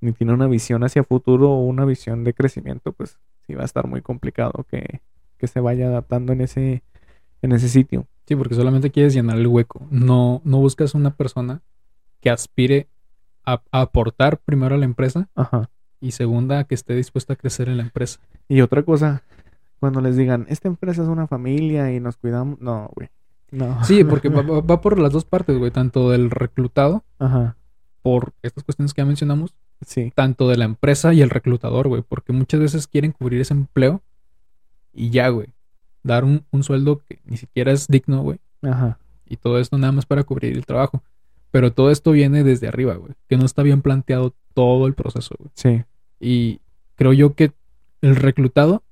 ni 0.00 0.12
tiene 0.12 0.32
una 0.32 0.46
visión 0.46 0.84
hacia 0.84 1.04
futuro 1.04 1.50
o 1.50 1.64
una 1.64 1.84
visión 1.84 2.24
de 2.24 2.34
crecimiento, 2.34 2.92
pues 2.92 3.18
sí 3.46 3.54
va 3.54 3.62
a 3.62 3.64
estar 3.64 3.86
muy 3.86 4.02
complicado 4.02 4.64
que, 4.70 5.00
que 5.38 5.46
se 5.46 5.60
vaya 5.60 5.88
adaptando 5.88 6.32
en 6.32 6.42
ese, 6.42 6.82
en 7.42 7.52
ese 7.52 7.68
sitio. 7.68 8.06
Sí, 8.26 8.36
porque 8.36 8.54
solamente 8.54 8.90
quieres 8.90 9.14
llenar 9.14 9.38
el 9.38 9.46
hueco. 9.46 9.86
No, 9.90 10.42
no 10.44 10.58
buscas 10.58 10.94
una 10.94 11.14
persona 11.14 11.62
que 12.20 12.30
aspire 12.30 12.88
a, 13.44 13.62
a 13.72 13.80
aportar 13.80 14.38
primero 14.38 14.74
a 14.74 14.78
la 14.78 14.84
empresa 14.84 15.28
Ajá. 15.34 15.70
y 16.00 16.10
segunda, 16.10 16.64
que 16.64 16.74
esté 16.74 16.94
dispuesta 16.94 17.32
a 17.32 17.36
crecer 17.36 17.68
en 17.68 17.78
la 17.78 17.84
empresa. 17.84 18.20
Y 18.48 18.60
otra 18.60 18.82
cosa, 18.82 19.22
cuando 19.80 20.00
les 20.00 20.16
digan, 20.16 20.46
esta 20.48 20.68
empresa 20.68 21.02
es 21.02 21.08
una 21.08 21.26
familia 21.26 21.92
y 21.92 22.00
nos 22.00 22.16
cuidamos, 22.16 22.60
no, 22.60 22.90
güey. 22.94 23.08
No. 23.50 23.82
Sí, 23.84 24.04
porque 24.08 24.28
va, 24.28 24.42
va- 24.42 24.60
va 24.60 24.80
por 24.80 24.98
las 24.98 25.12
dos 25.12 25.24
partes, 25.24 25.56
güey. 25.56 25.70
Tanto 25.70 26.10
del 26.10 26.30
reclutado, 26.30 27.04
Ajá. 27.18 27.56
por 28.02 28.34
estas 28.42 28.64
cuestiones 28.64 28.92
que 28.92 29.00
ya 29.02 29.06
mencionamos, 29.06 29.54
Sí. 29.86 30.12
tanto 30.14 30.48
de 30.48 30.56
la 30.56 30.64
empresa 30.64 31.14
y 31.14 31.22
el 31.22 31.30
reclutador, 31.30 31.86
güey. 31.88 32.02
Porque 32.06 32.32
muchas 32.32 32.58
veces 32.60 32.86
quieren 32.88 33.12
cubrir 33.12 33.40
ese 33.40 33.54
empleo 33.54 34.02
y 34.92 35.10
ya, 35.10 35.28
güey. 35.28 35.48
Dar 36.08 36.24
un, 36.24 36.44
un 36.50 36.64
sueldo 36.64 36.98
que 37.06 37.20
ni 37.24 37.36
siquiera 37.36 37.70
es 37.70 37.86
digno, 37.86 38.22
güey. 38.22 38.38
Ajá. 38.62 38.98
Y 39.26 39.36
todo 39.36 39.58
esto 39.60 39.78
nada 39.78 39.92
más 39.92 40.06
para 40.06 40.24
cubrir 40.24 40.56
el 40.56 40.66
trabajo. 40.66 41.02
Pero 41.50 41.72
todo 41.72 41.90
esto 41.90 42.10
viene 42.12 42.42
desde 42.44 42.66
arriba, 42.68 42.94
güey. 42.94 43.12
Que 43.28 43.36
no 43.36 43.44
está 43.44 43.62
bien 43.62 43.82
planteado 43.82 44.34
todo 44.54 44.86
el 44.86 44.94
proceso, 44.94 45.34
güey. 45.38 45.50
Sí. 45.54 45.84
Y 46.20 46.60
creo 46.96 47.12
yo 47.12 47.34
que 47.34 47.52
el 48.00 48.16
reclutado 48.16 48.82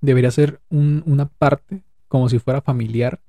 debería 0.00 0.30
ser 0.30 0.60
un- 0.70 1.02
una 1.06 1.26
parte 1.26 1.82
como 2.08 2.28
si 2.28 2.38
fuera 2.38 2.60
familiar 2.60 3.20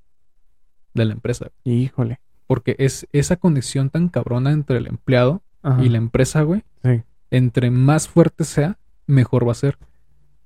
de 0.94 1.06
la 1.06 1.14
empresa. 1.14 1.52
Híjole. 1.64 2.20
Porque 2.48 2.76
es 2.80 3.08
esa 3.12 3.36
conexión 3.36 3.90
tan 3.90 4.10
cabrona 4.10 4.52
entre 4.52 4.78
el 4.78 4.88
empleado 4.88 5.42
Ajá. 5.64 5.84
y 5.84 5.90
la 5.90 5.98
empresa, 5.98 6.42
güey. 6.44 6.64
Sí. 6.84 7.04
Entre 7.30 7.72
más 7.72 8.08
fuerte 8.08 8.44
sea, 8.46 8.78
mejor 9.06 9.48
va 9.48 9.52
a 9.52 9.56
ser. 9.56 9.78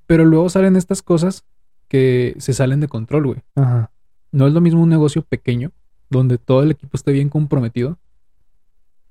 Pero 0.08 0.25
luego 0.25 0.49
salen 0.49 0.75
estas 0.75 1.01
cosas 1.01 1.43
que 1.91 2.36
se 2.39 2.54
salen 2.54 2.80
de 2.80 2.88
control, 2.88 3.25
güey. 3.27 3.39
Ajá. 3.56 3.91
No 4.32 4.47
es 4.47 4.54
lo 4.54 4.62
mismo 4.62 4.82
un 4.82 4.88
negocio 4.88 5.23
pequeño, 5.23 5.71
donde 6.10 6.38
todo 6.38 6.63
el 6.63 6.71
equipo 6.71 6.95
esté 6.95 7.12
bien 7.12 7.27
comprometido, 7.27 7.97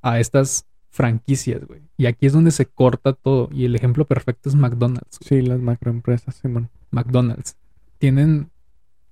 a 0.01 0.19
estas 0.19 0.65
franquicias, 0.89 1.63
güey. 1.67 1.83
Y 1.99 2.07
aquí 2.07 2.25
es 2.25 2.33
donde 2.33 2.51
se 2.53 2.65
corta 2.65 3.13
todo. 3.13 3.51
Y 3.53 3.67
el 3.67 3.77
ejemplo 3.77 4.07
perfecto 4.07 4.49
es 4.49 4.55
McDonald's. 4.55 5.19
güey. 5.21 5.43
Sí, 5.43 5.47
las 5.47 5.61
macroempresas, 5.61 6.37
Simón. 6.37 6.71
McDonald's. 6.91 7.57
Tienen 7.99 8.49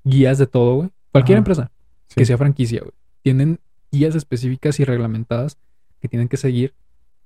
guías 0.02 0.38
de 0.38 0.46
todo, 0.46 0.76
güey. 0.76 0.90
Cualquier 1.12 1.36
Ajá. 1.36 1.40
empresa 1.40 1.70
Sí. 2.08 2.14
que 2.16 2.24
sea 2.24 2.38
franquicia, 2.38 2.80
güey. 2.80 2.92
Tienen 3.22 3.60
guías 3.92 4.14
específicas 4.14 4.80
y 4.80 4.84
reglamentadas 4.84 5.58
que 6.00 6.08
tienen 6.08 6.28
que 6.28 6.38
seguir 6.38 6.72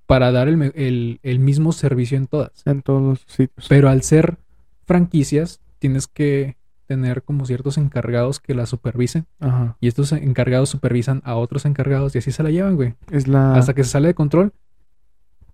para 0.07 0.33
dar 0.33 0.48
el, 0.48 0.61
el- 0.74 1.20
el 1.22 1.38
mismo 1.38 1.70
servicio 1.70 2.16
en 2.18 2.26
todas. 2.26 2.50
En 2.66 2.83
todos 2.83 3.00
los 3.00 3.20
sitios. 3.28 3.66
Pero 3.68 3.88
al 3.88 4.02
ser 4.02 4.38
franquicias, 4.87 5.61
tienes 5.83 6.07
que 6.07 6.57
tener 6.87 7.23
como 7.25 7.45
ciertos 7.47 7.77
encargados 7.79 8.38
que 8.38 8.55
la 8.55 8.66
supervisen. 8.66 9.27
Ajá. 9.40 9.77
Y 9.81 9.88
estos 9.88 10.12
encargados 10.12 10.68
supervisan 10.68 11.21
a 11.25 11.35
otros 11.35 11.64
encargados 11.64 12.14
y 12.14 12.18
así 12.18 12.31
se 12.31 12.42
la 12.45 12.51
llevan, 12.51 12.77
güey. 12.77 12.95
Es 13.11 13.27
la. 13.27 13.55
Hasta 13.57 13.75
que 13.75 13.83
se 13.83 13.90
sale 13.90 14.07
de 14.09 14.14
control 14.14 14.53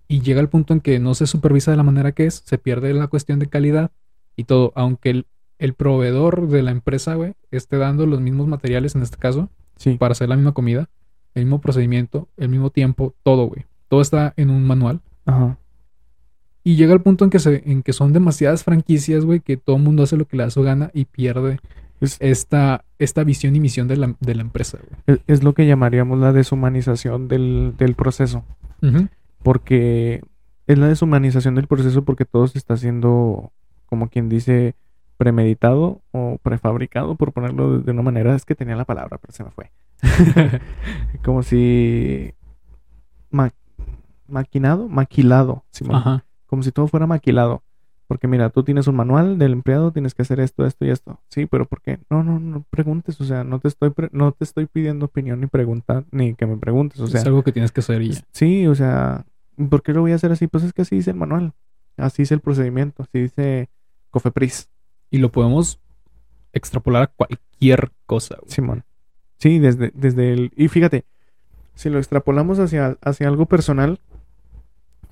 y 0.07 0.21
llega 0.21 0.41
el 0.41 0.49
punto 0.49 0.73
en 0.75 0.81
que 0.81 0.99
no 0.99 1.14
se 1.14 1.27
supervisa 1.27 1.71
de 1.71 1.77
la 1.79 1.83
manera 1.83 2.12
que 2.12 2.27
es, 2.27 2.43
se 2.45 2.59
pierde 2.59 2.93
la 2.95 3.07
cuestión 3.09 3.38
de 3.38 3.47
calidad 3.49 3.91
y 4.37 4.45
todo. 4.45 4.73
Aunque 4.75 5.11
el, 5.11 5.27
el 5.59 5.73
proveedor 5.75 6.49
de 6.49 6.62
la 6.62 6.71
empresa, 6.73 7.14
güey, 7.14 7.35
esté 7.51 7.79
dando 7.79 8.05
los 8.07 8.21
mismos 8.21 8.47
materiales 8.49 8.95
en 8.95 9.03
este 9.03 9.17
caso 9.17 9.49
Sí. 9.77 9.97
para 9.97 10.12
hacer 10.12 10.29
la 10.29 10.37
misma 10.37 10.53
comida, 10.53 10.88
el 11.35 11.45
mismo 11.45 11.61
procedimiento, 11.61 12.29
el 12.37 12.49
mismo 12.49 12.71
tiempo, 12.71 13.14
todo, 13.23 13.47
güey. 13.47 13.64
Todo 13.88 14.01
está 14.03 14.35
en 14.37 14.51
un 14.51 14.67
manual. 14.67 15.01
Ajá. 15.25 15.57
Y 16.68 16.76
llega 16.76 16.92
el 16.92 17.00
punto 17.00 17.24
en 17.24 17.31
que, 17.31 17.38
se, 17.38 17.62
en 17.70 17.83
que 17.83 17.92
son 17.92 18.12
demasiadas 18.12 18.62
franquicias, 18.64 19.24
güey, 19.24 19.40
que 19.40 19.57
todo 19.57 19.76
el 19.76 19.83
mundo 19.83 20.02
hace 20.02 20.16
lo 20.16 20.26
que 20.26 20.37
le 20.37 20.42
da 20.42 20.50
su 20.50 20.62
gana 20.62 20.90
y 20.92 21.04
pierde 21.07 21.61
Es, 22.00 22.16
esta, 22.20 22.85
esta 22.98 23.24
visión 23.24 23.57
y 23.57 23.61
misión 23.61 23.88
de 23.88 23.96
la, 23.96 24.14
de 24.20 24.35
la 24.35 24.42
empresa, 24.42 24.78
güey. 24.78 25.00
es- 25.07 25.20
es 25.26 25.42
lo 25.42 25.54
que 25.54 25.66
llamaríamos 25.66 26.18
la 26.18 26.33
deshumanización 26.33 27.26
del, 27.28 27.74
del 27.78 27.94
proceso. 27.94 28.44
Ujú. 28.83 29.09
Porque 29.42 30.22
es 30.66 30.78
la 30.78 30.88
deshumanización 30.88 31.54
del 31.54 31.66
proceso 31.68 32.02
porque 32.04 32.24
todo 32.24 32.46
se 32.48 32.59
está 32.59 32.74
haciendo, 32.74 33.50
como 33.87 34.09
quien 34.11 34.28
dice, 34.28 34.74
premeditado 35.16 36.02
o 36.12 36.38
prefabricado, 36.42 37.16
por 37.16 37.33
ponerlo 37.33 37.81
de 37.81 37.90
una 37.92 38.02
manera. 38.02 38.35
Es 38.37 38.44
que 38.44 38.54
tenía 38.54 38.76
la 38.76 38.85
palabra, 38.85 39.18
pero 39.18 39.33
se 39.33 39.42
me 39.44 39.50
fue. 39.50 39.70
Como 41.24 41.42
si... 41.42 42.33
ma- 43.31 43.52
maquinado, 44.28 44.88
maquilado, 44.88 45.64
Simón. 45.70 45.96
Ajá. 45.96 46.24
Como 46.48 46.62
si 46.64 46.72
todo 46.72 46.88
fuera 46.88 47.06
maquilado. 47.06 47.62
Porque 48.08 48.26
mira, 48.26 48.48
tú 48.48 48.64
tienes 48.64 48.87
un 48.87 48.96
manual 48.96 49.38
del 49.38 49.52
empleado, 49.52 49.92
tienes 49.92 50.14
que 50.14 50.22
hacer 50.22 50.40
esto, 50.40 50.64
esto 50.64 50.84
y 50.87 50.90
esto. 50.90 51.20
Sí, 51.28 51.44
pero 51.44 51.66
¿por 51.66 51.82
qué? 51.82 51.98
No, 52.08 52.24
no, 52.24 52.40
no 52.40 52.64
preguntes, 52.70 53.20
o 53.20 53.24
sea, 53.24 53.44
no 53.44 53.61
te 53.61 53.68
estoy 53.68 53.90
pre- 53.90 54.08
no 54.12 54.32
te 54.32 54.44
estoy 54.44 54.64
pidiendo 54.66 55.04
opinión 55.06 55.40
ni 55.40 55.46
pregunta, 55.46 56.04
ni 56.11 56.34
que 56.34 56.46
me 56.46 56.56
preguntes, 56.56 56.98
o 57.00 57.06
sea, 57.06 57.20
es 57.20 57.26
algo 57.26 57.42
que 57.44 57.52
tienes 57.52 57.70
que 57.70 57.80
hacer 57.80 58.00
y 58.00 58.12
ya. 58.12 58.22
sí, 58.32 58.66
o 58.66 58.74
sea, 58.74 59.26
¿por 59.68 59.82
qué 59.82 59.92
lo 59.92 60.00
voy 60.00 60.12
a 60.12 60.14
hacer 60.14 60.32
así? 60.32 60.46
Pues 60.46 60.64
es 60.64 60.72
que 60.72 60.82
así 60.82 60.96
dice 60.96 61.11
el 61.11 61.18
manual. 61.18 61.52
Así 61.98 62.22
dice 62.22 62.32
el 62.32 62.40
procedimiento, 62.40 63.02
así 63.02 63.20
dice 63.20 63.68
Cofepris, 64.11 64.70
Y 65.11 65.18
lo 65.18 65.30
podemos 65.30 65.78
extrapolar 66.54 67.02
a 67.02 67.06
cualquier 67.08 67.90
cosa, 68.06 68.37
güey. 68.40 68.50
Simón. 68.50 68.84
Sí, 69.37 69.58
desde 69.58 69.92
desde 69.94 70.32
el 70.32 70.52
y 70.56 70.68
fíjate, 70.68 71.04
si 71.74 71.90
lo 71.90 71.98
extrapolamos 71.98 72.58
hacia 72.58 72.96
hacia 73.02 73.28
algo 73.28 73.44
personal 73.44 74.00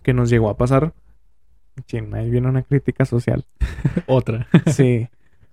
que 0.03 0.15
nos 0.15 0.31
llegó 0.31 0.49
a 0.49 0.57
pasar, 0.57 0.95
chin, 1.83 2.15
ahí 2.15 2.31
viene 2.31 2.49
una 2.49 2.63
crítica 2.63 3.05
social. 3.05 3.45
Otra. 4.07 4.47
Sí. 4.73 5.09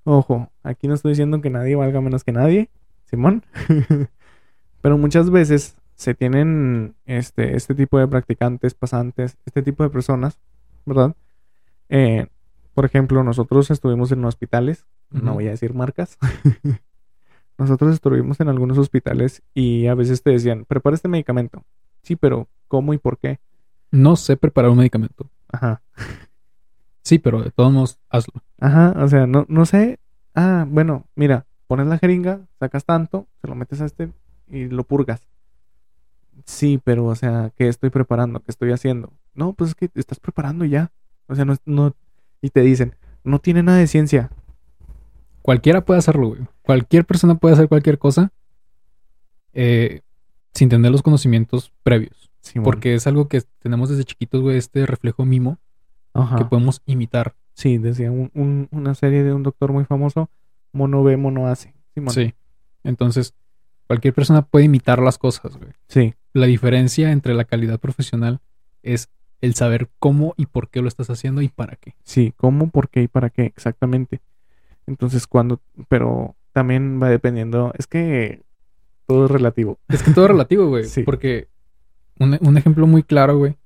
Ojo, 0.06 0.52
aquí 0.64 0.88
no 0.88 0.96
estoy 0.96 1.12
diciendo 1.12 1.40
que 1.42 1.50
nadie 1.50 1.76
valga 1.76 2.02
menos 2.02 2.24
que 2.24 2.34
nadie, 2.34 2.70
Simón. 3.06 3.44
Pero 4.82 4.98
muchas 4.98 5.30
veces 5.30 5.78
se 5.96 6.14
tienen 6.14 6.96
este, 7.06 7.56
este 7.56 7.74
tipo 7.74 7.98
de 7.98 8.08
practicantes, 8.08 8.74
pasantes, 8.74 9.38
este 9.46 9.62
tipo 9.62 9.84
de 9.84 9.90
personas, 9.90 10.40
¿verdad? 10.86 11.16
Eh, 11.88 12.28
por 12.74 12.86
ejemplo, 12.86 13.24
nosotros 13.24 13.72
estuvimos 13.72 14.12
en 14.12 14.26
hospitales, 14.26 14.86
no 15.10 15.36
voy 15.36 15.48
a 15.48 15.52
decir 15.52 15.74
marcas. 15.74 16.18
nosotros 17.58 17.94
estuvimos 17.94 18.40
en 18.40 18.50
algunos 18.50 18.78
hospitales 18.78 19.44
y 19.54 19.88
a 19.88 19.96
veces 19.96 20.24
te 20.24 20.32
decían, 20.32 20.66
prepara 20.66 20.96
este 20.96 21.08
medicamento. 21.08 21.64
Sí, 22.02 22.16
pero 22.16 22.48
¿cómo 22.68 22.94
y 22.94 22.98
por 22.98 23.18
qué? 23.18 23.40
No 23.92 24.16
sé 24.16 24.38
preparar 24.38 24.72
un 24.72 24.78
medicamento. 24.80 25.30
Ajá. 25.54 25.82
Sí, 27.04 27.20
pero 27.20 27.42
de 27.42 27.52
todos 27.52 27.72
modos, 27.72 28.00
hazlo. 28.10 28.42
Ajá, 28.60 28.94
o 28.98 29.08
sea, 29.08 29.28
no, 29.28 29.46
no 29.48 29.66
sé. 29.66 30.00
Ah, 30.36 30.66
bueno, 30.68 31.06
mira, 31.16 31.46
pones 31.68 31.88
la 31.88 31.98
jeringa, 31.98 32.42
sacas 32.60 32.86
tanto, 32.86 33.28
se 33.42 33.48
lo 33.48 33.56
metes 33.56 33.80
a 33.82 33.86
este 33.86 34.12
y 34.48 34.66
lo 34.66 34.84
purgas. 34.84 35.28
Sí, 36.46 36.82
pero, 36.84 37.06
o 37.06 37.16
sea, 37.16 37.52
¿qué 37.56 37.68
estoy 37.68 37.90
preparando? 37.90 38.40
¿Qué 38.40 38.52
estoy 38.52 38.72
haciendo? 38.72 39.14
No, 39.34 39.54
pues 39.54 39.70
es 39.72 39.76
que 39.76 39.90
estás 39.96 40.20
preparando 40.20 40.66
ya. 40.66 40.92
O 41.28 41.36
sea, 41.36 41.46
no, 41.46 41.56
no. 41.66 41.96
Y 42.42 42.50
te 42.50 42.62
dicen, 42.62 42.96
no 43.24 43.40
tiene 43.40 43.64
nada 43.64 43.78
de 43.78 43.88
ciencia. 43.88 44.32
Cualquiera 45.42 45.86
puede 45.86 46.00
hacerlo, 46.00 46.30
güey. 46.30 46.42
Cualquier 46.62 47.06
persona 47.06 47.36
puede 47.36 47.54
hacer 47.54 47.68
cualquier 47.68 48.00
cosa 48.00 48.32
eh, 49.54 50.02
sin 50.54 50.70
tener 50.70 50.92
los 50.92 51.04
conocimientos 51.04 51.72
previos. 51.84 52.32
Porque 52.64 52.94
es 52.96 53.08
algo 53.08 53.28
que 53.28 53.42
tenemos 53.60 53.90
desde 53.90 54.04
chiquitos, 54.04 54.42
güey, 54.42 54.58
este 54.58 54.86
reflejo 54.86 55.26
mimo 55.26 55.60
Ajá. 56.14 56.38
que 56.38 56.46
podemos 56.46 56.82
imitar. 56.86 57.36
Sí, 57.54 57.78
decía 57.78 58.12
un- 58.12 58.32
un- 58.34 58.68
una 58.72 58.96
serie 58.96 59.24
de 59.24 59.34
un 59.34 59.44
doctor 59.44 59.72
muy 59.72 59.86
famoso, 59.86 60.30
mono 60.72 61.04
ve, 61.04 61.18
mono 61.18 61.48
hace. 61.48 61.74
Simón. 61.94 62.14
Sí. 62.14 62.34
Entonces, 62.84 63.34
cualquier 63.88 64.14
persona 64.14 64.42
puede 64.42 64.66
imitar 64.66 65.00
las 65.02 65.18
cosas, 65.18 65.56
güey. 65.58 65.72
Sí, 65.88 66.14
La 66.34 66.48
diferencia 66.48 67.12
entre 67.12 67.36
la 67.36 67.46
calidad 67.46 67.80
profesional 67.80 68.40
es 68.82 69.08
el 69.40 69.54
saber 69.54 69.90
cómo 70.00 70.34
y 70.36 70.48
por 70.48 70.70
qué 70.70 70.82
lo 70.82 70.88
estás 70.88 71.10
haciendo 71.12 71.42
y 71.44 71.50
para 71.50 71.76
qué. 71.76 71.96
sí, 72.04 72.34
¿cómo, 72.38 72.70
por 72.70 72.90
qué 72.90 73.04
y 73.04 73.08
para 73.08 73.30
qué? 73.30 73.44
Exactamente. 73.46 74.20
Entonces, 74.88 75.28
cuando, 75.28 75.62
pero 75.88 76.36
también 76.52 77.00
va 77.02 77.10
dependiendo, 77.10 77.72
es 77.78 77.88
que 77.88 78.42
todo 79.06 79.26
es 79.26 79.32
relativo. 79.32 79.80
Es 79.90 80.02
que 80.04 80.12
todo 80.12 80.26
es 80.26 80.32
relativo, 80.32 80.68
güey. 80.68 80.84
Sí. 80.88 81.04
Porque 81.04 81.48
un, 82.20 82.38
un 82.42 82.58
ejemplo 82.58 82.88
muy 82.88 83.04
claro, 83.04 83.38
güey, 83.38 83.58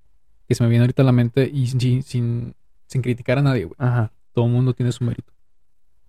que 0.48 0.56
se 0.56 0.64
me 0.64 0.70
viene 0.70 0.84
ahorita 0.84 1.02
a 1.02 1.06
la 1.06 1.12
mente 1.12 1.50
y 1.52 1.68
sin, 1.68 2.04
sin, 2.04 2.56
sin 2.88 3.02
criticar 3.02 3.38
a 3.38 3.42
nadie, 3.42 3.66
güey. 3.66 3.76
Ajá. 3.78 4.12
Todo 4.34 4.46
el 4.46 4.52
mundo 4.52 4.74
tiene 4.74 4.92
su 4.92 5.04
mérito. 5.04 5.34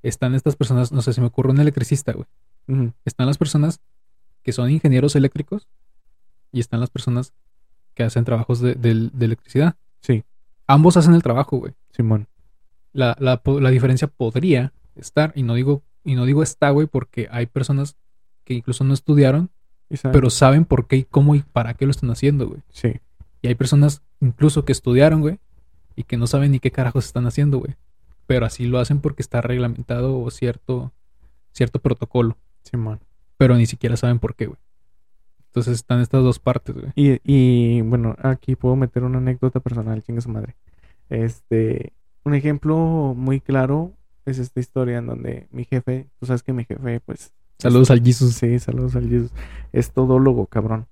Están 0.02 0.34
estas 0.34 0.54
personas, 0.56 0.92
no 0.92 1.02
sé, 1.02 1.12
se 1.12 1.20
me 1.20 1.26
ocurre 1.26 1.50
un 1.50 1.60
electricista, 1.60 2.12
güey. 2.12 2.26
Están 3.04 3.26
las 3.26 3.38
personas 3.38 3.80
que 4.42 4.52
son 4.52 4.70
ingenieros 4.70 5.16
eléctricos 5.16 5.66
y 6.52 6.60
están 6.60 6.80
las 6.80 6.90
personas 6.90 7.32
que 7.94 8.02
hacen 8.04 8.24
trabajos 8.24 8.60
de, 8.60 8.74
del- 8.74 9.10
de 9.14 9.24
electricidad. 9.26 9.76
Sí, 10.00 10.22
Ambos 10.66 10.98
hacen 10.98 11.14
el 11.14 11.22
trabajo, 11.22 11.56
güey. 11.56 11.72
Simón. 11.90 12.28
La, 12.92 13.16
la, 13.18 13.40
la 13.44 13.70
diferencia 13.70 14.06
podría 14.06 14.72
estar, 14.96 15.32
y 15.34 15.42
no 15.42 15.54
digo, 15.54 15.82
y 16.04 16.14
no 16.14 16.26
digo 16.26 16.42
está, 16.42 16.68
güey, 16.70 16.86
porque 16.86 17.26
hay 17.30 17.46
personas 17.46 17.96
que 18.44 18.52
incluso 18.54 18.84
no 18.84 18.92
estudiaron, 18.92 19.50
Pero 20.02 20.30
saben 20.30 20.64
por 20.64 20.86
qué 20.86 20.96
y 20.96 21.04
cómo 21.04 21.34
y 21.34 21.40
para 21.40 21.74
qué 21.74 21.86
lo 21.86 21.90
están 21.90 22.10
haciendo, 22.10 22.46
güey. 22.46 22.60
Sí, 22.70 23.00
Y 23.42 23.48
hay 23.48 23.54
personas 23.54 24.02
incluso 24.20 24.64
que 24.64 24.72
estudiaron, 24.72 25.20
güey, 25.20 25.38
y 25.96 26.04
que 26.04 26.16
no 26.16 26.26
saben 26.26 26.52
ni 26.52 26.60
qué 26.60 26.70
carajos 26.70 27.06
están 27.06 27.26
haciendo, 27.26 27.58
güey. 27.58 27.74
Pero 28.26 28.44
así 28.44 28.66
lo 28.66 28.78
hacen 28.78 29.00
porque 29.00 29.22
está 29.22 29.40
reglamentado 29.40 30.20
o 30.20 30.30
cierto, 30.30 30.92
cierto 31.52 31.78
protocolo. 31.78 32.36
Simón. 32.62 33.00
Pero 33.38 33.56
ni 33.56 33.66
siquiera 33.66 33.96
saben 33.96 34.18
por 34.18 34.34
qué, 34.34 34.46
güey. 34.46 34.58
Entonces 35.46 35.74
están 35.74 36.00
estas 36.00 36.22
dos 36.22 36.38
partes, 36.38 36.74
güey. 36.74 36.92
Y, 36.94 37.20
y 37.24 37.80
bueno, 37.80 38.16
aquí 38.22 38.54
puedo 38.54 38.76
meter 38.76 39.02
una 39.02 39.18
anécdota 39.18 39.60
personal, 39.60 40.02
chinga 40.02 40.20
su 40.20 40.28
madre. 40.28 40.56
Este, 41.08 41.94
un 42.24 42.34
ejemplo 42.34 43.14
muy 43.16 43.40
claro 43.40 43.92
es 44.26 44.38
esta 44.38 44.60
historia 44.60 44.98
en 44.98 45.06
donde 45.06 45.48
mi 45.50 45.64
jefe, 45.64 46.06
tú 46.20 46.26
sabes 46.26 46.42
que 46.42 46.52
mi 46.52 46.64
jefe, 46.64 47.00
pues, 47.00 47.32
Saludos 47.58 47.90
al 47.90 48.02
Jesus. 48.02 48.34
Sí, 48.34 48.58
saludos 48.58 48.94
al 48.96 49.08
Jesus. 49.08 49.32
Es 49.72 49.92
todólogo, 49.92 50.46
cabrón. 50.46 50.86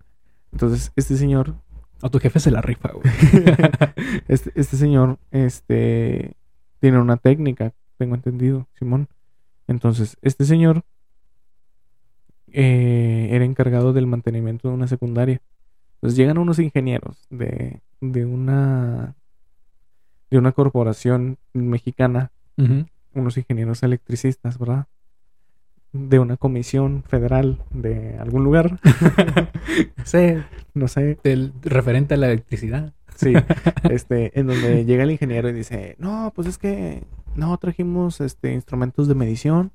Entonces, 0.53 0.93
este 0.97 1.17
señor, 1.17 1.55
A 2.03 2.11
tu 2.11 2.19
jefe 2.19 2.41
se 2.41 2.51
la 2.51 2.61
rifa, 2.61 2.91
güey. 2.93 3.05
este, 4.29 4.53
este 4.55 4.77
señor, 4.77 5.19
este, 5.31 6.37
tiene 6.81 6.99
una 6.99 7.17
técnica, 7.17 7.73
tengo 7.97 8.15
entendido, 8.15 8.67
Simón. 8.79 9.09
Entonces, 9.67 10.17
este 10.23 10.45
señor 10.45 10.83
eh, 12.53 13.29
era 13.33 13.45
encargado 13.45 13.93
del 13.93 14.07
mantenimiento 14.07 14.69
de 14.69 14.75
una 14.75 14.89
secundaria. 14.89 15.41
Entonces 15.95 16.17
llegan 16.17 16.39
unos 16.39 16.59
ingenieros 16.59 17.27
de, 17.31 17.81
de 18.01 18.27
una 18.27 19.15
de 20.31 20.39
una 20.39 20.53
corporación 20.53 21.39
mexicana, 21.53 22.33
unos 23.15 23.37
ingenieros 23.37 23.83
electricistas, 23.83 24.59
¿verdad? 24.59 24.87
De 25.93 26.19
una 26.19 26.37
comisión 26.37 27.03
federal 27.09 27.63
de 27.71 28.17
algún 28.19 28.45
lugar. 28.45 28.79
Sí. 30.05 30.35
no 30.75 30.89
sé, 30.89 31.19
Del 31.25 31.53
referente 31.63 32.15
a 32.15 32.17
la 32.17 32.27
electricidad. 32.27 32.93
Sí, 33.17 33.33
este, 33.91 34.39
en 34.39 34.47
donde 34.47 34.85
llega 34.85 35.03
el 35.05 35.11
ingeniero 35.11 35.49
y 35.49 35.53
dice, 35.53 35.97
no, 35.99 36.33
pues 36.35 36.47
es 36.49 36.59
que 36.59 37.03
no 37.35 37.57
trajimos 37.59 38.21
este 38.21 38.53
instrumentos 38.53 39.09
de 39.09 39.15
medición. 39.15 39.73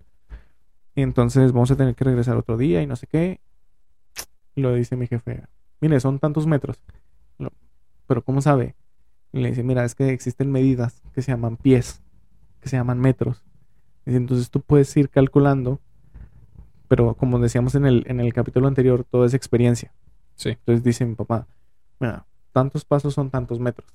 Y 0.95 1.01
entonces 1.01 1.51
vamos 1.53 1.71
a 1.71 1.75
tener 1.75 1.95
que 1.95 2.03
regresar 2.03 2.37
otro 2.37 2.57
día 2.57 2.81
y 2.81 2.87
no 2.87 2.95
sé 2.95 3.07
qué. 3.07 3.39
Y 4.55 4.61
lo 4.61 4.73
dice 4.75 4.95
mi 4.95 5.07
jefe, 5.07 5.43
mire, 5.79 5.99
son 5.99 6.19
tantos 6.19 6.45
metros. 6.47 6.79
Lo- 7.39 7.51
Pero 8.07 8.23
¿cómo 8.23 8.41
sabe? 8.41 8.75
Y 9.33 9.39
le 9.41 9.49
dice, 9.49 9.63
mira, 9.63 9.85
es 9.85 9.95
que 9.95 10.09
existen 10.09 10.51
medidas 10.51 11.01
que 11.15 11.21
se 11.21 11.31
llaman 11.31 11.57
pies, 11.57 12.01
que 12.59 12.69
se 12.69 12.77
llaman 12.77 12.99
metros. 12.99 13.43
Dice, 14.05 14.17
entonces 14.17 14.49
tú 14.51 14.61
puedes 14.61 14.95
ir 14.97 15.09
calculando, 15.09 15.79
pero 16.91 17.13
como 17.13 17.39
decíamos 17.39 17.73
en 17.75 17.85
el, 17.85 18.03
en 18.05 18.19
el 18.19 18.33
capítulo 18.33 18.67
anterior, 18.67 19.05
todo 19.09 19.23
es 19.23 19.33
experiencia. 19.33 19.93
Sí. 20.35 20.49
Entonces 20.49 20.83
dice 20.83 21.05
mi 21.05 21.15
papá, 21.15 21.47
mira, 22.01 22.25
tantos 22.51 22.83
pasos 22.83 23.13
son 23.13 23.29
tantos 23.29 23.61
metros. 23.61 23.87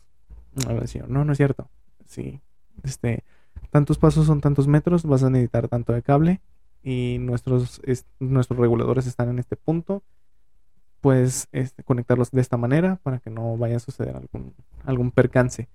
Decía, 0.80 1.04
no, 1.06 1.22
no 1.22 1.32
es 1.32 1.36
cierto. 1.36 1.68
Sí, 2.06 2.40
este, 2.84 3.22
tantos 3.68 3.98
pasos 3.98 4.24
son 4.26 4.40
tantos 4.40 4.66
metros, 4.66 5.04
vas 5.04 5.22
a 5.22 5.28
necesitar 5.28 5.68
tanto 5.68 5.92
de 5.92 6.00
cable 6.00 6.40
y 6.82 7.18
nuestros, 7.20 7.82
es- 7.84 8.06
nuestros 8.18 8.58
reguladores 8.58 9.06
están 9.06 9.28
en 9.28 9.40
este 9.40 9.56
punto. 9.56 10.02
Puedes 11.02 11.48
este, 11.52 11.82
conectarlos 11.84 12.30
de 12.30 12.40
esta 12.40 12.56
manera 12.56 12.98
para 13.02 13.18
que 13.18 13.28
no 13.28 13.58
vaya 13.58 13.76
a 13.76 13.80
suceder 13.80 14.16
algún, 14.16 14.54
algún 14.86 15.10
percance. 15.10 15.68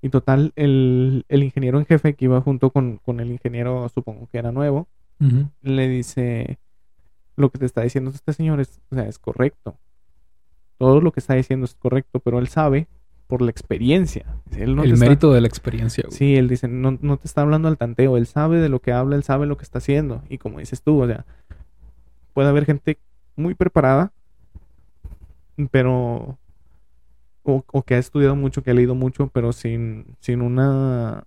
Y 0.00 0.10
total, 0.10 0.52
el, 0.54 1.24
el 1.28 1.42
ingeniero 1.42 1.80
en 1.80 1.86
jefe 1.86 2.14
que 2.14 2.26
iba 2.26 2.40
junto 2.40 2.70
con, 2.70 2.98
con 2.98 3.18
el 3.18 3.32
ingeniero, 3.32 3.88
supongo 3.88 4.28
que 4.30 4.38
era 4.38 4.52
nuevo, 4.52 4.86
le 5.62 5.88
dice, 5.88 6.60
lo 7.38 7.50
que 7.50 7.58
te 7.58 7.66
está 7.66 7.82
diciendo 7.82 8.10
este 8.10 8.32
señor 8.32 8.60
es, 8.60 8.80
o 8.90 8.94
sea, 8.94 9.06
es 9.08 9.18
correcto. 9.18 9.76
Todo 10.76 11.00
lo 11.00 11.12
que 11.12 11.20
está 11.20 11.34
diciendo 11.34 11.64
es 11.64 11.74
correcto, 11.74 12.20
pero 12.20 12.38
él 12.38 12.48
sabe 12.48 12.86
por 13.26 13.42
la 13.42 13.50
experiencia. 13.50 14.24
Él 14.56 14.74
no 14.76 14.82
te 14.82 14.88
el 14.88 14.94
está- 14.94 15.04
mérito 15.04 15.32
de 15.32 15.40
la 15.40 15.48
experiencia, 15.48 16.04
güey. 16.06 16.16
Sí, 16.16 16.36
él 16.36 16.48
dice, 16.48 16.68
no, 16.68 16.98
no 17.00 17.16
te 17.16 17.26
está 17.26 17.42
hablando 17.42 17.68
al 17.68 17.76
tanteo, 17.78 18.16
él 18.16 18.26
sabe 18.26 18.58
de 18.60 18.68
lo 18.68 18.80
que 18.80 18.92
habla, 18.92 19.16
él 19.16 19.22
sabe 19.24 19.46
lo 19.46 19.56
que 19.56 19.64
está 19.64 19.78
haciendo. 19.78 20.22
Y 20.28 20.38
como 20.38 20.58
dices 20.60 20.82
tú, 20.82 21.02
o 21.02 21.06
sea, 21.06 21.24
puede 22.32 22.48
haber 22.48 22.64
gente 22.64 22.98
muy 23.36 23.54
preparada, 23.54 24.12
pero... 25.70 26.38
O, 27.44 27.64
o 27.72 27.82
que 27.82 27.94
ha 27.94 27.98
estudiado 27.98 28.36
mucho, 28.36 28.62
que 28.62 28.70
ha 28.72 28.74
leído 28.74 28.94
mucho, 28.94 29.28
pero 29.28 29.52
sin, 29.52 30.06
sin 30.20 30.42
una... 30.42 31.24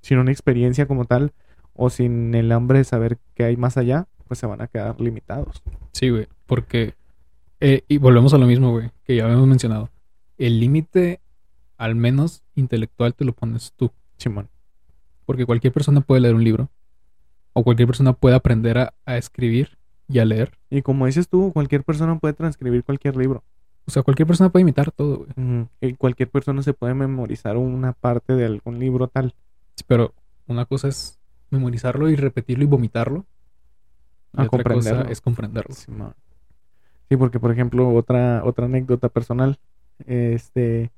Sin 0.00 0.18
una 0.18 0.30
experiencia 0.30 0.86
como 0.86 1.06
tal, 1.06 1.32
o 1.72 1.88
sin 1.90 2.34
el 2.34 2.52
hambre 2.52 2.78
de 2.78 2.84
saber 2.84 3.18
qué 3.34 3.44
hay 3.44 3.56
más 3.56 3.76
allá, 3.78 4.06
pues 4.26 4.38
se 4.38 4.46
van 4.46 4.60
a 4.62 4.66
quedar 4.66 5.00
limitados. 5.00 5.62
Sí, 5.92 6.10
güey. 6.10 6.26
Porque. 6.46 6.94
eh, 7.60 7.82
y 7.88 7.98
volvemos 7.98 8.34
a 8.34 8.38
lo 8.38 8.46
mismo, 8.46 8.70
güey, 8.72 8.90
que 9.04 9.16
ya 9.16 9.24
habíamos 9.24 9.46
mencionado. 9.46 9.90
El 10.38 10.60
límite, 10.60 11.20
al 11.76 11.94
menos 11.94 12.42
intelectual, 12.54 13.14
te 13.14 13.24
lo 13.24 13.32
pones 13.32 13.72
tú. 13.76 13.90
Simón. 14.16 14.48
Porque 15.26 15.46
cualquier 15.46 15.72
persona 15.72 16.00
puede 16.00 16.20
leer 16.22 16.34
un 16.34 16.44
libro. 16.44 16.68
O 17.52 17.62
cualquier 17.62 17.86
persona 17.86 18.12
puede 18.12 18.34
aprender 18.34 18.78
a, 18.78 18.94
a 19.06 19.16
escribir 19.16 19.78
y 20.08 20.18
a 20.18 20.24
leer. 20.24 20.52
Y 20.70 20.82
como 20.82 21.06
dices 21.06 21.28
tú, 21.28 21.52
cualquier 21.52 21.84
persona 21.84 22.18
puede 22.18 22.34
transcribir 22.34 22.82
cualquier 22.84 23.16
libro. 23.16 23.44
O 23.86 23.90
sea, 23.90 24.02
cualquier 24.02 24.26
persona 24.26 24.50
puede 24.50 24.62
imitar 24.62 24.90
todo, 24.90 25.26
güey. 25.36 25.94
Cualquier 25.94 26.30
persona 26.30 26.62
se 26.62 26.72
puede 26.74 26.94
memorizar 26.94 27.56
una 27.56 27.92
parte 27.92 28.34
de 28.34 28.46
algún 28.46 28.78
libro 28.78 29.08
tal. 29.08 29.34
Sí, 29.76 29.84
Pero 29.86 30.14
una 30.46 30.64
cosa 30.64 30.88
es 30.88 31.18
memorizarlo 31.50 32.08
y 32.10 32.16
repetirlo 32.16 32.64
y 32.64 32.66
vomitarlo. 32.66 33.24
Y 34.36 34.40
A 34.42 34.48
otra 34.50 34.74
cosa 34.74 35.02
es 35.10 35.20
comprenderlo. 35.20 35.74
Sí, 35.74 37.16
porque 37.16 37.38
por 37.38 37.50
ejemplo, 37.52 37.92
otra, 37.94 38.42
otra 38.44 38.66
anécdota 38.66 39.08
personal. 39.08 39.58
Este, 40.06 40.90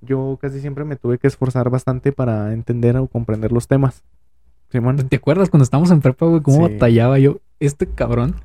yo 0.00 0.38
casi 0.40 0.60
siempre 0.60 0.84
me 0.84 0.96
tuve 0.96 1.18
que 1.18 1.26
esforzar 1.26 1.70
bastante 1.70 2.12
para 2.12 2.52
entender 2.52 2.96
o 2.96 3.06
comprender 3.06 3.52
los 3.52 3.66
temas. 3.66 4.02
Simón. 4.70 4.96
¿Te 5.08 5.16
acuerdas 5.16 5.48
cuando 5.48 5.64
estábamos 5.64 5.90
en 5.90 6.00
prepa, 6.00 6.26
güey? 6.26 6.42
¿Cómo 6.42 6.66
Sí. 6.66 6.74
batallaba 6.74 7.18
yo? 7.18 7.38
Este 7.58 7.86
cabrón 7.86 8.36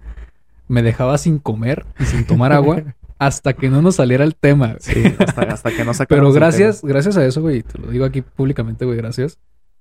me 0.67 0.81
dejaba 0.81 1.17
sin 1.17 1.37
comer 1.37 1.85
y 1.99 2.05
sin 2.05 2.25
tomar 2.25 2.53
agua 2.53 2.81
hasta 3.19 3.53
que 3.53 3.69
no 3.69 3.81
nos 3.81 3.95
saliera 3.97 4.23
el 4.23 4.35
tema. 4.35 4.77
Sí, 4.79 5.03
hasta, 5.19 5.41
hasta 5.43 5.71
que 5.75 5.83
no 5.83 5.91
Pero 6.07 6.31
gracias, 6.31 6.81
gracias 6.81 7.17
a 7.17 7.25
eso, 7.25 7.41
güey, 7.41 7.61
te 7.63 7.77
lo 7.77 7.87
digo 7.91 8.05
aquí 8.05 8.21
públicamente, 8.21 8.85
güey, 8.85 8.97
gracias. 8.97 9.37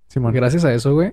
Simón. 0.08 0.34
Gracias 0.34 0.64
a 0.64 0.74
eso, 0.74 0.92
güey. 0.92 1.12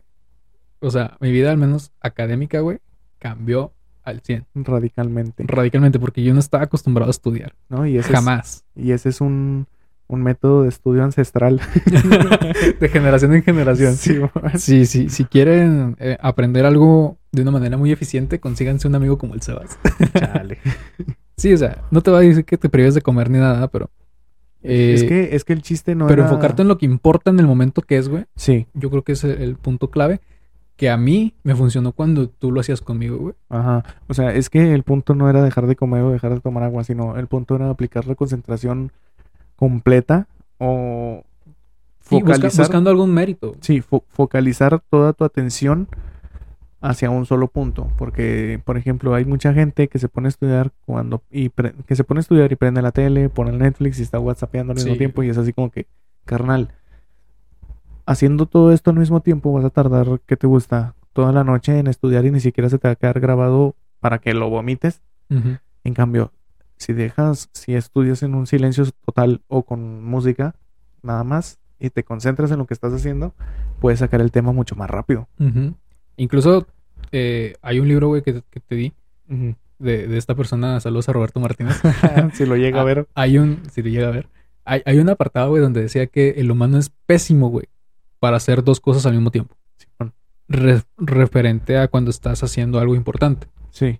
O 0.81 0.89
sea, 0.89 1.15
mi 1.19 1.31
vida, 1.31 1.51
al 1.51 1.57
menos 1.57 1.91
académica, 2.01 2.59
güey, 2.61 2.79
cambió 3.19 3.73
al 4.03 4.21
100. 4.21 4.45
Radicalmente. 4.55 5.43
Radicalmente, 5.45 5.99
porque 5.99 6.23
yo 6.23 6.33
no 6.33 6.39
estaba 6.39 6.63
acostumbrado 6.63 7.09
a 7.09 7.11
estudiar. 7.11 7.53
¿no? 7.69 7.85
Y 7.85 7.97
ese 7.97 8.11
Jamás. 8.13 8.65
Es, 8.75 8.83
y 8.85 8.91
ese 8.91 9.09
es 9.09 9.21
un, 9.21 9.67
un 10.07 10.23
método 10.23 10.63
de 10.63 10.69
estudio 10.69 11.03
ancestral. 11.03 11.61
de 12.79 12.89
generación 12.89 13.33
en 13.33 13.43
generación. 13.43 13.95
Simón. 13.95 14.31
Sí, 14.57 14.85
sí, 14.85 15.09
si 15.09 15.25
quieren 15.25 15.95
eh, 15.99 16.17
aprender 16.21 16.65
algo 16.65 17.17
de 17.31 17.41
una 17.43 17.51
manera 17.51 17.77
muy 17.77 17.91
eficiente, 17.91 18.39
consíganse 18.39 18.87
un 18.87 18.95
amigo 18.95 19.17
como 19.17 19.35
el 19.35 19.41
Sebas. 19.41 19.77
Chale. 20.17 20.57
Sí, 21.37 21.53
o 21.53 21.57
sea, 21.57 21.83
no 21.91 22.01
te 22.01 22.09
va 22.11 22.17
a 22.17 22.21
decir 22.21 22.43
que 22.45 22.57
te 22.57 22.69
prives 22.69 22.95
de 22.95 23.01
comer 23.01 23.29
ni 23.29 23.37
nada, 23.37 23.67
pero. 23.69 23.89
eh, 24.63 24.93
es, 24.95 25.03
que, 25.03 25.35
es 25.35 25.43
que 25.45 25.53
el 25.53 25.61
chiste 25.61 25.93
no 25.95 26.07
pero 26.07 26.23
era- 26.23 26.31
enfocarte 26.31 26.63
en 26.63 26.67
lo 26.67 26.77
que 26.77 26.85
importa 26.85 27.29
en 27.29 27.39
el 27.39 27.45
momento 27.45 27.81
que 27.81 27.97
es, 27.97 28.09
güey. 28.09 28.25
Sí, 28.35 28.65
Yo 28.73 28.89
creo 28.89 29.03
que 29.03 29.11
es 29.11 29.23
el, 29.23 29.41
el 29.41 29.55
punto 29.55 29.89
clave. 29.91 30.19
Que 30.79 30.89
a 30.89 30.95
mí 30.97 31.33
me 31.43 31.55
funcionó 31.55 31.91
cuando 31.91 32.29
tú 32.29 32.51
lo 32.53 32.61
hacías 32.61 32.79
conmigo, 32.81 33.17
güey. 33.17 33.35
ajá. 33.49 33.83
O 34.07 34.13
sea, 34.13 34.33
es 34.33 34.49
que 34.49 34.73
el 34.73 34.83
punto 34.83 35.13
no 35.13 35.29
era 35.29 35.43
dejar 35.43 35.67
de 35.67 35.75
comer 35.75 36.01
o 36.03 36.09
dejar 36.11 36.33
de 36.33 36.39
tomar 36.39 36.63
agua, 36.63 36.83
sino 36.85 37.17
el 37.17 37.27
punto 37.27 37.55
era 37.55 37.69
aplicar 37.69 38.07
la 38.07 38.15
concentración 38.15 38.91
completa 39.57 40.27
o 40.57 41.23
busca- 42.09 42.33
focalizar, 42.33 42.65
buscando 42.65 42.89
algún 42.89 43.13
mérito. 43.13 43.55
sí, 43.59 43.81
fo- 43.81 44.03
focalizar 44.07 44.81
toda 44.89 45.11
tu 45.13 45.25
atención 45.25 45.87
hacia 46.81 47.09
un 47.09 47.25
solo 47.25 47.49
punto, 47.49 47.91
porque 47.97 48.61
por 48.63 48.77
ejemplo, 48.77 49.13
hay 49.13 49.25
mucha 49.25 49.53
gente 49.53 49.89
que 49.89 49.99
se 49.99 50.07
pone 50.07 50.27
a 50.27 50.29
estudiar 50.29 50.71
cuando 50.85 51.21
y 51.29 51.49
pre- 51.49 51.73
que 51.85 51.95
se 51.97 52.05
pone 52.05 52.19
a 52.19 52.21
estudiar 52.21 52.51
y 52.53 52.55
prende 52.55 52.81
la 52.81 52.93
tele, 52.93 53.27
pone 53.27 53.51
el 53.51 53.59
Netflix 53.59 53.99
y 53.99 54.03
está 54.03 54.17
WhatsAppeando 54.17 54.71
al 54.71 54.77
mismo 54.77 54.93
Sí. 54.93 54.97
tiempo 54.97 55.23
y 55.23 55.29
es 55.29 55.37
así 55.37 55.51
como 55.51 55.69
que, 55.71 55.87
carnal, 56.23 56.69
haciendo 58.09 58.47
todo 58.47 58.71
esto 58.71 58.89
al 58.89 58.97
mismo 58.97 59.21
tiempo 59.21 59.53
vas 59.53 59.63
a 59.65 59.69
tardar, 59.69 60.19
¿qué 60.25 60.35
te 60.35 60.47
gusta? 60.47 60.95
Toda 61.13 61.31
la 61.31 61.43
noche 61.43 61.77
en 61.77 61.85
estudiar 61.87 62.25
y 62.25 62.31
ni 62.31 62.39
siquiera 62.39 62.67
se 62.69 62.79
te 62.79 62.87
va 62.87 62.93
a 62.93 62.95
quedar 62.95 63.19
grabado 63.19 63.75
para 63.99 64.17
que 64.17 64.33
lo 64.33 64.49
vomites. 64.49 65.01
En 65.83 65.93
cambio, 65.93 66.31
si 66.77 66.93
dejas, 66.93 67.49
si 67.53 67.75
estudias 67.75 68.23
en 68.23 68.33
un 68.33 68.47
silencio 68.47 68.83
total 69.05 69.41
o 69.47 69.61
con 69.63 70.03
música, 70.03 70.55
nada 71.03 71.23
más, 71.23 71.59
y 71.79 71.91
te 71.91 72.03
concentras 72.03 72.49
en 72.51 72.57
lo 72.57 72.65
que 72.65 72.73
estás 72.73 72.93
haciendo, 72.93 73.33
puedes 73.79 73.99
sacar 73.99 74.21
el 74.21 74.31
tema 74.31 74.51
mucho 74.53 74.75
más 74.75 74.89
rápido. 74.89 75.27
Incluso 76.17 76.65
eh, 77.11 77.55
hay 77.61 77.79
un 77.79 77.87
libro, 77.87 78.07
güey, 78.07 78.23
que, 78.23 78.41
que 78.49 78.59
te 78.59 78.75
di 78.75 78.93
de, 79.27 80.07
de 80.07 80.17
esta 80.17 80.33
persona. 80.35 80.79
Saludos 80.79 81.09
a 81.09 81.13
Roberto 81.13 81.39
Martínez. 81.39 81.79
si 82.33 82.45
lo 82.47 82.55
llega 82.57 82.79
a 82.79 82.81
Ah, 82.81 82.85
ver. 82.85 83.07
Hay 83.13 83.37
un, 83.37 83.61
si 83.71 83.83
te 83.83 83.91
llega 83.91 84.07
a 84.07 84.11
ver, 84.11 84.27
hay, 84.65 84.81
hay 84.85 84.97
un 84.97 85.09
apartado, 85.09 85.49
güey, 85.49 85.61
donde 85.61 85.81
decía 85.81 86.07
que 86.07 86.31
el 86.37 86.49
humano 86.49 86.77
es 86.79 86.89
pésimo, 87.05 87.49
güey, 87.49 87.67
para 88.19 88.37
hacer 88.37 88.63
dos 88.63 88.79
cosas 88.79 89.05
al 89.05 89.13
mismo 89.13 89.31
tiempo. 89.31 89.55
Re- 90.47 90.81
referente 90.97 91.77
a 91.77 91.87
cuando 91.87 92.09
estás 92.09 92.41
haciendo 92.43 92.79
algo 92.79 92.95
importante. 92.95 93.47
Sí, 93.71 93.99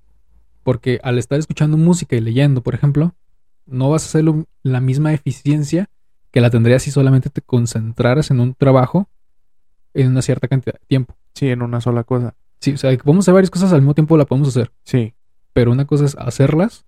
Porque 0.64 1.00
al 1.04 1.18
estar 1.20 1.38
escuchando 1.40 1.78
música 1.78 2.16
y 2.16 2.22
leyendo, 2.22 2.62
por 2.62 2.74
ejemplo, 2.76 3.16
no 3.66 3.90
vas 3.90 4.04
a 4.04 4.08
hacer 4.08 4.24
lo- 4.24 4.46
la 4.64 4.82
misma 4.82 5.14
eficiencia 5.14 5.90
que 6.32 6.42
la 6.42 6.50
tendrías 6.50 6.84
si 6.84 6.92
solamente 6.92 7.30
te 7.30 7.42
concentraras 7.42 8.30
en 8.32 8.40
un 8.40 8.54
trabajo 8.56 9.10
en 9.94 10.08
una 10.10 10.22
cierta 10.22 10.48
cantidad 10.48 10.74
de 10.80 10.86
tiempo. 10.88 11.16
sí, 11.36 11.48
en 11.50 11.62
una 11.62 11.82
sola 11.82 12.04
cosa. 12.04 12.36
Sí, 12.60 12.74
o 12.74 12.78
sea, 12.78 12.92
que 12.98 13.04
podemos 13.04 13.24
hacer 13.26 13.34
varias 13.34 13.50
cosas 13.50 13.72
al 13.72 13.82
mismo 13.82 13.94
tiempo, 13.94 14.18
la 14.18 14.26
podemos 14.26 14.50
hacer. 14.50 14.72
Sí, 14.84 15.14
Pero 15.54 15.72
una 15.72 15.86
cosa 15.86 16.06
es 16.06 16.16
hacerlas 16.18 16.86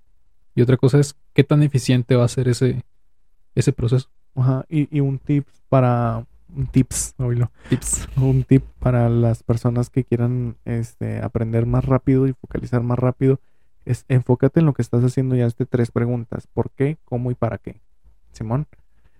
y 0.56 0.62
otra 0.62 0.76
cosa 0.78 1.00
es 1.00 1.16
qué 1.34 1.44
tan 1.44 1.64
eficiente 1.64 2.16
va 2.16 2.26
a 2.26 2.28
ser 2.28 2.48
ese, 2.50 2.84
ese 3.56 3.72
proceso. 3.74 4.10
ajá. 4.36 4.66
Y, 4.70 4.96
y 4.96 5.00
un 5.00 5.18
tip 5.20 5.48
para, 5.70 6.26
un 6.56 6.68
tips, 6.68 7.16
oílo. 7.18 7.52
Tips. 7.70 8.08
un 8.18 8.44
tip 8.44 8.64
para 8.80 9.10
las 9.10 9.44
personas 9.44 9.90
que 9.90 10.04
quieran 10.04 10.56
este, 10.66 11.22
aprender 11.22 11.66
más 11.66 11.86
rápido 11.86 12.28
y 12.28 12.34
focalizar 12.34 12.82
más 12.84 13.00
rápido 13.00 13.40
es 13.86 14.06
enfócate 14.08 14.60
en 14.60 14.66
lo 14.66 14.74
que 14.74 14.82
estás 14.82 15.04
haciendo 15.04 15.36
y 15.36 15.42
hazte 15.42 15.66
tres 15.66 15.92
preguntas. 15.92 16.48
¿Por 16.48 16.70
qué? 16.72 16.98
¿Cómo 17.06 17.32
y 17.32 17.36
para 17.36 17.58
qué? 17.58 17.80
Simón. 18.32 18.68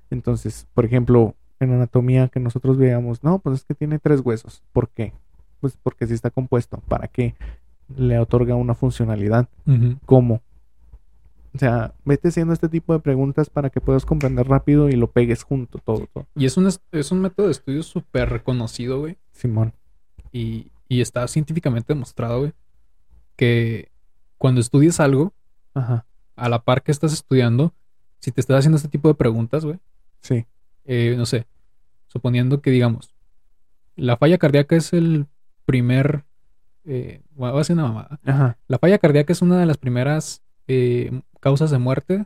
Entonces, 0.10 0.68
por 0.74 0.86
ejemplo, 0.86 1.36
en 1.60 1.72
anatomía 1.72 2.28
que 2.28 2.40
nosotros 2.40 2.78
veamos, 2.78 3.24
no, 3.24 3.40
pues 3.40 3.60
es 3.60 3.66
que 3.66 3.76
tiene 3.76 4.00
tres 4.00 4.22
huesos. 4.24 4.64
¿Por 4.74 4.90
qué? 4.90 5.14
Pues 5.60 5.78
porque 5.82 6.08
si 6.08 6.14
está 6.14 6.30
compuesto. 6.30 6.78
¿Para 6.88 7.08
qué? 7.08 7.36
Le 7.96 8.20
otorga 8.20 8.56
una 8.56 8.76
funcionalidad. 8.76 9.48
¿Cómo? 10.06 10.42
O 11.54 11.58
sea, 11.58 11.94
vete 12.06 12.30
haciendo 12.30 12.54
este 12.54 12.70
tipo 12.70 12.94
de 12.94 13.00
preguntas 13.00 13.50
para 13.50 13.70
que 13.70 13.82
puedas 13.82 14.06
comprender 14.06 14.48
rápido 14.48 14.88
y 14.90 14.94
lo 14.94 15.12
pegues 15.12 15.44
junto 15.44 15.80
todo, 15.80 16.08
todo. 16.14 16.26
Y 16.36 16.46
es 16.46 16.56
un, 16.56 16.70
es, 16.92 17.12
un 17.12 17.20
método 17.22 17.48
de 17.48 17.52
estudio 17.52 17.84
súper 17.84 18.30
reconocido, 18.30 19.00
güey. 19.00 19.18
Simón. 19.34 19.74
Y, 20.32 20.72
y 20.88 21.02
está 21.02 21.28
científicamente 21.28 21.94
demostrado, 21.94 22.40
güey, 22.40 22.54
que 23.36 23.90
cuando 24.38 24.62
estudias 24.62 25.00
algo, 25.02 25.34
Ajá. 25.74 26.06
a 26.36 26.48
la 26.50 26.64
par 26.64 26.84
que 26.84 26.92
estás 26.92 27.12
estudiando, 27.12 27.74
si 28.20 28.32
te 28.32 28.40
estás 28.40 28.60
haciendo 28.60 28.78
este 28.78 28.88
tipo 28.90 29.08
de 29.10 29.16
preguntas, 29.16 29.66
güey, 29.66 29.78
Sí. 30.22 30.46
eh, 30.86 31.16
no 31.18 31.26
sé, 31.26 31.48
suponiendo 32.08 32.62
que 32.62 32.72
digamos, 32.72 33.14
la 33.98 34.16
falla 34.16 34.38
cardíaca 34.38 34.76
es 34.78 34.94
el 34.94 35.28
primer, 35.66 36.24
eh, 36.86 37.22
voy 37.36 37.50
a 37.50 37.54
decir 37.54 37.74
una 37.74 37.84
mamada. 37.88 38.20
Ajá. 38.24 38.58
La 38.68 38.80
falla 38.80 38.98
cardíaca 39.00 39.34
es 39.34 39.42
una 39.42 39.60
de 39.60 39.66
las 39.66 39.78
primeras 39.78 40.42
eh, 40.68 41.22
causas 41.42 41.70
de 41.72 41.78
muerte 41.80 42.26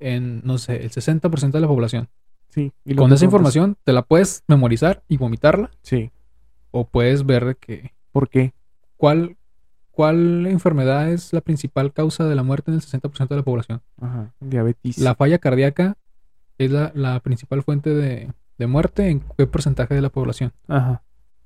en, 0.00 0.40
no 0.44 0.58
sé, 0.58 0.82
el 0.82 0.90
60% 0.90 1.52
de 1.52 1.60
la 1.60 1.68
población. 1.68 2.08
Sí. 2.48 2.72
Y 2.84 2.94
Con 2.96 3.12
esa 3.12 3.24
información 3.24 3.76
te 3.84 3.92
la 3.92 4.02
puedes 4.02 4.42
memorizar 4.48 5.02
y 5.08 5.16
vomitarla, 5.18 5.70
Sí. 5.82 6.10
o 6.72 6.86
puedes 6.88 7.24
ver 7.24 7.44
de 7.44 7.54
que 7.54 7.92
¿Por 8.12 8.28
qué? 8.28 8.52
cuál, 8.96 9.36
cuál 9.90 10.46
enfermedad 10.46 11.10
es 11.10 11.32
la 11.32 11.40
principal 11.42 11.92
causa 11.92 12.24
de 12.24 12.34
la 12.34 12.42
muerte 12.42 12.70
en 12.70 12.76
el 12.76 12.80
60% 12.82 13.28
de 13.28 13.36
la 13.36 13.42
población. 13.44 13.82
Ajá. 14.00 14.32
Diabetes. 14.40 14.98
La 14.98 15.14
falla 15.14 15.38
cardíaca 15.38 15.96
es 16.58 16.70
la, 16.70 16.92
la 16.94 17.20
principal 17.20 17.62
fuente 17.62 17.90
de, 17.90 18.32
de 18.58 18.66
muerte 18.66 19.08
en 19.10 19.20
qué 19.36 19.46
porcentaje 19.46 19.94
de 19.94 20.00
la 20.00 20.08
población. 20.10 20.52
Ajá. 20.66 21.02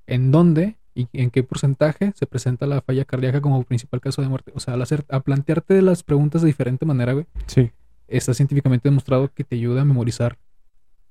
¿En 0.07 0.31
dónde 0.31 0.77
y 0.95 1.09
en 1.13 1.31
qué 1.31 1.43
porcentaje 1.43 2.13
se 2.17 2.27
presenta 2.27 2.67
la 2.67 2.81
falla 2.81 3.05
cardíaca 3.05 3.41
como 3.41 3.63
principal 3.65 4.01
caso 4.01 4.23
de 4.23 4.29
muerte? 4.29 4.53
O 4.55 4.61
sea, 4.61 4.75
al 4.75 4.83
hacer, 4.83 5.05
a 5.09 5.21
plantearte 5.21 5.81
las 5.83 6.03
preguntas 6.03 6.43
de 6.43 6.49
diferente 6.49 6.85
manera, 6.87 7.13
güey, 7.13 7.27
Sí. 7.47 7.71
está 8.09 8.35
científicamente 8.35 8.89
demostrado 8.89 9.31
que 9.33 9.45
te 9.45 9.57
ayuda 9.57 9.83
a 9.83 9.85
memorizar 9.85 10.39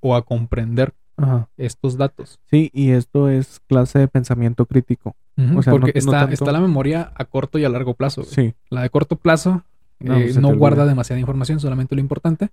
o 0.02 0.16
a 0.16 0.24
comprender 0.26 0.94
Ajá. 1.18 1.50
estos 1.58 1.98
datos. 1.98 2.40
Sí, 2.50 2.70
y 2.74 2.92
esto 2.92 3.30
es 3.30 3.60
clase 3.68 4.00
de 4.00 4.08
pensamiento 4.08 4.66
crítico. 4.66 5.16
O 5.56 5.62
sea, 5.64 5.72
Porque 5.72 5.94
no 5.94 6.00
está, 6.00 6.12
tanto- 6.12 6.34
está 6.34 6.52
la 6.52 6.60
memoria 6.60 7.14
a 7.16 7.24
corto 7.26 7.58
y 7.60 7.64
a 7.66 7.70
largo 7.70 7.94
plazo. 7.94 8.24
güey. 8.24 8.34
Sí. 8.34 8.54
La 8.70 8.82
de 8.82 8.90
corto 8.90 9.16
plazo 9.16 9.64
No, 10.02 10.18
eh, 10.18 10.34
no 10.40 10.56
guarda 10.58 10.86
demasiada 10.86 11.20
información, 11.20 11.60
solamente 11.62 11.96
lo 11.96 12.02
importante. 12.02 12.50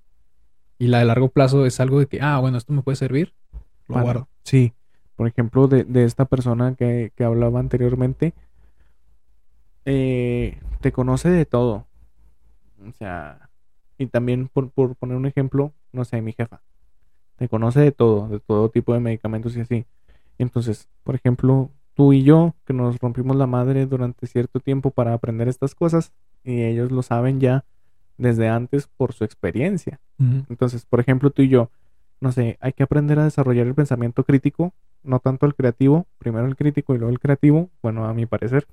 Y 0.78 0.86
la 0.88 0.98
de 1.00 1.04
largo 1.06 1.28
plazo 1.28 1.64
es 1.66 1.80
algo 1.80 1.98
de 2.00 2.06
que, 2.06 2.20
ah, 2.20 2.38
bueno, 2.38 2.58
esto 2.58 2.72
me 2.72 2.82
puede 2.82 2.96
servir, 2.96 3.32
lo 3.88 3.94
Para- 3.94 4.02
guardo. 4.02 4.28
Sí. 4.44 4.72
Por 5.16 5.26
ejemplo, 5.26 5.66
de, 5.66 5.84
de 5.84 6.04
esta 6.04 6.26
persona 6.26 6.74
que, 6.74 7.12
que 7.16 7.24
hablaba 7.24 7.58
anteriormente, 7.58 8.34
eh, 9.86 10.58
te 10.80 10.92
conoce 10.92 11.30
de 11.30 11.46
todo. 11.46 11.86
O 12.86 12.92
sea, 12.92 13.48
y 13.98 14.06
también 14.06 14.48
por, 14.48 14.70
por 14.70 14.94
poner 14.96 15.16
un 15.16 15.26
ejemplo, 15.26 15.72
no 15.92 16.04
sé, 16.04 16.20
mi 16.20 16.32
jefa. 16.32 16.60
Te 17.36 17.48
conoce 17.48 17.80
de 17.80 17.92
todo, 17.92 18.28
de 18.28 18.40
todo 18.40 18.68
tipo 18.70 18.92
de 18.92 19.00
medicamentos 19.00 19.56
y 19.56 19.60
así. 19.60 19.86
Entonces, 20.38 20.88
por 21.02 21.14
ejemplo, 21.14 21.70
tú 21.94 22.12
y 22.12 22.22
yo, 22.22 22.54
que 22.66 22.74
nos 22.74 22.98
rompimos 22.98 23.36
la 23.36 23.46
madre 23.46 23.86
durante 23.86 24.26
cierto 24.26 24.60
tiempo 24.60 24.90
para 24.90 25.14
aprender 25.14 25.48
estas 25.48 25.74
cosas, 25.74 26.12
y 26.44 26.62
ellos 26.62 26.92
lo 26.92 27.02
saben 27.02 27.40
ya 27.40 27.64
desde 28.18 28.48
antes 28.48 28.86
por 28.86 29.12
su 29.12 29.24
experiencia. 29.24 30.00
Entonces, 30.48 30.84
por 30.86 31.00
ejemplo, 31.00 31.30
tú 31.30 31.42
y 31.42 31.48
yo, 31.48 31.70
no 32.20 32.32
sé, 32.32 32.58
hay 32.60 32.72
que 32.72 32.82
aprender 32.82 33.18
a 33.18 33.24
desarrollar 33.24 33.66
el 33.66 33.74
pensamiento 33.74 34.24
crítico, 34.24 34.72
no 35.02 35.20
tanto 35.20 35.46
el 35.46 35.54
creativo, 35.54 36.06
primero 36.18 36.46
el 36.46 36.56
crítico 36.56 36.94
y 36.94 36.98
luego 36.98 37.12
el 37.12 37.20
creativo, 37.20 37.70
bueno, 37.82 38.06
a 38.06 38.14
mi 38.14 38.26
parecer. 38.26 38.66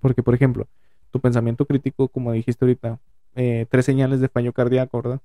Porque, 0.00 0.22
por 0.22 0.34
ejemplo, 0.34 0.66
tu 1.10 1.20
pensamiento 1.20 1.66
crítico, 1.66 2.08
como 2.08 2.32
dijiste 2.32 2.64
ahorita, 2.64 2.98
eh, 3.34 3.66
tres 3.70 3.84
señales 3.86 4.20
de 4.20 4.28
fallo 4.28 4.52
cardíaco, 4.52 5.02
¿verdad? 5.02 5.20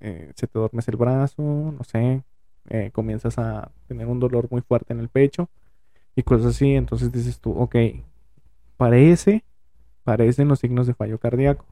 Eh, 0.00 0.32
se 0.36 0.46
te 0.46 0.58
duermes 0.58 0.86
el 0.88 0.96
brazo, 0.96 1.42
no 1.42 1.84
sé, 1.84 2.22
eh, 2.68 2.90
comienzas 2.92 3.38
a 3.38 3.70
tener 3.88 4.06
un 4.06 4.20
dolor 4.20 4.48
muy 4.50 4.60
fuerte 4.60 4.92
en 4.92 5.00
el 5.00 5.08
pecho 5.08 5.48
y 6.14 6.22
cosas 6.22 6.54
así, 6.56 6.74
entonces 6.74 7.10
dices 7.12 7.40
tú, 7.40 7.52
ok, 7.52 7.76
parece, 8.76 9.44
parecen 10.04 10.48
los 10.48 10.60
signos 10.60 10.86
de 10.86 10.94
fallo 10.94 11.18
cardíaco. 11.18 11.64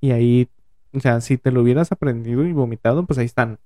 Y 0.00 0.12
ahí 0.12 0.48
o 0.92 1.00
sea, 1.00 1.20
si 1.20 1.38
te 1.38 1.50
lo 1.50 1.62
hubieras 1.62 1.92
aprendido 1.92 2.44
y 2.44 2.52
vomitado, 2.52 3.06
pues 3.06 3.18
ahí 3.18 3.26
están. 3.26 3.58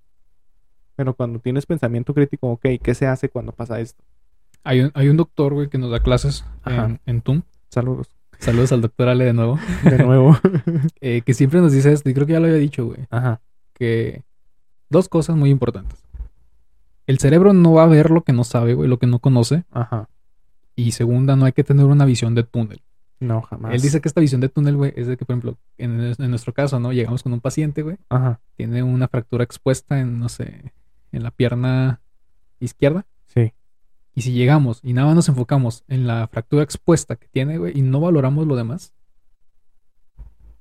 Pero 0.96 1.14
cuando 1.14 1.38
tienes 1.38 1.66
pensamiento 1.66 2.14
crítico, 2.14 2.50
ok, 2.50 2.66
¿qué 2.82 2.94
se 2.94 3.06
hace 3.06 3.28
cuando 3.28 3.52
pasa 3.52 3.80
esto? 3.80 4.02
Hay, 4.62 4.80
un, 4.80 4.90
hay 4.94 5.08
un 5.08 5.16
doctor, 5.16 5.52
güey, 5.54 5.68
que 5.68 5.78
nos 5.78 5.90
da 5.90 6.00
clases 6.00 6.44
en, 6.64 7.00
en 7.06 7.20
TUM. 7.20 7.42
Saludos. 7.68 8.08
Saludos 8.38 8.72
al 8.72 8.80
doctor 8.80 9.08
Ale 9.08 9.24
de 9.24 9.32
nuevo. 9.32 9.58
De 9.84 9.98
nuevo. 9.98 10.36
eh, 11.00 11.22
que 11.22 11.34
siempre 11.34 11.60
nos 11.60 11.72
dice 11.72 11.92
esto, 11.92 12.08
y 12.08 12.14
creo 12.14 12.26
que 12.26 12.32
ya 12.32 12.40
lo 12.40 12.46
había 12.46 12.58
dicho, 12.58 12.86
güey. 12.86 13.06
Ajá. 13.10 13.40
Que 13.72 14.22
dos 14.88 15.08
cosas 15.08 15.36
muy 15.36 15.50
importantes. 15.50 16.02
El 17.06 17.18
cerebro 17.18 17.52
no 17.52 17.72
va 17.72 17.84
a 17.84 17.88
ver 17.88 18.10
lo 18.10 18.22
que 18.22 18.32
no 18.32 18.44
sabe, 18.44 18.74
güey, 18.74 18.88
lo 18.88 18.98
que 18.98 19.06
no 19.06 19.18
conoce. 19.18 19.64
Ajá. 19.70 20.08
Y 20.76 20.92
segunda, 20.92 21.36
no 21.36 21.44
hay 21.44 21.52
que 21.52 21.64
tener 21.64 21.84
una 21.84 22.04
visión 22.04 22.34
de 22.34 22.44
túnel. 22.44 22.80
No, 23.20 23.42
jamás. 23.42 23.74
Él 23.74 23.80
dice 23.80 24.00
que 24.00 24.08
esta 24.08 24.20
visión 24.20 24.40
de 24.40 24.48
túnel, 24.48 24.76
güey, 24.76 24.92
es 24.96 25.06
de 25.06 25.16
que, 25.16 25.24
por 25.24 25.34
ejemplo, 25.34 25.56
en, 25.78 26.00
en 26.18 26.30
nuestro 26.30 26.52
caso, 26.52 26.80
¿no? 26.80 26.92
Llegamos 26.92 27.22
con 27.22 27.32
un 27.32 27.40
paciente, 27.40 27.82
güey, 27.82 27.96
Ajá. 28.08 28.40
tiene 28.56 28.82
una 28.82 29.08
fractura 29.08 29.44
expuesta 29.44 30.00
en, 30.00 30.18
no 30.18 30.28
sé, 30.28 30.72
en 31.14 31.22
la 31.22 31.30
pierna 31.30 32.00
izquierda. 32.60 33.06
Sí. 33.26 33.52
Y 34.14 34.22
si 34.22 34.32
llegamos 34.32 34.80
y 34.82 34.92
nada 34.92 35.08
más 35.08 35.16
nos 35.16 35.28
enfocamos 35.28 35.84
en 35.88 36.06
la 36.06 36.28
fractura 36.28 36.62
expuesta 36.62 37.16
que 37.16 37.28
tiene, 37.28 37.58
güey, 37.58 37.76
y 37.78 37.82
no 37.82 38.00
valoramos 38.00 38.46
lo 38.46 38.56
demás, 38.56 38.94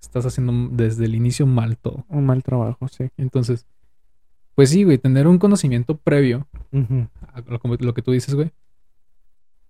estás 0.02 0.26
haciendo 0.26 0.54
desde 0.72 1.06
el 1.06 1.16
inicio 1.16 1.46
mal 1.46 1.78
todo. 1.78 2.06
Un 2.10 2.26
mal 2.26 2.44
trabajo, 2.44 2.88
sí. 2.88 3.10
Entonces, 3.18 3.66
pues 4.56 4.70
sí, 4.70 4.84
güey, 4.84 4.98
tener 4.98 5.28
un 5.28 5.38
conocimiento 5.38 5.98
previo 5.98 6.48
a 7.34 7.42
lo, 7.42 7.94
que 7.94 8.02
tú 8.02 8.12
dices, 8.12 8.36
güey, 8.36 8.52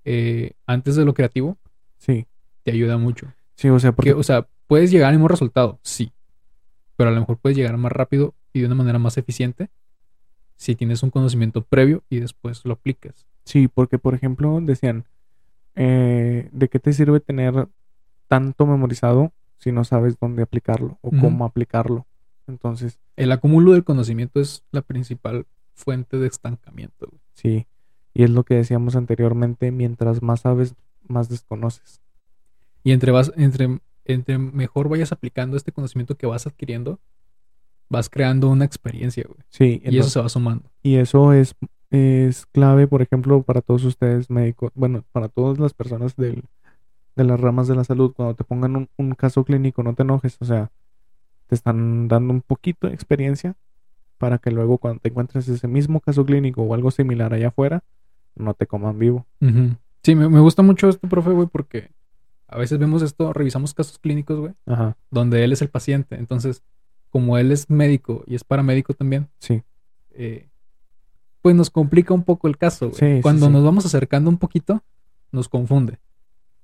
eh, 0.05 0.53
antes 0.65 0.95
de 0.95 1.05
lo 1.05 1.13
creativo, 1.13 1.57
Sí. 1.97 2.25
te 2.63 2.71
ayuda 2.71 2.97
mucho. 2.97 3.27
Sí, 3.55 3.69
o 3.69 3.79
sea, 3.79 3.91
Que, 3.91 3.95
porque... 3.95 4.13
o 4.13 4.23
sea, 4.23 4.47
puedes 4.67 4.91
llegar 4.91 5.09
al 5.09 5.15
mismo 5.15 5.27
resultado, 5.27 5.79
sí. 5.83 6.11
Pero 6.97 7.09
a 7.09 7.13
lo 7.13 7.19
mejor 7.21 7.37
puedes 7.37 7.57
llegar 7.57 7.77
más 7.77 7.91
rápido 7.91 8.33
y 8.51 8.59
de 8.61 8.65
una 8.65 8.75
manera 8.75 8.99
más 8.99 9.17
eficiente 9.17 9.69
si 10.55 10.75
tienes 10.75 11.03
un 11.03 11.09
conocimiento 11.09 11.61
previo 11.61 12.03
y 12.09 12.19
después 12.19 12.63
lo 12.65 12.73
aplicas. 12.73 13.25
Sí, 13.45 13.67
porque, 13.67 13.99
por 13.99 14.13
ejemplo, 14.13 14.59
decían, 14.61 15.05
eh, 15.75 16.49
¿de 16.51 16.69
qué 16.69 16.79
te 16.79 16.93
sirve 16.93 17.19
tener 17.19 17.67
tanto 18.27 18.65
memorizado 18.65 19.33
si 19.57 19.71
no 19.71 19.83
sabes 19.83 20.17
dónde 20.19 20.43
aplicarlo 20.43 20.97
o 21.01 21.11
cómo 21.11 21.45
aplicarlo? 21.45 22.05
Entonces, 22.47 22.99
El 23.15 23.31
acúmulo 23.31 23.73
del 23.73 23.83
conocimiento 23.83 24.39
es 24.39 24.63
la 24.71 24.81
principal 24.81 25.45
fuente 25.73 26.17
de 26.17 26.27
estancamiento. 26.27 27.07
güey. 27.09 27.21
sí. 27.33 27.67
Y 28.15 28.21
es 28.23 28.29
lo 28.29 28.43
que 28.43 28.53
decíamos 28.53 28.95
anteriormente, 28.95 29.71
mientras 29.71 30.21
más 30.21 30.41
sabes, 30.41 30.75
más 31.07 31.29
desconoces. 31.29 31.99
Y 32.83 32.91
entre, 32.91 33.11
vas, 33.11 33.31
entre, 33.37 33.79
entre 34.05 34.37
mejor 34.37 34.87
vayas 34.87 35.11
aplicando 35.11 35.57
este 35.57 35.71
conocimiento 35.71 36.15
que 36.15 36.27
vas 36.27 36.45
adquiriendo, 36.45 36.99
vas 37.93 38.09
creando 38.09 38.49
una 38.49 38.65
experiencia, 38.65 39.23
güey. 39.25 39.39
Sí, 39.49 39.63
Y 39.63 39.75
eso 39.75 39.89
entonces- 39.89 40.11
se 40.13 40.19
va 40.19 40.27
sumando. 40.29 40.69
Y 40.81 40.95
eso 40.95 41.31
es, 41.31 41.55
es 41.91 42.45
clave, 42.47 42.87
por 42.87 43.01
ejemplo, 43.01 43.41
para 43.43 43.61
todos 43.61 43.85
ustedes 43.85 44.29
médicos, 44.29 44.71
bueno, 44.75 45.05
para 45.13 45.29
todas 45.29 45.57
las 45.59 45.73
personas 45.73 46.15
del, 46.17 46.43
de 47.15 47.23
las 47.23 47.39
ramas 47.39 47.67
de 47.67 47.75
la 47.75 47.83
salud, 47.85 48.13
cuando 48.13 48.35
te 48.35 48.43
pongan 48.43 48.75
un, 48.75 48.89
un 48.97 49.13
caso 49.15 49.45
clínico, 49.45 49.81
no 49.83 49.93
te 49.93 50.01
enojes, 50.03 50.37
o 50.41 50.45
sea, 50.45 50.71
te 51.47 51.55
están 51.55 52.07
dando 52.07 52.33
un 52.33 52.41
poquito 52.41 52.87
de 52.87 52.93
experiencia 52.93 53.55
para 54.17 54.37
que 54.39 54.51
luego 54.51 54.77
cuando 54.77 54.99
te 55.01 55.09
encuentres 55.09 55.47
ese 55.47 55.67
mismo 55.67 55.99
caso 56.01 56.25
clínico 56.25 56.63
o 56.63 56.73
algo 56.73 56.91
similar 56.91 57.33
allá 57.33 57.49
afuera, 57.49 57.83
no 58.35 58.53
te 58.53 58.65
coman 58.67 58.97
vivo. 58.97 59.25
Sí, 60.03 60.15
me, 60.15 60.27
me 60.29 60.39
gusta 60.39 60.63
mucho 60.63 60.89
esto, 60.89 61.07
profe, 61.07 61.29
güey, 61.31 61.47
porque 61.47 61.91
a 62.47 62.57
veces 62.57 62.77
vemos 62.79 63.01
esto, 63.01 63.33
revisamos 63.33 63.73
casos 63.73 63.99
clínicos, 63.99 64.39
güey, 64.39 64.53
Ajá, 64.65 64.95
donde 65.11 65.43
él 65.43 65.51
es 65.53 65.61
el 65.61 65.69
paciente. 65.69 66.15
Entonces, 66.15 66.63
como 67.13 67.37
él 67.37 67.51
es 67.51 67.69
médico 67.69 68.23
y 68.25 68.33
es 68.33 68.43
paramédico 68.43 68.95
también, 68.95 69.29
sí, 69.37 69.61
eh, 70.15 70.49
pues 71.43 71.55
nos 71.55 71.69
complica 71.69 72.11
un 72.11 72.23
poco 72.23 72.47
el 72.47 72.57
caso, 72.57 72.89
güey. 72.89 73.17
Sí, 73.17 73.21
Cuando 73.21 73.45
sí. 73.45 73.51
nos 73.51 73.63
vamos 73.63 73.85
acercando 73.85 74.31
un 74.31 74.39
poquito, 74.39 74.81
nos 75.31 75.47
confunde. 75.47 75.99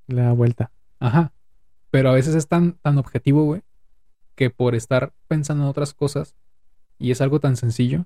le 0.08 0.24
da 0.24 0.32
vuelta. 0.32 0.72
Ajá. 1.00 1.34
Pero 1.92 2.10
a 2.10 2.14
veces 2.14 2.34
es 2.34 2.48
tan, 2.48 2.74
tan 2.82 2.98
objetivo, 2.98 3.44
güey, 3.44 3.62
que 4.34 4.50
por 4.50 4.74
estar 4.74 5.14
pensando 5.28 5.66
en 5.66 5.70
otras 5.70 5.94
cosas, 5.94 6.36
y 6.98 7.12
es 7.12 7.22
algo 7.22 7.40
tan 7.40 7.56
sencillo, 7.56 8.06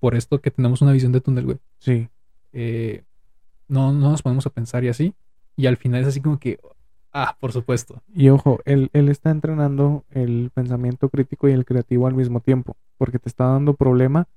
por 0.00 0.16
esto 0.16 0.40
que 0.40 0.50
tenemos 0.50 0.82
una 0.82 0.90
visión 0.90 1.12
de 1.12 1.20
túnel, 1.20 1.44
güey. 1.44 1.58
Sí. 1.78 2.08
Eh, 2.52 3.04
no, 3.68 3.92
no 3.92 4.10
nos 4.10 4.22
ponemos 4.22 4.44
a 4.46 4.50
pensar 4.50 4.82
y 4.82 4.88
así. 4.88 5.14
Y 5.56 5.66
al 5.66 5.76
final 5.76 6.02
es 6.02 6.08
así 6.08 6.20
como 6.20 6.40
que, 6.40 6.58
ah, 7.14 7.36
por 7.40 7.52
supuesto. 7.52 8.02
Y 8.14 8.28
ojo, 8.30 8.60
él, 8.66 8.90
él 8.94 9.10
está 9.10 9.30
entrenando 9.30 10.04
el 10.10 10.50
pensamiento 10.54 11.08
crítico 11.10 11.48
y 11.48 11.52
el 11.52 11.64
creativo 11.64 12.08
al 12.08 12.14
mismo 12.14 12.40
tiempo, 12.40 12.76
porque 12.98 13.20
te 13.20 13.28
está 13.30 13.46
dando 13.46 13.74
problema 13.74 14.28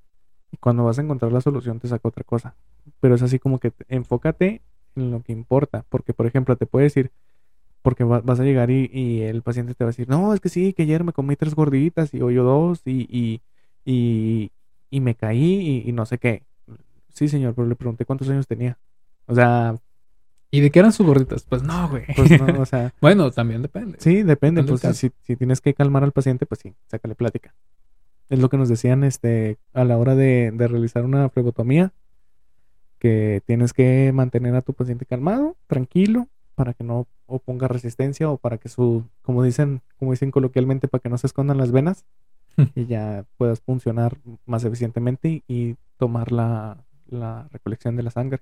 y 0.52 0.58
cuando 0.58 0.86
vas 0.86 1.00
a 1.00 1.04
encontrar 1.04 1.32
la 1.34 1.42
solución 1.42 1.80
te 1.80 1.88
saca 1.90 2.10
otra 2.10 2.24
cosa. 2.26 2.56
Pero 3.02 3.16
es 3.16 3.24
así 3.24 3.40
como 3.40 3.60
que 3.60 3.72
te- 3.72 3.86
enfócate 3.90 4.64
en 4.96 5.12
lo 5.12 5.24
que 5.24 5.34
importa, 5.34 5.86
porque 5.90 6.14
por 6.14 6.28
ejemplo 6.28 6.58
te 6.58 6.68
puede 6.68 6.86
decir, 6.86 7.12
porque 7.82 8.04
va- 8.04 8.22
vas 8.22 8.40
a 8.40 8.44
llegar 8.44 8.72
y, 8.72 8.90
y 8.94 9.22
el 9.24 9.42
paciente 9.44 9.76
te 9.76 9.84
va 9.84 9.90
a 9.90 9.92
decir, 9.94 10.10
no, 10.10 10.34
es 10.34 10.42
que 10.42 10.50
sí, 10.50 10.74
que 10.74 10.84
ayer 10.84 11.04
me 11.04 11.14
comí 11.14 11.36
tres 11.36 11.56
gorditas 11.56 12.14
y 12.14 12.22
hoy 12.22 12.36
yo 12.36 12.44
dos 12.44 12.82
y, 12.86 13.08
y, 13.10 13.42
y, 13.86 14.52
y 14.90 15.00
me 15.02 15.16
caí 15.16 15.84
y, 15.86 15.90
y 15.90 15.92
no 15.94 16.06
sé 16.06 16.18
qué. 16.20 16.46
Sí, 17.10 17.28
señor, 17.28 17.56
pero 17.56 17.68
le 17.68 17.76
pregunté 17.76 18.06
cuántos 18.06 18.30
años 18.30 18.48
tenía. 18.48 18.80
O 19.28 19.36
sea, 19.36 19.76
¿Y 20.50 20.62
de 20.62 20.72
qué 20.72 20.80
eran 20.80 20.94
sus 20.94 21.06
gorditas? 21.06 21.44
Pues 21.44 21.64
no, 21.64 21.90
güey. 21.90 22.04
pues 22.16 22.40
no, 22.42 22.62
o 22.62 22.66
sea, 22.66 22.94
bueno, 23.02 23.32
también 23.32 23.62
depende. 23.62 23.98
Sí, 24.00 24.24
depende. 24.24 24.64
Pues 24.64 24.80
si, 24.82 24.88
caso. 24.88 25.00
si- 25.00 25.12
si 25.24 25.36
tienes 25.36 25.60
que 25.62 25.74
calmar 25.74 26.04
al 26.04 26.12
paciente, 26.14 26.46
pues 26.46 26.62
sí, 26.62 26.74
sácale 26.88 27.16
plática. 27.16 27.54
Es 28.30 28.40
lo 28.40 28.50
que 28.50 28.58
nos 28.58 28.70
decían 28.70 29.04
este, 29.04 29.58
a 29.74 29.84
la 29.86 29.98
hora 29.98 30.16
de, 30.16 30.52
de 30.54 30.68
realizar 30.68 31.04
una 31.06 31.30
flebotomía, 31.30 31.94
que 33.00 33.42
tienes 33.46 33.74
que 33.74 34.12
mantener 34.14 34.56
a 34.56 34.62
tu 34.62 34.74
paciente 34.74 35.06
calmado, 35.06 35.56
tranquilo, 35.68 36.28
para 36.56 36.74
que 36.74 36.84
no 36.84 37.08
oponga 37.28 37.68
resistencia 37.68 38.30
o 38.30 38.38
para 38.38 38.58
que 38.58 38.70
su, 38.70 39.04
como 39.22 39.44
dicen, 39.44 39.82
como 39.98 40.12
dicen 40.12 40.32
coloquialmente, 40.32 40.88
para 40.88 41.02
que 41.02 41.10
no 41.10 41.18
se 41.18 41.28
escondan 41.28 41.58
las 41.58 41.72
venas 41.72 42.06
y 42.76 42.86
ya 42.86 43.26
puedas 43.38 43.62
funcionar 43.62 44.18
más 44.46 44.64
eficientemente 44.64 45.30
y, 45.30 45.44
y 45.48 45.76
tomar 45.98 46.32
la, 46.32 46.84
la 47.08 47.48
recolección 47.52 47.96
de 47.96 48.04
la 48.04 48.12
sangre. 48.12 48.42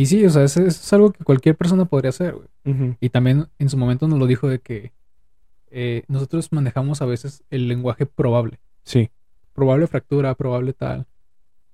Y 0.00 0.06
sí, 0.06 0.24
o 0.24 0.30
sea, 0.30 0.44
eso 0.44 0.62
es 0.64 0.92
algo 0.94 1.12
que 1.12 1.24
cualquier 1.24 1.56
persona 1.56 1.84
podría 1.84 2.08
hacer, 2.08 2.34
güey. 2.34 2.96
Y 3.00 3.10
también 3.10 3.48
en 3.58 3.68
su 3.68 3.76
momento 3.76 4.08
nos 4.08 4.18
lo 4.18 4.26
dijo 4.26 4.48
de 4.48 4.58
que 4.60 4.92
eh, 5.70 6.04
nosotros 6.08 6.52
manejamos 6.52 7.02
a 7.02 7.04
veces 7.04 7.44
el 7.50 7.68
lenguaje 7.68 8.06
probable. 8.06 8.60
Sí. 8.82 9.10
Probable 9.52 9.86
fractura, 9.88 10.34
probable 10.34 10.72
tal. 10.72 11.06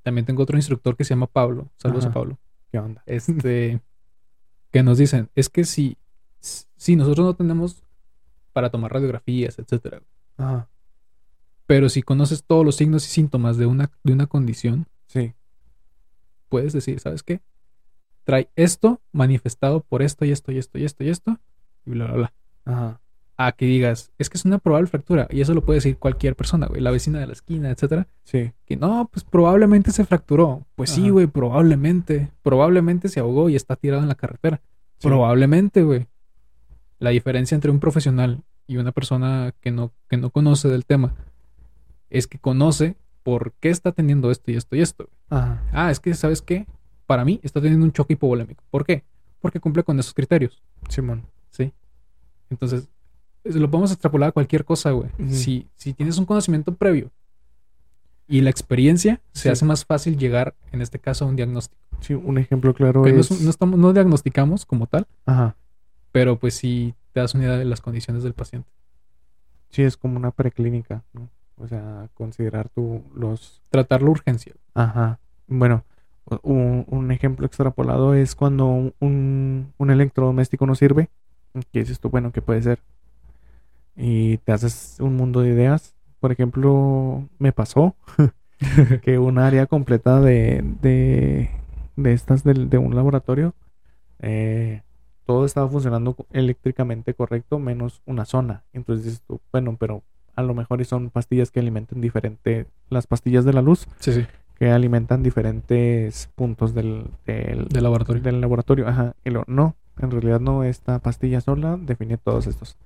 También 0.02 0.24
tengo 0.26 0.42
otro 0.42 0.56
instructor 0.58 0.96
que 0.96 1.04
se 1.04 1.10
llama 1.10 1.28
Pablo. 1.28 1.68
Saludos 1.76 2.04
Ajá. 2.06 2.10
a 2.10 2.14
Pablo. 2.14 2.38
¿Qué 2.72 2.78
onda? 2.80 3.00
Este, 3.06 3.80
que 4.72 4.82
nos 4.82 4.98
dicen, 4.98 5.30
es 5.36 5.48
que 5.48 5.64
si, 5.64 5.96
si 6.40 6.96
nosotros 6.96 7.24
no 7.26 7.34
tenemos 7.36 7.84
para 8.52 8.70
tomar 8.70 8.92
radiografías, 8.92 9.56
etcétera, 9.60 10.02
Ajá. 10.36 10.68
pero 11.66 11.88
si 11.88 12.02
conoces 12.02 12.42
todos 12.42 12.64
los 12.64 12.74
signos 12.74 13.04
y 13.06 13.08
síntomas 13.08 13.56
de 13.56 13.66
una, 13.66 13.90
de 14.02 14.12
una 14.14 14.26
condición, 14.26 14.86
Sí. 15.06 15.32
puedes 16.48 16.72
decir, 16.72 16.98
¿sabes 16.98 17.22
qué? 17.22 17.40
Trae 18.26 18.50
esto 18.56 19.00
manifestado 19.12 19.82
por 19.82 20.02
esto 20.02 20.24
y 20.24 20.32
esto 20.32 20.50
y 20.50 20.58
esto 20.58 20.78
y 20.78 20.84
esto 20.84 21.04
y 21.04 21.08
esto, 21.10 21.38
y 21.86 21.90
bla, 21.90 22.06
bla, 22.06 22.14
bla. 22.14 22.32
Ajá. 22.64 23.00
A 23.36 23.52
que 23.52 23.66
digas, 23.66 24.10
es 24.18 24.28
que 24.28 24.36
es 24.36 24.44
una 24.44 24.58
probable 24.58 24.88
fractura, 24.88 25.28
y 25.30 25.42
eso 25.42 25.54
lo 25.54 25.64
puede 25.64 25.76
decir 25.76 25.96
cualquier 25.96 26.34
persona, 26.34 26.66
güey, 26.66 26.80
la 26.80 26.90
vecina 26.90 27.20
de 27.20 27.28
la 27.28 27.34
esquina, 27.34 27.70
etcétera. 27.70 28.08
Sí. 28.24 28.50
Que 28.64 28.76
no, 28.76 29.08
pues 29.12 29.22
probablemente 29.22 29.92
se 29.92 30.04
fracturó. 30.04 30.66
Pues 30.74 30.90
sí, 30.90 31.08
güey, 31.08 31.28
probablemente. 31.28 32.32
Probablemente 32.42 33.08
se 33.08 33.20
ahogó 33.20 33.48
y 33.48 33.54
está 33.54 33.76
tirado 33.76 34.02
en 34.02 34.08
la 34.08 34.16
carretera. 34.16 34.60
Sí. 34.98 35.06
Probablemente, 35.06 35.84
güey. 35.84 36.08
La 36.98 37.10
diferencia 37.10 37.54
entre 37.54 37.70
un 37.70 37.78
profesional 37.78 38.42
y 38.66 38.78
una 38.78 38.90
persona 38.90 39.54
que 39.60 39.70
no, 39.70 39.92
que 40.08 40.16
no 40.16 40.30
conoce 40.30 40.68
del 40.68 40.84
tema 40.84 41.14
es 42.10 42.26
que 42.26 42.40
conoce 42.40 42.96
por 43.22 43.52
qué 43.60 43.68
está 43.68 43.92
teniendo 43.92 44.32
esto 44.32 44.50
y 44.50 44.56
esto 44.56 44.74
y 44.74 44.80
esto. 44.80 45.10
Ajá. 45.30 45.62
Ah, 45.72 45.90
es 45.92 46.00
que, 46.00 46.12
¿sabes 46.14 46.42
qué? 46.42 46.66
Para 47.07 47.24
mí 47.24 47.40
está 47.42 47.61
teniendo 47.61 47.84
un 47.86 47.92
choque 47.92 48.14
hipovolémico. 48.14 48.62
¿Por 48.70 48.84
qué? 48.84 49.04
Porque 49.40 49.61
cumple 49.61 49.84
con 49.84 49.98
esos 49.98 50.12
criterios, 50.14 50.62
Simón. 50.88 51.22
¿sí? 51.50 51.72
Entonces, 52.50 52.88
es- 53.44 53.54
lo 53.57 53.70
podemos 53.70 53.92
extrapolar 53.92 54.30
a 54.30 54.32
cualquier 54.32 54.64
cosa, 54.64 54.90
güey. 54.90 55.09
Si, 55.28 55.68
si 55.76 55.94
tienes 55.94 56.18
un 56.18 56.24
conocimiento 56.24 56.74
previo 56.74 57.11
y 58.28 58.40
la 58.40 58.50
experiencia, 58.50 59.20
se 59.32 59.50
hace 59.50 59.64
más 59.64 59.84
fácil 59.84 60.16
llegar, 60.18 60.54
en 60.72 60.82
este 60.82 60.98
caso, 60.98 61.24
a 61.24 61.28
un 61.28 61.36
diagnóstico. 61.36 61.80
Sí, 62.00 62.14
un 62.14 62.38
ejemplo 62.38 62.74
claro 62.74 63.02
Que 63.04 63.12
no, 63.12 63.20
es... 63.20 63.30
estamos, 63.30 63.78
no 63.78 63.92
diagnosticamos 63.92 64.66
como 64.66 64.86
tal, 64.86 65.07
Ajá. 65.24 65.57
pero 66.12 66.38
pues 66.38 66.54
sí 66.54 66.94
te 67.12 67.20
das 67.20 67.34
una 67.34 67.44
idea 67.44 67.57
de 67.57 67.64
las 67.64 67.80
condiciones 67.80 68.22
del 68.24 68.34
paciente. 68.34 68.68
Sí, 69.70 69.82
es 69.82 69.96
como 69.96 70.16
una 70.16 70.30
preclínica, 70.32 71.04
¿no? 71.12 71.28
O 71.57 71.66
sea, 71.68 72.09
considerar 72.14 72.68
tú 72.68 73.02
los... 73.14 73.62
Tratar 73.70 74.02
la 74.02 74.11
urgencia. 74.11 74.54
Ajá. 74.74 75.18
Bueno, 75.46 75.84
un, 76.42 76.84
un 76.88 77.10
ejemplo 77.10 77.46
extrapolado 77.46 78.14
es 78.14 78.34
cuando 78.34 78.92
un, 78.98 79.72
un 79.76 79.90
electrodoméstico 79.90 80.66
no 80.66 80.74
sirve. 80.74 81.08
Que 81.72 81.80
dices 81.80 82.00
tú, 82.00 82.10
bueno, 82.10 82.32
¿qué 82.32 82.42
puede 82.42 82.62
ser? 82.62 82.80
Y 83.96 84.38
te 84.38 84.52
haces 84.52 84.96
un 85.00 85.16
mundo 85.16 85.40
de 85.40 85.50
ideas. 85.50 85.94
Por 86.20 86.32
ejemplo, 86.32 87.28
me 87.38 87.52
pasó 87.52 87.94
que 89.02 89.18
un 89.18 89.38
área 89.38 89.66
completa 89.66 90.20
de, 90.20 90.62
de, 90.82 91.50
de 91.96 92.12
estas 92.12 92.44
de, 92.44 92.78
un 92.78 92.94
laboratorio, 92.94 93.54
eh, 94.20 94.82
todo 95.24 95.44
estaba 95.44 95.68
funcionando 95.68 96.16
eléctricamente 96.32 97.14
correcto, 97.14 97.58
menos 97.58 98.02
una 98.06 98.24
zona. 98.24 98.64
Entonces 98.72 99.04
dices 99.04 99.22
tú, 99.26 99.40
bueno, 99.52 99.76
pero 99.78 100.02
a 100.34 100.42
lo 100.42 100.54
mejor 100.54 100.84
son 100.84 101.10
pastillas 101.10 101.50
que 101.50 101.60
alimentan 101.60 102.00
diferente, 102.00 102.66
las 102.90 103.06
pastillas 103.06 103.44
de 103.44 103.54
la 103.54 103.62
luz 103.62 103.88
Sí, 103.98 104.12
sí. 104.12 104.26
Que 104.59 104.70
alimentan 104.70 105.22
diferentes 105.22 106.28
puntos 106.34 106.74
del, 106.74 107.07
del, 107.26 107.68
Del 107.68 107.82
laboratorio. 107.82 108.22
del 108.22 108.40
laboratorio. 108.40 108.88
Ajá. 108.88 109.14
Y 109.24 109.30
lo, 109.30 109.44
no, 109.46 109.76
en 110.00 110.11
realidad 110.11 110.40
no, 110.40 110.64
esta 110.64 110.98
pastilla 110.98 111.40
sola 111.40 111.76
define 111.80 112.16
todos 112.16 112.46
estos. 112.46 112.76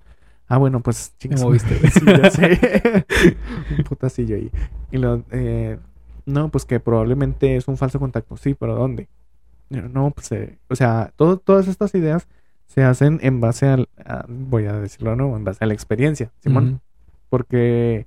Ah, 0.49 0.59
bueno, 0.59 0.81
pues 0.81 1.15
chingas. 1.19 1.43
moviste. 1.43 1.77
Sí, 1.91 2.01
ya 2.07 2.31
sé. 2.31 3.07
un 3.79 3.85
putacillo 3.85 4.35
ahí. 4.37 4.51
Y 4.91 4.99
lo, 4.99 5.23
eh, 5.31 5.79
no, 6.27 6.49
pues 6.51 6.65
que 6.65 6.81
probablemente 6.81 7.57
es 7.57 7.69
un 7.69 7.77
falso 7.77 8.01
contacto. 8.01 8.37
Sí, 8.37 8.55
pero 8.55 8.75
¿dónde? 8.75 9.09
No, 9.69 10.11
pues, 10.11 10.33
eh, 10.33 10.59
o 10.69 10.75
sea, 10.75 11.13
todo- 11.15 11.37
todas 11.39 11.69
estas 11.69 11.95
ideas 11.95 12.27
se 12.67 12.83
hacen 12.83 13.21
en 13.23 13.41
base 13.41 13.69
al, 13.69 13.89
a- 14.05 14.25
voy 14.29 14.65
a 14.67 14.73
decirlo 14.73 15.11
de 15.11 15.17
nuevo, 15.19 15.37
en 15.37 15.45
base 15.45 15.63
a 15.63 15.69
la 15.69 15.75
experiencia, 15.75 16.33
Simón. 16.41 16.81
Porque 17.29 18.07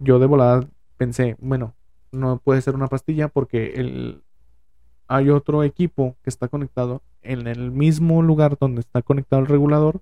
yo 0.00 0.18
de 0.18 0.26
volada 0.26 0.66
pensé, 0.96 1.36
bueno, 1.40 1.74
no 2.12 2.38
puede 2.38 2.62
ser 2.62 2.74
una 2.74 2.88
pastilla 2.88 3.28
porque 3.28 3.74
el, 3.76 4.22
hay 5.08 5.30
otro 5.30 5.62
equipo 5.62 6.16
que 6.22 6.30
está 6.30 6.48
conectado 6.48 7.02
en 7.22 7.46
el 7.46 7.70
mismo 7.70 8.22
lugar 8.22 8.56
donde 8.58 8.80
está 8.80 9.02
conectado 9.02 9.42
el 9.42 9.48
regulador 9.48 10.00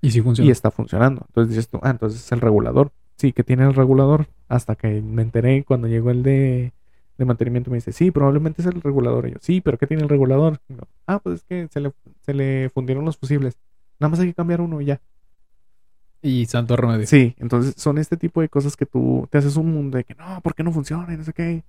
Y 0.00 0.10
sí 0.10 0.20
funciona. 0.20 0.48
y 0.48 0.50
está 0.50 0.70
funcionando. 0.70 1.24
Entonces 1.28 1.50
dices 1.50 1.68
tú, 1.68 1.78
ah, 1.82 1.90
entonces 1.90 2.20
es 2.24 2.32
el 2.32 2.40
regulador. 2.40 2.92
Sí, 3.16 3.32
que 3.32 3.44
tiene 3.44 3.64
el 3.64 3.74
regulador. 3.74 4.26
Hasta 4.48 4.74
que 4.74 5.00
me 5.00 5.22
enteré 5.22 5.64
cuando 5.64 5.86
llegó 5.88 6.10
el 6.10 6.22
de, 6.22 6.72
de 7.16 7.24
mantenimiento, 7.24 7.70
me 7.70 7.76
dice, 7.76 7.92
sí, 7.92 8.10
probablemente 8.10 8.60
es 8.62 8.66
el 8.66 8.80
regulador. 8.80 9.28
Y 9.28 9.32
yo, 9.32 9.38
sí, 9.40 9.60
pero 9.60 9.78
¿qué 9.78 9.86
tiene 9.86 10.02
el 10.02 10.08
regulador? 10.08 10.58
Yo, 10.68 10.78
ah, 11.06 11.18
pues 11.20 11.36
es 11.36 11.44
que 11.44 11.68
se 11.70 11.80
le, 11.80 11.92
se 12.22 12.34
le 12.34 12.70
fundieron 12.70 13.04
los 13.04 13.16
fusibles. 13.16 13.56
Nada 14.00 14.10
más 14.10 14.20
hay 14.20 14.26
que 14.28 14.34
cambiar 14.34 14.60
uno 14.60 14.80
y 14.80 14.86
ya. 14.86 15.00
Y 16.24 16.46
santo 16.46 16.74
remedio. 16.74 17.06
Sí, 17.06 17.34
entonces 17.38 17.74
son 17.76 17.98
este 17.98 18.16
tipo 18.16 18.40
de 18.40 18.48
cosas 18.48 18.78
que 18.78 18.86
tú 18.86 19.28
te 19.30 19.36
haces 19.36 19.56
un 19.56 19.70
mundo 19.70 19.98
de 19.98 20.04
que 20.04 20.14
no, 20.14 20.40
¿por 20.40 20.54
qué 20.54 20.62
no 20.62 20.72
funciona? 20.72 21.12
Y 21.12 21.18
no 21.18 21.24
sé 21.24 21.34
qué. 21.34 21.64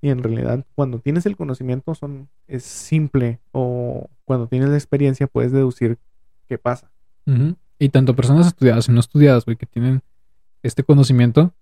Y 0.00 0.08
en 0.08 0.24
realidad, 0.24 0.66
cuando 0.74 0.98
tienes 0.98 1.24
el 1.24 1.36
conocimiento, 1.36 1.94
son, 1.94 2.28
es 2.48 2.64
simple. 2.64 3.38
O 3.52 4.10
cuando 4.24 4.48
tienes 4.48 4.70
la 4.70 4.74
experiencia, 4.74 5.28
puedes 5.28 5.52
deducir 5.52 5.98
qué 6.48 6.58
pasa. 6.58 6.90
Y 7.78 7.88
tanto 7.90 8.16
personas 8.16 8.48
estudiadas 8.48 8.88
y 8.88 8.92
no 8.92 8.98
estudiadas, 8.98 9.44
güey, 9.44 9.56
que 9.56 9.66
tienen 9.66 10.02
este 10.64 10.82
conocimiento, 10.82 11.54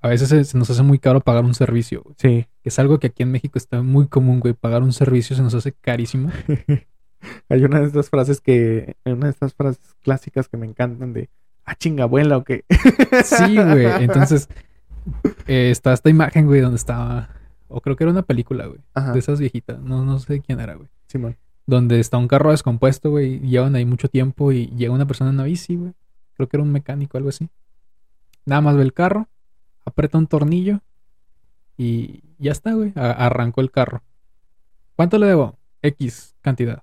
a 0.00 0.08
veces 0.08 0.28
se, 0.28 0.42
se 0.42 0.58
nos 0.58 0.68
hace 0.70 0.82
muy 0.82 0.98
caro 0.98 1.20
pagar 1.20 1.44
un 1.44 1.54
servicio, 1.54 2.02
güey. 2.02 2.16
Sí. 2.18 2.46
Es 2.64 2.80
algo 2.80 2.98
que 2.98 3.06
aquí 3.06 3.22
en 3.22 3.30
México 3.30 3.58
está 3.58 3.80
muy 3.80 4.08
común, 4.08 4.40
güey. 4.40 4.54
Pagar 4.54 4.82
un 4.82 4.92
servicio 4.92 5.36
se 5.36 5.42
nos 5.42 5.54
hace 5.54 5.70
carísimo. 5.70 6.32
Hay 7.48 7.62
una 7.62 7.78
de 7.78 7.86
estas 7.86 8.10
frases 8.10 8.40
que, 8.40 8.96
una 9.04 9.26
de 9.26 9.30
estas 9.30 9.54
frases 9.54 9.94
clásicas 10.02 10.48
que 10.48 10.56
me 10.56 10.66
encantan 10.66 11.12
de, 11.12 11.30
ah, 11.70 11.76
chinga, 11.76 12.04
abuela 12.04 12.36
o 12.36 12.44
qué. 12.44 12.64
Sí, 13.24 13.56
güey. 13.56 13.86
Entonces, 14.04 14.48
eh, 15.46 15.70
está 15.70 15.92
esta 15.92 16.10
imagen, 16.10 16.46
güey, 16.46 16.60
donde 16.60 16.76
estaba. 16.76 17.28
O 17.68 17.80
creo 17.80 17.96
que 17.96 18.04
era 18.04 18.10
una 18.10 18.22
película, 18.22 18.66
güey. 18.66 18.80
Ajá, 18.94 19.12
De 19.12 19.18
esas 19.18 19.38
viejitas. 19.38 19.80
No, 19.80 20.04
no 20.04 20.18
sé 20.18 20.40
quién 20.40 20.60
era, 20.60 20.74
güey. 20.74 20.88
Simón. 21.06 21.36
Donde 21.66 22.00
está 22.00 22.18
un 22.18 22.26
carro 22.26 22.50
descompuesto, 22.50 23.10
güey. 23.10 23.34
y 23.34 23.48
Llevan 23.50 23.76
ahí 23.76 23.84
mucho 23.84 24.08
tiempo 24.08 24.50
y 24.50 24.66
llega 24.68 24.92
una 24.92 25.06
persona 25.06 25.30
en 25.30 25.36
una 25.36 25.44
bici, 25.44 25.76
güey. 25.76 25.92
Creo 26.34 26.48
que 26.48 26.56
era 26.56 26.64
un 26.64 26.72
mecánico, 26.72 27.16
algo 27.16 27.28
así. 27.28 27.48
Nada 28.44 28.60
más 28.60 28.76
ve 28.76 28.82
el 28.82 28.92
carro, 28.92 29.28
aprieta 29.84 30.18
un 30.18 30.26
tornillo 30.26 30.80
y 31.76 32.22
ya 32.38 32.50
está, 32.52 32.72
güey. 32.72 32.92
Arrancó 32.96 33.60
el 33.60 33.70
carro. 33.70 34.02
¿Cuánto 34.96 35.18
le 35.18 35.26
debo? 35.26 35.56
X 35.82 36.34
cantidad. 36.40 36.82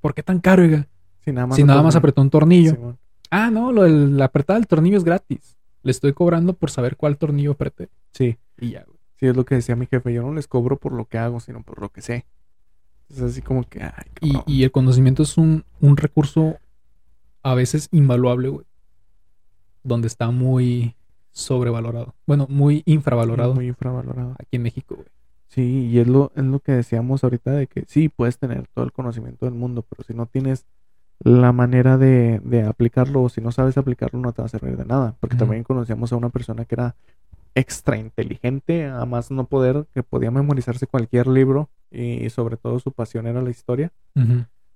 ¿Por 0.00 0.14
qué 0.14 0.22
tan 0.22 0.40
caro, 0.40 0.62
oiga? 0.62 0.88
Sí, 1.24 1.32
nada 1.32 1.46
más 1.46 1.56
Si 1.56 1.64
nada 1.64 1.82
más 1.82 1.94
apretó 1.94 2.22
un 2.22 2.30
tornillo. 2.30 2.72
Simón. 2.72 2.98
Ah, 3.30 3.50
no, 3.50 3.72
lo 3.72 3.82
del, 3.82 4.16
la 4.16 4.26
apretada 4.26 4.58
del 4.58 4.66
tornillo 4.66 4.96
es 4.98 5.04
gratis. 5.04 5.56
Le 5.82 5.90
estoy 5.90 6.12
cobrando 6.12 6.52
por 6.52 6.70
saber 6.70 6.96
cuál 6.96 7.16
tornillo 7.16 7.52
apreté. 7.52 7.88
Sí, 8.12 8.36
Y 8.58 8.70
ya, 8.70 8.84
güey. 8.84 8.98
Sí, 9.18 9.26
es 9.26 9.36
lo 9.36 9.44
que 9.44 9.54
decía 9.54 9.76
mi 9.76 9.86
jefe. 9.86 10.12
Yo 10.12 10.22
no 10.22 10.32
les 10.34 10.48
cobro 10.48 10.78
por 10.78 10.92
lo 10.92 11.04
que 11.06 11.18
hago, 11.18 11.40
sino 11.40 11.62
por 11.62 11.80
lo 11.80 11.90
que 11.90 12.00
sé. 12.02 12.26
Es 13.08 13.20
así 13.20 13.42
como 13.42 13.64
que, 13.64 13.82
ay, 13.82 13.92
Y, 14.20 14.38
y 14.46 14.64
el 14.64 14.70
conocimiento 14.72 15.22
es 15.22 15.36
un, 15.36 15.64
un 15.80 15.96
recurso 15.96 16.58
a 17.42 17.54
veces 17.54 17.88
invaluable, 17.92 18.48
güey. 18.48 18.66
Donde 19.82 20.08
está 20.08 20.30
muy 20.30 20.94
sobrevalorado. 21.32 22.14
Bueno, 22.26 22.46
muy 22.50 22.82
infravalorado 22.86 23.54
Muy 23.54 23.68
infravalorado. 23.68 24.34
aquí 24.38 24.56
en 24.56 24.62
México, 24.62 24.96
güey. 24.96 25.08
Sí, 25.48 25.88
y 25.90 25.98
es 25.98 26.06
lo, 26.06 26.30
es 26.36 26.44
lo 26.44 26.60
que 26.60 26.72
decíamos 26.72 27.24
ahorita 27.24 27.50
de 27.50 27.66
que 27.66 27.84
sí, 27.88 28.08
puedes 28.08 28.38
tener 28.38 28.68
todo 28.68 28.84
el 28.84 28.92
conocimiento 28.92 29.46
del 29.46 29.54
mundo, 29.54 29.82
pero 29.88 30.04
si 30.04 30.14
no 30.14 30.26
tienes 30.26 30.64
la 31.22 31.52
manera 31.52 31.98
de, 31.98 32.40
de 32.44 32.62
aplicarlo 32.62 33.22
o 33.22 33.28
si 33.28 33.40
no 33.40 33.52
sabes 33.52 33.76
aplicarlo 33.76 34.18
no 34.20 34.32
te 34.32 34.42
va 34.42 34.46
a 34.46 34.48
servir 34.48 34.76
de 34.76 34.84
nada. 34.86 35.14
Porque 35.20 35.36
también 35.36 35.64
conocíamos 35.64 36.12
a 36.12 36.16
una 36.16 36.30
persona 36.30 36.64
que 36.64 36.74
era 36.76 36.94
extra 37.54 37.96
inteligente, 37.98 38.86
a 38.86 39.04
más 39.04 39.30
no 39.30 39.44
poder, 39.44 39.86
que 39.92 40.02
podía 40.02 40.30
memorizarse 40.30 40.86
cualquier 40.86 41.26
libro 41.26 41.68
y 41.90 42.30
sobre 42.30 42.56
todo 42.56 42.78
su 42.78 42.92
pasión 42.92 43.26
era 43.26 43.42
la 43.42 43.50
historia. 43.50 43.92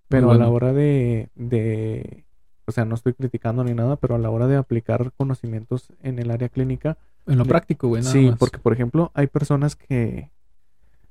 Pero 0.09 0.31
a 0.33 0.37
la 0.37 0.49
hora 0.49 0.73
de, 0.73 1.29
de, 1.35 2.25
o 2.67 2.73
sea, 2.73 2.85
no 2.85 2.95
estoy 2.95 3.15
criticando 3.15 3.65
ni 3.65 3.73
nada, 3.73 3.97
pero 3.97 4.15
a 4.15 4.19
la 4.19 4.29
hora 4.31 4.47
de 4.47 4.57
aplicar 4.57 5.13
conocimientos 5.17 5.89
en 6.03 6.19
el 6.19 6.31
área 6.31 6.49
clínica, 6.51 6.99
En 7.27 7.39
lo 7.39 7.45
de- 7.45 7.49
práctico, 7.49 7.89
güey, 7.89 8.03
nada 8.03 8.13
sí, 8.13 8.29
más. 8.31 8.39
porque 8.39 8.59
por 8.59 8.73
ejemplo 8.75 9.11
hay 9.15 9.29
personas 9.29 9.77
que, 9.77 10.29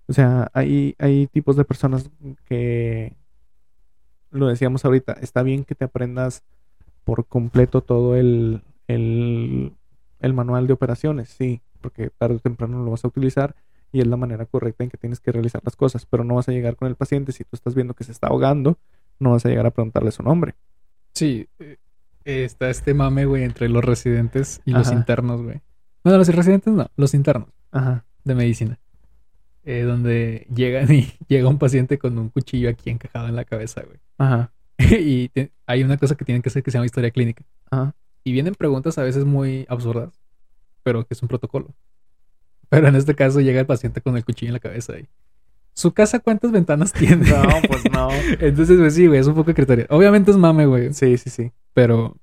o 0.07 0.13
sea, 0.13 0.51
hay, 0.53 0.95
hay 0.99 1.25
tipos 1.27 1.55
de 1.55 1.63
personas 1.65 2.09
que, 2.45 3.13
lo 4.33 4.47
decíamos 4.47 4.83
ahorita, 4.83 5.13
está 5.13 5.43
bien 5.43 5.63
que 5.63 5.75
te 5.75 5.85
aprendas 5.85 6.43
por 7.03 7.25
completo 7.25 7.81
todo 7.81 8.15
el, 8.15 8.61
el, 8.87 9.73
el 10.19 10.33
manual 10.33 10.67
de 10.67 10.73
operaciones, 10.73 11.29
sí, 11.29 11.61
porque 11.81 12.09
tarde 12.09 12.35
o 12.35 12.39
temprano 12.39 12.83
lo 12.83 12.91
vas 12.91 13.05
a 13.05 13.07
utilizar 13.07 13.55
y 13.91 14.01
es 14.01 14.07
la 14.07 14.17
manera 14.17 14.45
correcta 14.45 14.83
en 14.83 14.89
que 14.89 14.97
tienes 14.97 15.19
que 15.19 15.31
realizar 15.31 15.61
las 15.63 15.75
cosas, 15.75 16.05
pero 16.05 16.23
no 16.23 16.35
vas 16.35 16.49
a 16.49 16.51
llegar 16.51 16.75
con 16.75 16.87
el 16.87 16.95
paciente 16.95 17.31
si 17.31 17.43
tú 17.43 17.51
estás 17.53 17.75
viendo 17.75 17.93
que 17.93 18.03
se 18.03 18.11
está 18.11 18.27
ahogando, 18.27 18.77
no 19.19 19.31
vas 19.31 19.45
a 19.45 19.49
llegar 19.49 19.67
a 19.67 19.71
preguntarle 19.71 20.11
su 20.11 20.23
nombre. 20.23 20.55
Sí, 21.13 21.47
eh, 21.59 21.77
está 22.25 22.69
este 22.69 22.93
mame, 22.93 23.25
güey, 23.25 23.43
entre 23.43 23.69
los 23.69 23.85
residentes 23.85 24.61
y 24.65 24.71
los 24.71 24.91
internos, 24.91 25.43
güey. 25.43 25.61
Bueno, 26.03 26.17
los 26.17 26.27
residentes 26.27 26.73
no, 26.73 26.89
los 26.95 27.13
internos 27.13 27.49
Ajá. 27.71 28.03
de 28.23 28.35
medicina. 28.35 28.79
Eh, 29.65 29.83
donde 29.83 30.45
llegan 30.53 30.91
y 30.93 31.13
llega 31.27 31.47
un 31.47 31.57
paciente 31.57 31.97
con 31.97 32.17
un 32.17 32.29
cuchillo 32.29 32.69
aquí 32.69 32.89
encajado 32.89 33.27
en 33.27 33.35
la 33.35 33.45
cabeza, 33.45 33.81
güey. 33.83 33.97
Ajá. 34.17 34.51
y 34.77 35.29
te- 35.29 35.51
hay 35.65 35.83
una 35.83 35.97
cosa 35.97 36.15
que 36.15 36.25
tienen 36.25 36.41
que 36.41 36.49
hacer 36.49 36.63
que 36.63 36.71
se 36.71 36.77
llama 36.77 36.85
historia 36.85 37.11
clínica. 37.11 37.43
Ajá. 37.71 37.95
Y 38.25 38.31
vienen 38.33 38.55
preguntas 38.55 38.97
a 38.97 39.03
veces 39.03 39.25
muy 39.25 39.65
absurdas, 39.69 40.19
pero 40.83 41.05
que 41.05 41.13
es 41.13 41.21
un 41.21 41.27
protocolo. 41.29 41.73
Pero 42.69 42.87
en 42.87 42.95
este 42.95 43.15
caso 43.15 43.39
llega 43.41 43.59
el 43.59 43.65
paciente 43.65 44.01
con 44.01 44.17
el 44.17 44.25
cuchillo 44.25 44.49
en 44.49 44.53
la 44.53 44.59
cabeza 44.59 44.97
y... 44.99 45.07
¿Su 45.75 45.91
casa 45.93 46.19
cuántas 46.19 46.51
ventanas 46.51 46.93
tiene? 46.93 47.29
No, 47.29 47.47
pues 47.67 47.83
no. 47.91 48.09
Entonces, 48.39 48.77
pues 48.77 48.93
sí, 48.95 49.07
güey, 49.07 49.19
es 49.19 49.27
un 49.27 49.33
poco 49.35 49.53
criterio. 49.53 49.85
Obviamente 49.89 50.29
es 50.31 50.37
mame, 50.37 50.65
güey, 50.67 50.93
Sí, 50.93 51.17
sí, 51.17 51.29
sí. 51.29 51.51
pero 51.73 52.15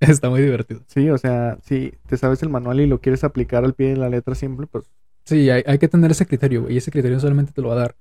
está 0.00 0.28
muy 0.30 0.40
divertido. 0.42 0.82
Sí, 0.88 1.08
o 1.10 1.16
sea, 1.18 1.58
si 1.62 1.92
te 2.08 2.16
sabes 2.16 2.42
el 2.42 2.48
manual 2.48 2.80
y 2.80 2.86
lo 2.86 3.00
quieres 3.00 3.22
aplicar 3.22 3.64
al 3.64 3.74
pie 3.74 3.90
de 3.90 3.96
la 3.96 4.08
letra 4.08 4.34
simple, 4.34 4.66
pues 4.66 4.84
Sí, 5.30 5.48
hay, 5.48 5.78
que 5.78 5.86
tener 5.86 6.10
ese 6.10 6.26
criterio. 6.26 6.68
Y 6.68 6.76
ese 6.76 6.90
criterio 6.90 7.20
solamente 7.20 7.52
te 7.52 7.62
lo 7.62 7.68
va 7.68 7.74
a 7.74 7.78
dar 7.78 7.96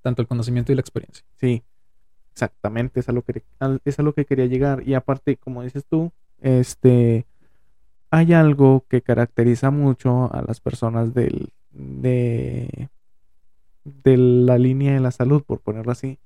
tanto 0.00 0.22
el 0.22 0.28
conocimiento 0.28 0.72
y 0.72 0.74
la 0.74 0.80
experiencia. 0.80 1.22
sí, 1.36 1.62
exactamente, 2.32 3.00
es 3.00 3.08
a 3.10 3.12
lo 3.12 3.20
que, 3.20 3.42
es 3.84 3.98
a 3.98 4.02
lo 4.02 4.14
que 4.14 4.24
quería 4.24 4.46
llegar. 4.46 4.88
Y 4.88 4.94
aparte, 4.94 5.36
como 5.36 5.62
dices 5.62 5.84
tú, 5.84 6.10
este, 6.40 7.26
hay 8.10 8.32
algo 8.32 8.86
que 8.88 9.02
caracteriza 9.02 9.70
mucho 9.70 10.32
a 10.32 10.40
las 10.40 10.60
personas 10.60 11.12
del, 11.12 11.52
de, 11.70 12.88
de 13.84 14.16
la 14.16 14.56
línea 14.56 14.94
de 14.94 15.00
la 15.00 15.10
salud, 15.10 15.42
por 15.42 15.60
ponerlo 15.60 15.92
así, 15.92 16.18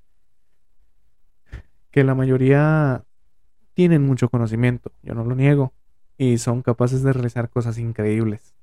que 1.91 2.05
la 2.05 2.15
mayoría 2.15 3.03
tienen 3.73 4.05
mucho 4.05 4.29
conocimiento, 4.29 4.93
yo 5.03 5.15
no 5.15 5.25
lo 5.25 5.35
niego, 5.35 5.73
y 6.17 6.37
son 6.37 6.61
capaces 6.61 7.03
de 7.03 7.11
realizar 7.11 7.49
cosas 7.49 7.77
increíbles, 7.77 8.54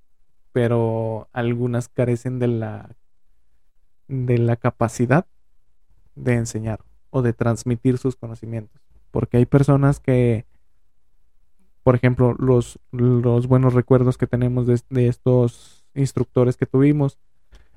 pero 0.52 1.28
algunas 1.32 1.88
carecen 1.88 2.38
de 2.38 2.48
la 2.48 2.96
de 4.08 4.38
la 4.38 4.56
capacidad 4.56 5.26
de 6.14 6.34
enseñar 6.34 6.80
o 7.10 7.22
de 7.22 7.32
transmitir 7.32 7.98
sus 7.98 8.16
conocimientos, 8.16 8.80
porque 9.10 9.38
hay 9.38 9.46
personas 9.46 10.00
que 10.00 10.46
por 11.82 11.96
ejemplo, 11.96 12.34
los, 12.38 12.78
los 12.92 13.48
buenos 13.48 13.74
recuerdos 13.74 14.16
que 14.16 14.28
tenemos 14.28 14.68
de, 14.68 14.80
de 14.90 15.08
estos 15.08 15.84
instructores 15.94 16.56
que 16.56 16.64
tuvimos, 16.66 17.18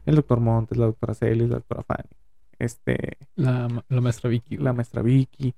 el 0.05 0.15
doctor 0.15 0.39
Montes, 0.39 0.77
la 0.77 0.85
doctora 0.85 1.15
Celis, 1.15 1.49
la 1.49 1.55
doctora 1.55 1.81
Fanny, 1.81 2.09
este, 2.59 3.17
La, 3.35 3.67
ma- 3.67 3.83
la 3.89 4.01
maestra 4.01 4.29
Vicky. 4.29 4.57
la 4.57 4.73
maestra 4.73 5.01
Vicky, 5.01 5.55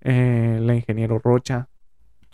eh, 0.00 0.60
la 0.62 0.74
ingeniero 0.74 1.18
Rocha, 1.18 1.68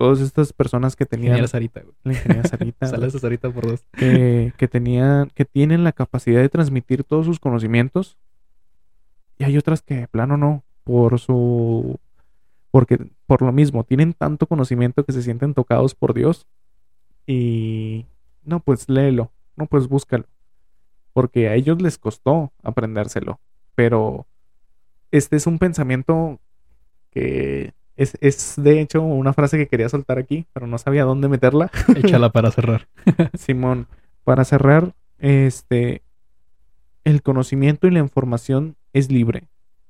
todas 0.01 0.23
estas 0.23 0.55
personas 0.55 0.97
que 0.97 1.05
tenían, 1.05 1.33
Ingeniera 1.33 1.49
Sarita, 1.49 1.83
güey. 1.83 1.95
la 2.05 2.13
ingeniera 2.15 2.49
Sarita, 2.49 2.87
Saludos 2.87 3.17
a 3.17 3.19
Sarita 3.19 3.51
por 3.51 3.69
dos. 3.69 3.85
que, 3.93 4.55
que 4.57 4.67
tenían, 4.67 5.29
que 5.35 5.45
tienen 5.45 5.85
la 5.85 5.93
capacidad 5.93 6.41
de 6.41 6.49
transmitir 6.49 7.05
todos 7.05 7.27
sus 7.27 7.39
conocimientos, 7.39 8.17
y 9.37 9.45
hay 9.45 9.59
otras 9.59 9.83
que 9.83 10.09
plano 10.09 10.39
no, 10.39 10.65
por 10.85 11.21
su 11.21 12.01
porque 12.71 13.11
por 13.27 13.43
lo 13.43 13.53
mismo 13.53 13.85
tienen 13.85 14.15
tanto 14.15 14.47
conocimiento 14.47 15.05
que 15.05 15.13
se 15.13 15.23
sienten 15.23 15.53
tocados 15.53 15.95
por 15.95 16.15
Dios 16.15 16.47
y 17.27 18.07
no 18.43 18.61
pues 18.61 18.89
léelo, 18.89 19.31
no 19.55 19.67
pues 19.67 19.87
búscalo, 19.87 20.25
porque 21.13 21.49
a 21.51 21.57
ellos 21.57 21.83
les 21.83 21.99
costó 21.99 22.53
aprendérselo, 22.63 23.39
pero 23.75 24.27
este 25.11 25.37
es 25.37 25.47
un 25.47 25.59
pensamiento 25.59 26.41
que 27.11 27.75
es, 28.01 28.17
es 28.23 28.55
de 28.57 28.81
hecho 28.81 29.03
una 29.03 29.35
frase 29.35 29.59
que 29.59 29.69
quería 29.69 29.91
soltar 29.91 30.19
aquí, 30.19 30.47
pero 30.55 30.67
no 30.67 30.79
sabía 30.79 31.05
dónde 31.05 31.29
meterla. 31.29 31.71
Échala 31.95 32.31
para 32.33 32.51
cerrar. 32.51 32.89
Simón, 33.39 33.89
para 34.25 34.45
cerrar, 34.45 34.95
este, 35.19 36.01
el 37.05 37.21
conocimiento 37.21 37.87
y 37.87 37.91
la 37.91 37.99
información 37.99 38.75
es 38.95 39.11
libre 39.13 39.49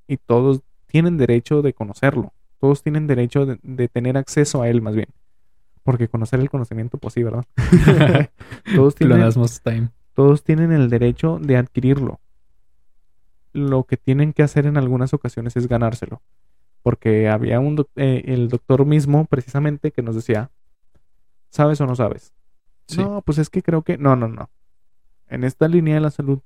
y 0.09 0.17
todos 0.17 0.61
tienen 0.89 1.19
derecho 1.19 1.63
de 1.63 1.73
conocerlo. 1.73 2.33
Todos 2.59 2.83
tienen 2.83 3.07
derecho 3.07 3.47
de, 3.47 3.61
de 3.63 3.87
tener 3.87 4.17
acceso 4.17 4.61
a 4.61 4.69
él, 4.69 4.83
más 4.83 4.97
bien. 4.97 5.09
Porque 5.85 6.09
conocer 6.09 6.41
el 6.41 6.51
conocimiento, 6.51 6.99
pues 6.99 7.15
sí, 7.15 7.23
¿verdad? 7.23 7.45
todos, 8.75 8.97
tienen, 8.97 9.31
time. 9.63 9.91
todos 10.15 10.43
tienen 10.43 10.73
el 10.73 10.91
derecho 10.91 11.39
de 11.41 11.57
adquirirlo. 11.57 12.19
Lo 13.53 13.85
que 13.85 13.97
tienen 13.97 14.33
que 14.33 14.43
hacer 14.43 14.67
en 14.67 14.77
algunas 14.77 15.15
ocasiones 15.15 15.57
es 15.57 15.69
ganárselo. 15.69 16.21
Porque 16.83 17.29
había 17.29 17.61
un 17.61 17.77
doc- 17.77 17.91
eh, 17.97 18.23
el 18.27 18.49
doctor 18.49 18.85
mismo, 18.87 19.27
precisamente, 19.27 19.91
que 19.93 20.03
nos 20.03 20.15
decía, 20.15 20.51
¿sabes 21.51 21.81
o 21.81 21.87
no 21.87 21.95
sabes? 21.95 22.33
Sí. 22.87 23.03
No, 23.03 23.23
pues 23.23 23.39
es 23.39 23.51
que 23.51 23.63
creo 23.63 23.83
que... 23.83 23.99
No, 23.99 24.17
no, 24.17 24.29
no. 24.29 24.51
En 25.29 25.45
esta 25.45 25.69
línea 25.69 25.95
de 25.95 26.01
la 26.01 26.11
salud 26.11 26.41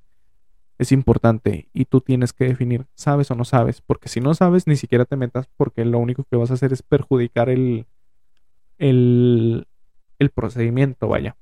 es 0.77 0.93
importante 0.93 1.69
y 1.73 1.85
tú 1.85 2.01
tienes 2.01 2.33
que 2.33 2.45
definir, 2.47 2.87
¿sabes 2.95 3.31
o 3.31 3.35
no 3.35 3.45
sabes? 3.45 3.81
Porque 3.81 4.09
si 4.09 4.21
no 4.21 4.35
sabes, 4.35 4.67
ni 4.67 4.77
siquiera 4.77 5.05
te 5.05 5.17
metas 5.17 5.49
porque 5.57 5.85
lo 5.85 5.99
único 5.99 6.25
que 6.25 6.37
vas 6.37 6.51
a 6.51 6.55
hacer 6.55 6.73
es 6.73 6.83
perjudicar 6.83 7.49
el, 7.49 7.87
el, 8.79 9.67
el 10.19 10.31
procedimiento, 10.31 11.09
vaya. 11.09 11.37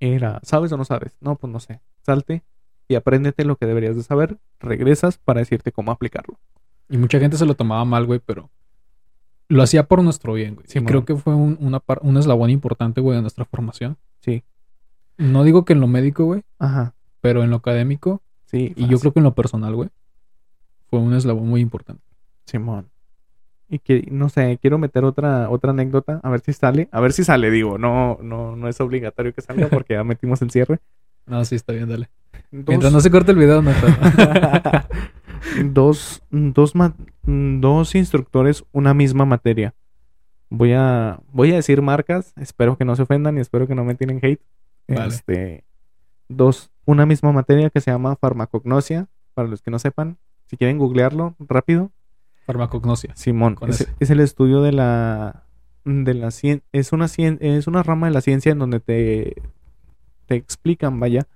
Era, 0.00 0.40
¿sabes 0.42 0.72
o 0.72 0.76
no 0.76 0.84
sabes? 0.84 1.16
No, 1.20 1.36
pues 1.36 1.52
no 1.52 1.60
sé. 1.60 1.80
Salte 2.02 2.42
y 2.88 2.94
apréndete 2.96 3.44
lo 3.44 3.56
que 3.56 3.66
deberías 3.66 3.96
de 3.96 4.02
saber. 4.02 4.38
Regresas 4.60 5.18
para 5.18 5.40
decirte 5.40 5.72
cómo 5.72 5.92
aplicarlo. 5.92 6.38
Y 6.88 6.96
mucha 6.98 7.18
gente 7.18 7.36
se 7.36 7.46
lo 7.46 7.54
tomaba 7.54 7.84
mal, 7.84 8.06
güey, 8.06 8.20
pero 8.24 8.50
lo 9.48 9.62
hacía 9.62 9.86
por 9.86 10.02
nuestro 10.02 10.34
bien, 10.34 10.54
güey. 10.54 10.66
Y 10.66 10.70
Simón. 10.70 10.86
creo 10.86 11.04
que 11.04 11.16
fue 11.16 11.34
un, 11.34 11.56
una 11.60 11.80
par- 11.80 12.00
un 12.02 12.16
eslabón 12.16 12.50
importante, 12.50 13.00
güey, 13.00 13.16
de 13.16 13.22
nuestra 13.22 13.44
formación. 13.44 13.96
Sí. 14.20 14.42
No 15.18 15.44
digo 15.44 15.64
que 15.64 15.72
en 15.74 15.80
lo 15.80 15.86
médico, 15.86 16.24
güey, 16.24 16.42
Ajá. 16.58 16.94
pero 17.20 17.42
en 17.42 17.50
lo 17.50 17.56
académico 17.56 18.20
Sí. 18.46 18.72
y 18.76 18.86
yo 18.86 18.98
creo 19.00 19.12
que 19.12 19.20
en 19.20 19.24
lo 19.24 19.34
personal, 19.34 19.74
güey, 19.74 19.88
fue 20.88 20.98
un 20.98 21.14
eslabón 21.14 21.48
muy 21.48 21.60
importante. 21.60 22.02
Simón. 22.46 22.88
Y 23.68 23.78
que, 23.78 24.06
no 24.10 24.28
sé, 24.28 24.58
quiero 24.60 24.78
meter 24.78 25.04
otra, 25.04 25.48
otra 25.50 25.70
anécdota, 25.70 26.20
a 26.22 26.30
ver 26.30 26.40
si 26.40 26.52
sale. 26.52 26.88
A 26.92 27.00
ver 27.00 27.12
si 27.12 27.24
sale, 27.24 27.50
digo, 27.50 27.78
no, 27.78 28.18
no, 28.22 28.54
no 28.56 28.68
es 28.68 28.80
obligatorio 28.80 29.32
que 29.34 29.40
salga 29.40 29.68
porque 29.68 29.94
ya 29.94 30.04
metimos 30.04 30.40
el 30.42 30.50
cierre. 30.50 30.80
No, 31.26 31.42
sí, 31.46 31.54
está 31.54 31.72
bien, 31.72 31.88
dale. 31.88 32.10
Dos, 32.52 32.64
Mientras 32.68 32.92
no 32.92 33.00
se 33.00 33.10
corte 33.10 33.30
el 33.32 33.38
video, 33.38 33.62
no 33.62 33.70
está. 33.72 34.86
dos, 35.70 36.22
dos, 36.30 36.72
dos 37.24 37.94
instructores, 37.94 38.64
una 38.72 38.94
misma 38.94 39.24
materia. 39.24 39.74
Voy 40.50 40.72
a, 40.72 41.20
voy 41.32 41.52
a 41.52 41.56
decir 41.56 41.82
marcas, 41.82 42.32
espero 42.36 42.76
que 42.76 42.84
no 42.84 42.94
se 42.96 43.02
ofendan 43.02 43.36
y 43.38 43.40
espero 43.40 43.66
que 43.66 43.74
no 43.74 43.84
me 43.84 43.94
tienen 43.94 44.20
hate. 44.22 44.40
Vale. 44.88 45.08
Este, 45.08 45.64
dos, 46.28 46.70
una 46.84 47.06
misma 47.06 47.32
materia 47.32 47.70
que 47.70 47.80
se 47.80 47.90
llama 47.90 48.16
farmacognosia, 48.16 49.08
para 49.34 49.48
los 49.48 49.62
que 49.62 49.70
no 49.70 49.78
sepan, 49.78 50.18
si 50.46 50.56
quieren 50.56 50.78
googlearlo 50.78 51.34
rápido, 51.38 51.90
Farmacognosia. 52.46 53.16
Simón, 53.16 53.56
es, 53.68 53.88
es 54.00 54.10
el 54.10 54.20
estudio 54.20 54.60
de 54.60 54.70
la 54.72 55.44
de 55.86 56.12
la 56.12 56.26
cien- 56.28 56.62
es 56.72 56.92
una 56.92 57.06
cien- 57.06 57.38
es 57.40 57.66
una 57.66 57.82
rama 57.82 58.06
de 58.06 58.12
la 58.12 58.20
ciencia 58.20 58.52
en 58.52 58.58
donde 58.58 58.80
te 58.80 59.34
te 60.26 60.34
explican, 60.34 61.00
vaya, 61.00 61.26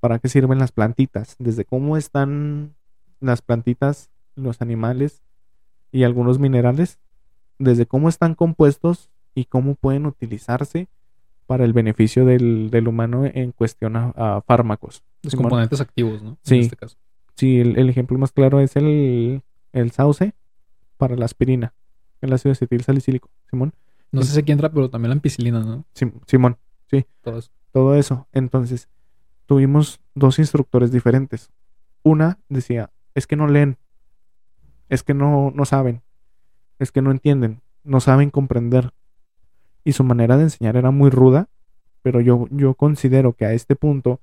para 0.00 0.18
qué 0.18 0.28
sirven 0.30 0.58
las 0.58 0.72
plantitas, 0.72 1.36
desde 1.38 1.66
cómo 1.66 1.98
están 1.98 2.74
las 3.20 3.42
plantitas, 3.42 4.10
los 4.34 4.60
animales 4.62 5.22
y 5.92 6.04
algunos 6.04 6.38
minerales, 6.38 6.98
desde 7.58 7.86
cómo 7.86 8.08
están 8.08 8.34
compuestos 8.34 9.10
y 9.34 9.46
cómo 9.46 9.74
pueden 9.74 10.06
utilizarse 10.06 10.88
para 11.46 11.64
el 11.64 11.72
beneficio 11.72 12.24
del, 12.24 12.70
del 12.70 12.88
humano 12.88 13.24
en 13.24 13.52
cuestión 13.52 13.96
a, 13.96 14.12
a 14.16 14.42
fármacos. 14.42 15.02
Los 15.22 15.32
Simón. 15.32 15.44
componentes 15.44 15.80
activos, 15.80 16.22
¿no? 16.22 16.38
Sí. 16.42 16.56
En 16.56 16.60
este 16.62 16.76
caso. 16.76 16.96
Sí, 17.36 17.60
el, 17.60 17.78
el 17.78 17.88
ejemplo 17.88 18.18
más 18.18 18.32
claro 18.32 18.60
es 18.60 18.76
el, 18.76 19.42
el 19.72 19.90
sauce 19.92 20.34
para 20.96 21.16
la 21.16 21.24
aspirina, 21.24 21.72
el 22.20 22.32
ácido 22.32 22.52
acetil 22.52 22.82
salicílico. 22.82 23.30
Simón, 23.50 23.72
No 24.12 24.22
sé 24.22 24.32
si 24.34 24.40
aquí 24.40 24.52
entra, 24.52 24.70
pero 24.70 24.90
también 24.90 25.10
la 25.10 25.14
ampicilina, 25.14 25.60
¿no? 25.60 25.84
Sim- 25.94 26.20
Simón, 26.26 26.58
Todo 27.22 27.38
eso. 27.38 27.50
todo 27.72 27.94
eso. 27.94 28.26
Entonces, 28.32 28.88
tuvimos 29.46 30.00
dos 30.14 30.38
instructores 30.38 30.90
diferentes. 30.92 31.50
Una 32.02 32.38
decía, 32.48 32.90
es 33.18 33.26
que 33.26 33.36
no 33.36 33.46
leen, 33.46 33.76
es 34.88 35.02
que 35.02 35.14
no, 35.14 35.52
no 35.54 35.64
saben, 35.64 36.02
es 36.78 36.92
que 36.92 37.02
no 37.02 37.10
entienden, 37.10 37.60
no 37.84 38.00
saben 38.00 38.30
comprender. 38.30 38.92
Y 39.84 39.92
su 39.92 40.04
manera 40.04 40.36
de 40.36 40.44
enseñar 40.44 40.76
era 40.76 40.90
muy 40.90 41.10
ruda, 41.10 41.48
pero 42.02 42.20
yo, 42.20 42.46
yo 42.50 42.74
considero 42.74 43.32
que 43.32 43.44
a 43.44 43.52
este 43.52 43.76
punto, 43.76 44.20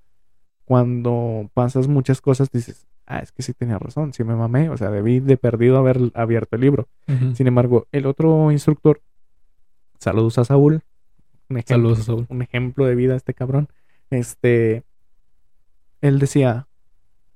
cuando 0.64 1.50
pasas 1.54 1.88
muchas 1.88 2.22
cosas, 2.22 2.52
dices, 2.52 2.88
ah, 3.06 3.20
es 3.20 3.32
que 3.32 3.43
sí 3.43 3.54
tenía 3.54 3.78
razón, 3.78 4.14
sí 4.14 4.24
me 4.24 4.36
mamé, 4.36 4.70
o 4.70 4.78
sea, 4.78 4.89
debí 4.89 5.20
de 5.20 5.38
perdido 5.38 5.78
haber 5.78 6.12
abierto 6.14 6.56
el 6.56 6.62
libro. 6.62 6.88
Sin 7.34 7.48
embargo, 7.48 7.88
el 7.91 8.06
otro 8.06 8.52
instructor, 8.52 9.02
saludos 10.00 10.38
a 10.38 10.46
Saúl, 10.46 10.82
un 11.50 11.58
ejemplo, 11.58 11.76
Saludos 11.76 12.00
a 12.00 12.04
Saúl. 12.04 12.26
un 12.30 12.41
ejemplo 12.41 12.86
de 12.86 12.96
vida 12.96 13.16
este 13.16 13.34
cabrón, 13.34 13.70
este, 14.10 14.84
él 16.02 16.20
decía, 16.20 16.68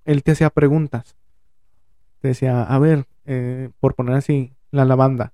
él 0.05 0.23
te 0.23 0.31
hacía 0.31 0.49
preguntas, 0.49 1.15
decía, 2.27 2.63
a 2.63 2.79
ver, 2.79 3.05
eh, 3.25 3.69
por 3.79 3.95
poner 3.95 4.15
así, 4.15 4.53
la 4.71 4.85
lavanda. 4.85 5.33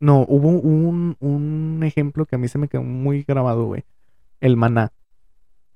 No, 0.00 0.24
hubo 0.28 0.48
un, 0.48 1.16
un 1.20 1.82
ejemplo 1.82 2.26
que 2.26 2.36
a 2.36 2.38
mí 2.38 2.48
se 2.48 2.58
me 2.58 2.68
quedó 2.68 2.82
muy 2.82 3.22
grabado, 3.22 3.64
güey, 3.66 3.84
el 4.40 4.56
maná, 4.56 4.92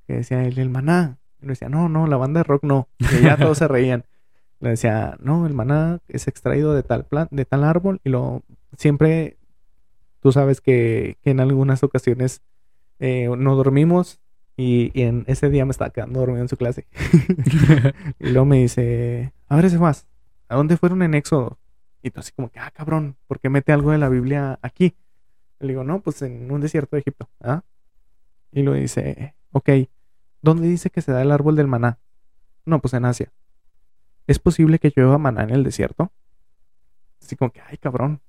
que 0.07 0.15
decía 0.15 0.45
él, 0.45 0.59
el 0.59 0.71
maná, 0.71 1.19
y 1.41 1.47
le 1.47 1.51
decía, 1.51 1.69
no, 1.69 1.89
no, 1.89 2.07
la 2.07 2.17
banda 2.17 2.41
de 2.41 2.45
rock 2.45 2.65
no, 2.65 2.89
ya 3.23 3.37
todos 3.37 3.59
se 3.59 3.69
reían. 3.69 4.05
Le 4.61 4.71
decía, 4.71 5.17
no, 5.21 5.47
el 5.47 5.55
maná 5.55 6.01
es 6.09 6.27
extraído 6.27 6.75
de 6.75 6.83
tal 6.83 7.05
plan, 7.05 7.29
de 7.31 7.45
tal 7.45 7.63
árbol, 7.63 8.01
y 8.03 8.09
lo 8.09 8.43
siempre 8.77 9.37
tú 10.21 10.33
sabes 10.33 10.61
que, 10.61 11.17
que 11.23 11.31
en 11.31 11.39
algunas 11.39 11.85
ocasiones 11.85 12.43
eh, 12.99 13.29
no 13.37 13.55
dormimos 13.55 14.21
y, 14.59 14.91
y 14.93 15.05
en 15.05 15.25
ese 15.29 15.49
día 15.51 15.65
me 15.65 15.71
estaba 15.71 15.91
quedando 15.91 16.19
dormido 16.19 16.43
en 16.43 16.49
su 16.49 16.57
clase. 16.57 16.89
y 18.19 18.31
luego 18.31 18.45
me 18.45 18.59
dice, 18.59 19.33
a 19.47 19.55
ver 19.55 19.67
ese 19.67 19.79
más, 19.79 20.09
¿a 20.49 20.57
dónde 20.57 20.77
fueron 20.77 21.01
en 21.03 21.15
Éxodo? 21.15 21.59
Y 22.03 22.11
tú 22.11 22.19
así 22.19 22.33
como 22.33 22.51
que, 22.51 22.59
ah, 22.59 22.73
cabrón, 22.73 23.17
¿por 23.29 23.39
qué 23.39 23.51
mete 23.51 23.73
algo 23.73 23.93
de 23.93 23.99
la 23.99 24.09
Biblia 24.09 24.59
aquí? 24.61 24.97
Le 25.61 25.69
digo, 25.69 25.85
no, 25.85 26.01
pues 26.01 26.23
en 26.23 26.51
un 26.51 26.61
desierto 26.61 26.97
de 26.97 27.01
Egipto. 27.01 27.29
¿Ah? 27.41 27.63
Y 28.51 28.63
luego 28.63 28.81
dice, 28.81 29.37
ok, 29.53 29.71
¿dónde 30.43 30.67
dice 30.67 30.91
que 30.91 31.03
se 31.03 31.13
da 31.13 31.23
el 31.23 31.31
árbol 31.31 31.55
del 31.55 31.69
maná? 31.69 32.01
No, 32.67 32.81
pues 32.81 32.95
en 32.95 33.05
Asia. 33.05 33.33
¿Es 34.27 34.41
posible 34.41 34.81
que 34.81 34.93
llueva 34.95 35.19
maná 35.19 35.45
en 35.45 35.51
el 35.51 35.63
desierto? 35.63 36.11
Así 37.23 37.37
como 37.37 37.53
que, 37.53 37.61
ay, 37.61 37.79
cabrón, 37.79 38.21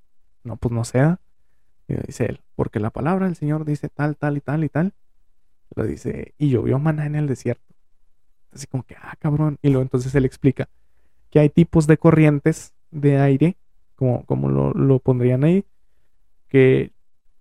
no, 0.44 0.58
pues 0.58 0.72
no 0.72 0.84
sea. 0.84 1.20
Y 1.88 1.96
dice 1.96 2.26
él, 2.26 2.42
porque 2.56 2.80
la 2.80 2.92
palabra 2.92 3.26
del 3.26 3.36
Señor 3.36 3.66
dice 3.66 3.90
tal, 3.90 4.16
tal 4.16 4.38
y 4.38 4.42
tal 4.42 4.64
y 4.64 4.70
tal. 4.70 4.94
Lo 5.76 5.86
dice, 5.86 6.34
y 6.38 6.50
llovió 6.50 6.80
maná 6.80 7.06
en 7.06 7.16
el 7.16 7.28
desierto. 7.28 7.74
Así 8.54 8.68
como 8.68 8.84
que, 8.84 8.96
ah, 8.96 9.16
cabrón. 9.20 9.58
Y 9.62 9.70
luego 9.70 9.84
entonces 9.84 10.14
él 10.16 10.26
explica 10.26 10.68
que 11.30 11.40
hay 11.40 11.50
tipos 11.50 11.88
de 11.88 11.98
corrientes 11.98 12.74
de 12.92 13.20
aire, 13.20 13.56
como, 13.96 14.26
como 14.26 14.50
lo, 14.50 14.72
lo 14.74 15.00
pondrían 15.00 15.44
ahí, 15.44 15.64
que 16.48 16.92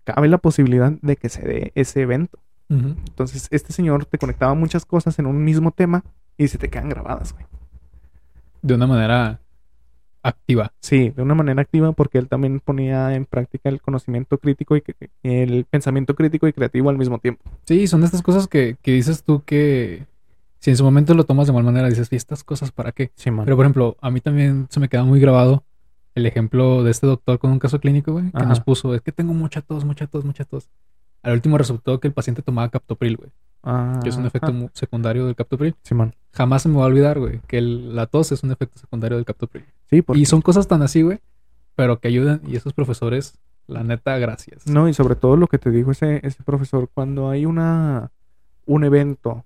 cabe 0.03 0.27
la 0.27 0.37
posibilidad 0.37 0.91
de 1.01 1.15
que 1.15 1.29
se 1.29 1.41
dé 1.41 1.71
ese 1.75 2.01
evento. 2.01 2.39
Entonces, 2.69 3.47
este 3.49 3.73
señor 3.73 4.05
te 4.05 4.19
conectaba 4.19 4.53
muchas 4.53 4.85
cosas 4.85 5.17
en 5.17 5.25
un 5.25 5.43
mismo 5.43 5.71
tema 5.71 6.03
y 6.37 6.47
se 6.49 6.59
te 6.59 6.69
quedan 6.69 6.89
grabadas, 6.89 7.33
güey. 7.33 7.45
De 8.61 8.75
una 8.75 8.85
manera 8.85 9.39
activa. 10.21 10.73
Sí, 10.79 11.09
de 11.09 11.21
una 11.21 11.35
manera 11.35 11.61
activa 11.61 11.91
porque 11.91 12.17
él 12.17 12.27
también 12.27 12.59
ponía 12.59 13.13
en 13.15 13.25
práctica 13.25 13.69
el 13.69 13.81
conocimiento 13.81 14.37
crítico 14.37 14.75
y 14.75 14.83
el 15.23 15.65
pensamiento 15.65 16.15
crítico 16.15 16.47
y 16.47 16.53
creativo 16.53 16.89
al 16.89 16.97
mismo 16.97 17.19
tiempo. 17.19 17.43
Sí, 17.65 17.87
son 17.87 18.01
de 18.01 18.07
estas 18.07 18.21
cosas 18.21 18.47
que, 18.47 18.77
que 18.81 18.91
dices 18.93 19.23
tú 19.23 19.43
que 19.43 20.05
si 20.59 20.71
en 20.71 20.77
su 20.77 20.83
momento 20.83 21.13
lo 21.13 21.23
tomas 21.23 21.47
de 21.47 21.53
mal 21.53 21.63
manera, 21.63 21.87
dices, 21.87 22.11
¿y 22.11 22.15
estas 22.15 22.43
cosas 22.43 22.71
para 22.71 22.91
qué? 22.91 23.11
Sí, 23.15 23.31
man. 23.31 23.45
Pero 23.45 23.55
por 23.55 23.65
ejemplo, 23.65 23.97
a 24.01 24.11
mí 24.11 24.19
también 24.19 24.67
se 24.69 24.79
me 24.79 24.89
queda 24.89 25.03
muy 25.03 25.19
grabado 25.19 25.63
el 26.15 26.25
ejemplo 26.25 26.83
de 26.83 26.91
este 26.91 27.07
doctor 27.07 27.39
con 27.39 27.51
un 27.51 27.59
caso 27.59 27.79
clínico, 27.79 28.11
güey, 28.11 28.31
que 28.31 28.37
Ajá. 28.37 28.45
nos 28.45 28.59
puso, 28.59 28.93
es 28.93 29.01
que 29.01 29.11
tengo 29.11 29.33
mucha 29.33 29.61
tos, 29.61 29.85
mucha 29.85 30.07
tos, 30.07 30.25
mucha 30.25 30.43
tos. 30.43 30.69
Al 31.23 31.33
último 31.33 31.57
resultó 31.57 31.99
que 31.99 32.07
el 32.07 32.13
paciente 32.13 32.41
tomaba 32.41 32.69
captopril, 32.69 33.17
güey, 33.17 33.29
Ah, 33.63 33.99
que 34.01 34.09
es 34.09 34.15
un 34.15 34.25
efecto 34.25 34.53
mu- 34.53 34.69
secundario 34.73 35.25
del 35.25 35.35
captopril. 35.35 35.75
Simón. 35.83 36.15
Jamás 36.31 36.61
se 36.61 36.69
me 36.69 36.77
va 36.77 36.83
a 36.83 36.87
olvidar, 36.87 37.19
güey, 37.19 37.41
que 37.47 37.57
el- 37.57 37.95
la 37.95 38.05
tos 38.05 38.31
es 38.31 38.43
un 38.43 38.51
efecto 38.51 38.79
secundario 38.79 39.17
del 39.17 39.25
captopril. 39.25 39.65
Sí, 39.89 40.01
porque... 40.01 40.21
Y 40.21 40.25
son 40.25 40.41
cosas 40.41 40.67
tan 40.67 40.81
así, 40.81 41.01
güey, 41.01 41.19
pero 41.75 41.99
que 41.99 42.07
ayudan. 42.07 42.41
Y 42.47 42.55
esos 42.55 42.71
profesores, 42.73 43.37
la 43.67 43.83
neta, 43.83 44.17
gracias. 44.17 44.65
No, 44.67 44.87
y 44.87 44.93
sobre 44.93 45.15
todo 45.15 45.35
lo 45.35 45.47
que 45.47 45.57
te 45.57 45.71
dijo 45.71 45.91
ese, 45.91 46.21
ese 46.25 46.41
profesor, 46.43 46.89
cuando 46.93 47.29
hay 47.29 47.45
una 47.45 48.11
un 48.65 48.83
evento 48.83 49.43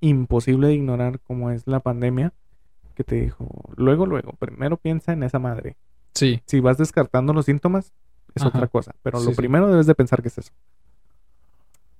imposible 0.00 0.68
de 0.68 0.74
ignorar 0.74 1.20
como 1.20 1.50
es 1.50 1.66
la 1.66 1.80
pandemia, 1.80 2.32
que 2.94 3.04
te 3.04 3.16
dijo, 3.16 3.46
luego, 3.76 4.06
luego, 4.06 4.32
primero 4.38 4.76
piensa 4.76 5.12
en 5.12 5.22
esa 5.22 5.38
madre. 5.38 5.76
Sí, 6.14 6.40
Si 6.46 6.60
vas 6.60 6.78
descartando 6.78 7.32
los 7.32 7.44
síntomas, 7.44 7.92
es 8.34 8.42
Ajá. 8.42 8.48
otra 8.48 8.66
cosa, 8.68 8.94
pero 9.02 9.20
Sí, 9.20 9.26
lo 9.26 9.30
sí. 9.32 9.36
primero 9.36 9.68
debes 9.68 9.86
de 9.86 9.94
pensar 9.94 10.22
que 10.22 10.28
es 10.28 10.38
eso. 10.38 10.52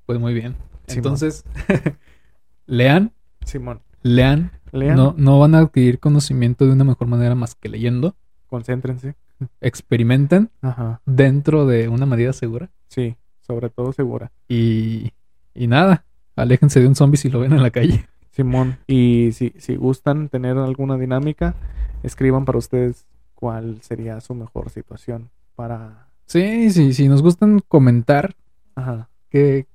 Pues 0.09 0.19
muy 0.19 0.33
bien. 0.33 0.57
Simón. 0.87 0.97
Entonces, 0.97 1.45
lean, 2.67 3.13
Simón, 3.45 3.83
lean. 4.03 4.53
lean, 4.73 4.97
No, 4.97 5.15
no 5.19 5.39
van 5.39 5.55
a 5.55 5.59
adquirir 5.59 5.99
conocimiento 5.99 6.65
de 6.65 6.73
una 6.73 6.85
mejor 6.85 7.09
manera 7.09 7.35
más 7.35 7.55
que 7.55 7.69
leyendo. 7.69 8.17
concéntrense. 8.47 9.15
Experimenten 9.61 10.51
Ajá, 10.63 11.03
dentro 11.05 11.67
de 11.67 11.89
una 11.89 12.07
medida 12.07 12.33
segura. 12.33 12.71
sí, 12.89 13.17
sobre 13.41 13.69
todo 13.69 13.93
segura. 13.93 14.33
Y, 14.49 15.13
y 15.55 15.67
nada, 15.67 16.05
aléjense 16.37 16.81
de 16.81 16.87
un 16.89 16.95
zombie 16.95 17.19
si 17.19 17.29
lo 17.29 17.41
ven 17.41 17.53
en 17.53 17.63
la 17.63 17.71
calle. 17.71 18.07
Simón, 18.31 18.79
y 18.87 19.31
si, 19.33 19.53
si 19.59 19.77
gustan 19.77 20.31
tener 20.31 20.57
alguna 20.57 20.97
dinámica, 20.97 21.55
escriban 22.03 22.45
para 22.47 22.59
ustedes 22.59 23.05
cuál 23.35 23.83
sería 23.83 24.21
su 24.23 24.35
mejor 24.35 24.71
situación 24.71 25.29
para... 25.55 26.09
Sí, 26.27 26.71
sí, 26.71 26.95
si 26.95 27.09
nos 27.09 27.21
gustan 27.23 27.61
comentar 27.69 28.35
Ajá. 28.75 29.09
que, 29.31 29.67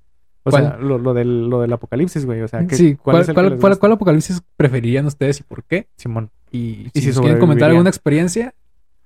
O 0.45 0.49
¿Cuál? 0.51 0.63
sea, 0.63 0.77
lo, 0.77 0.97
lo 0.97 1.13
del, 1.13 1.49
lo 1.49 1.61
del 1.61 1.71
apocalipsis, 1.71 2.25
güey. 2.25 2.41
O 2.41 2.47
sea, 2.47 2.65
¿qué- 2.67 2.75
sí, 2.75 2.95
¿cuál, 2.95 3.13
cuál, 3.13 3.21
es 3.23 3.29
el 3.29 3.35
que 3.35 3.57
cuál- 3.59 3.71
les 3.71 3.93
apocalipsis 3.93 4.41
preferirían 4.57 5.05
ustedes 5.05 5.39
y 5.39 5.43
por 5.43 5.63
qué. 5.63 5.87
Simón. 5.95 6.31
Y, 6.51 6.87
Y 6.93 7.01
si, 7.01 7.07
nos 7.07 7.19
quieren 7.21 7.39
comentar 7.39 7.69
alguna 7.69 7.89
experiencia, 7.89 8.53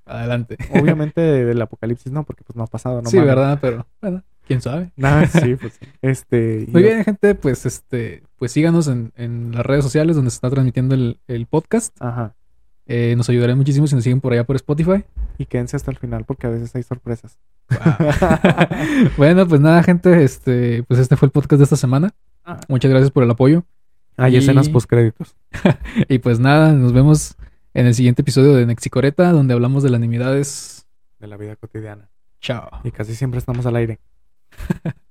adelante. 0.06 0.58
Obviamente 0.74 1.22
del 1.22 1.62
apocalipsis 1.62 2.12
no, 2.12 2.24
porque 2.24 2.44
pues 2.44 2.56
no 2.56 2.64
ha 2.64 2.68
pasado, 2.68 3.02
no 3.02 3.10
sí, 3.10 3.20
verdad, 3.20 3.60
pero 3.62 3.86
bueno, 4.02 4.24
quién 4.48 4.62
sabe. 4.62 4.92
Nada, 4.96 5.26
sí, 5.28 5.56
pues. 5.56 5.80
Este. 6.02 6.66
Muy 6.72 6.82
yo- 6.82 6.88
bien, 6.90 7.04
gente, 7.04 7.36
pues 7.36 7.66
este, 7.66 8.24
pues 8.38 8.52
síganos 8.52 8.88
en, 8.88 9.14
en 9.16 9.52
las 9.54 9.66
redes 9.66 9.84
sociales 9.84 10.16
donde 10.16 10.32
se 10.32 10.36
está 10.36 10.50
transmitiendo 10.50 10.96
el, 10.96 11.20
el 11.28 11.46
podcast. 11.46 11.96
Ajá. 12.02 12.34
Eh, 12.88 13.16
nos 13.18 13.30
ayudará 13.30 13.54
muchísimo 13.56 13.86
si 13.88 13.96
nos 13.96 14.04
siguen 14.04 14.22
por 14.22 14.32
allá 14.34 14.46
por 14.46 14.56
Spotify. 14.56 15.04
Y 15.38 15.46
quédense 15.46 15.76
hasta 15.76 15.92
el 15.92 15.98
final 15.98 16.24
porque 16.26 16.48
a 16.48 16.50
veces 16.50 16.74
hay 16.76 16.84
sorpresas. 16.84 17.38
bueno, 19.18 19.48
pues 19.48 19.60
nada, 19.62 19.84
gente, 19.84 20.24
este, 20.24 20.84
pues 20.84 21.00
este 21.00 21.16
fue 21.18 21.28
el 21.28 21.32
podcast 21.32 21.58
de 21.60 21.64
esta 21.66 21.76
semana. 21.76 22.12
Ah. 22.46 22.60
Muchas 22.70 22.90
gracias 22.90 23.12
por 23.12 23.24
el 23.24 23.32
apoyo. 23.32 23.64
Hay 24.16 24.36
Y- 24.36 24.38
escenas 24.38 24.70
postcréditos. 24.70 25.36
Y 26.10 26.20
pues 26.20 26.40
nada, 26.40 26.72
nos 26.74 26.94
vemos 26.94 27.36
en 27.74 27.88
el 27.88 27.94
siguiente 27.94 28.22
episodio 28.22 28.54
de 28.56 28.66
Nexicoreta, 28.66 29.32
donde 29.32 29.54
hablamos 29.54 29.84
de 29.84 29.90
las 29.90 30.00
nimiedades. 30.00 30.88
De 31.20 31.28
la 31.28 31.38
vida 31.38 31.56
cotidiana. 31.56 32.10
Chao. 32.40 32.70
Y 32.84 32.92
casi 32.92 33.16
siempre 33.16 33.38
estamos 33.40 33.66
al 33.66 33.76
aire. 33.76 34.00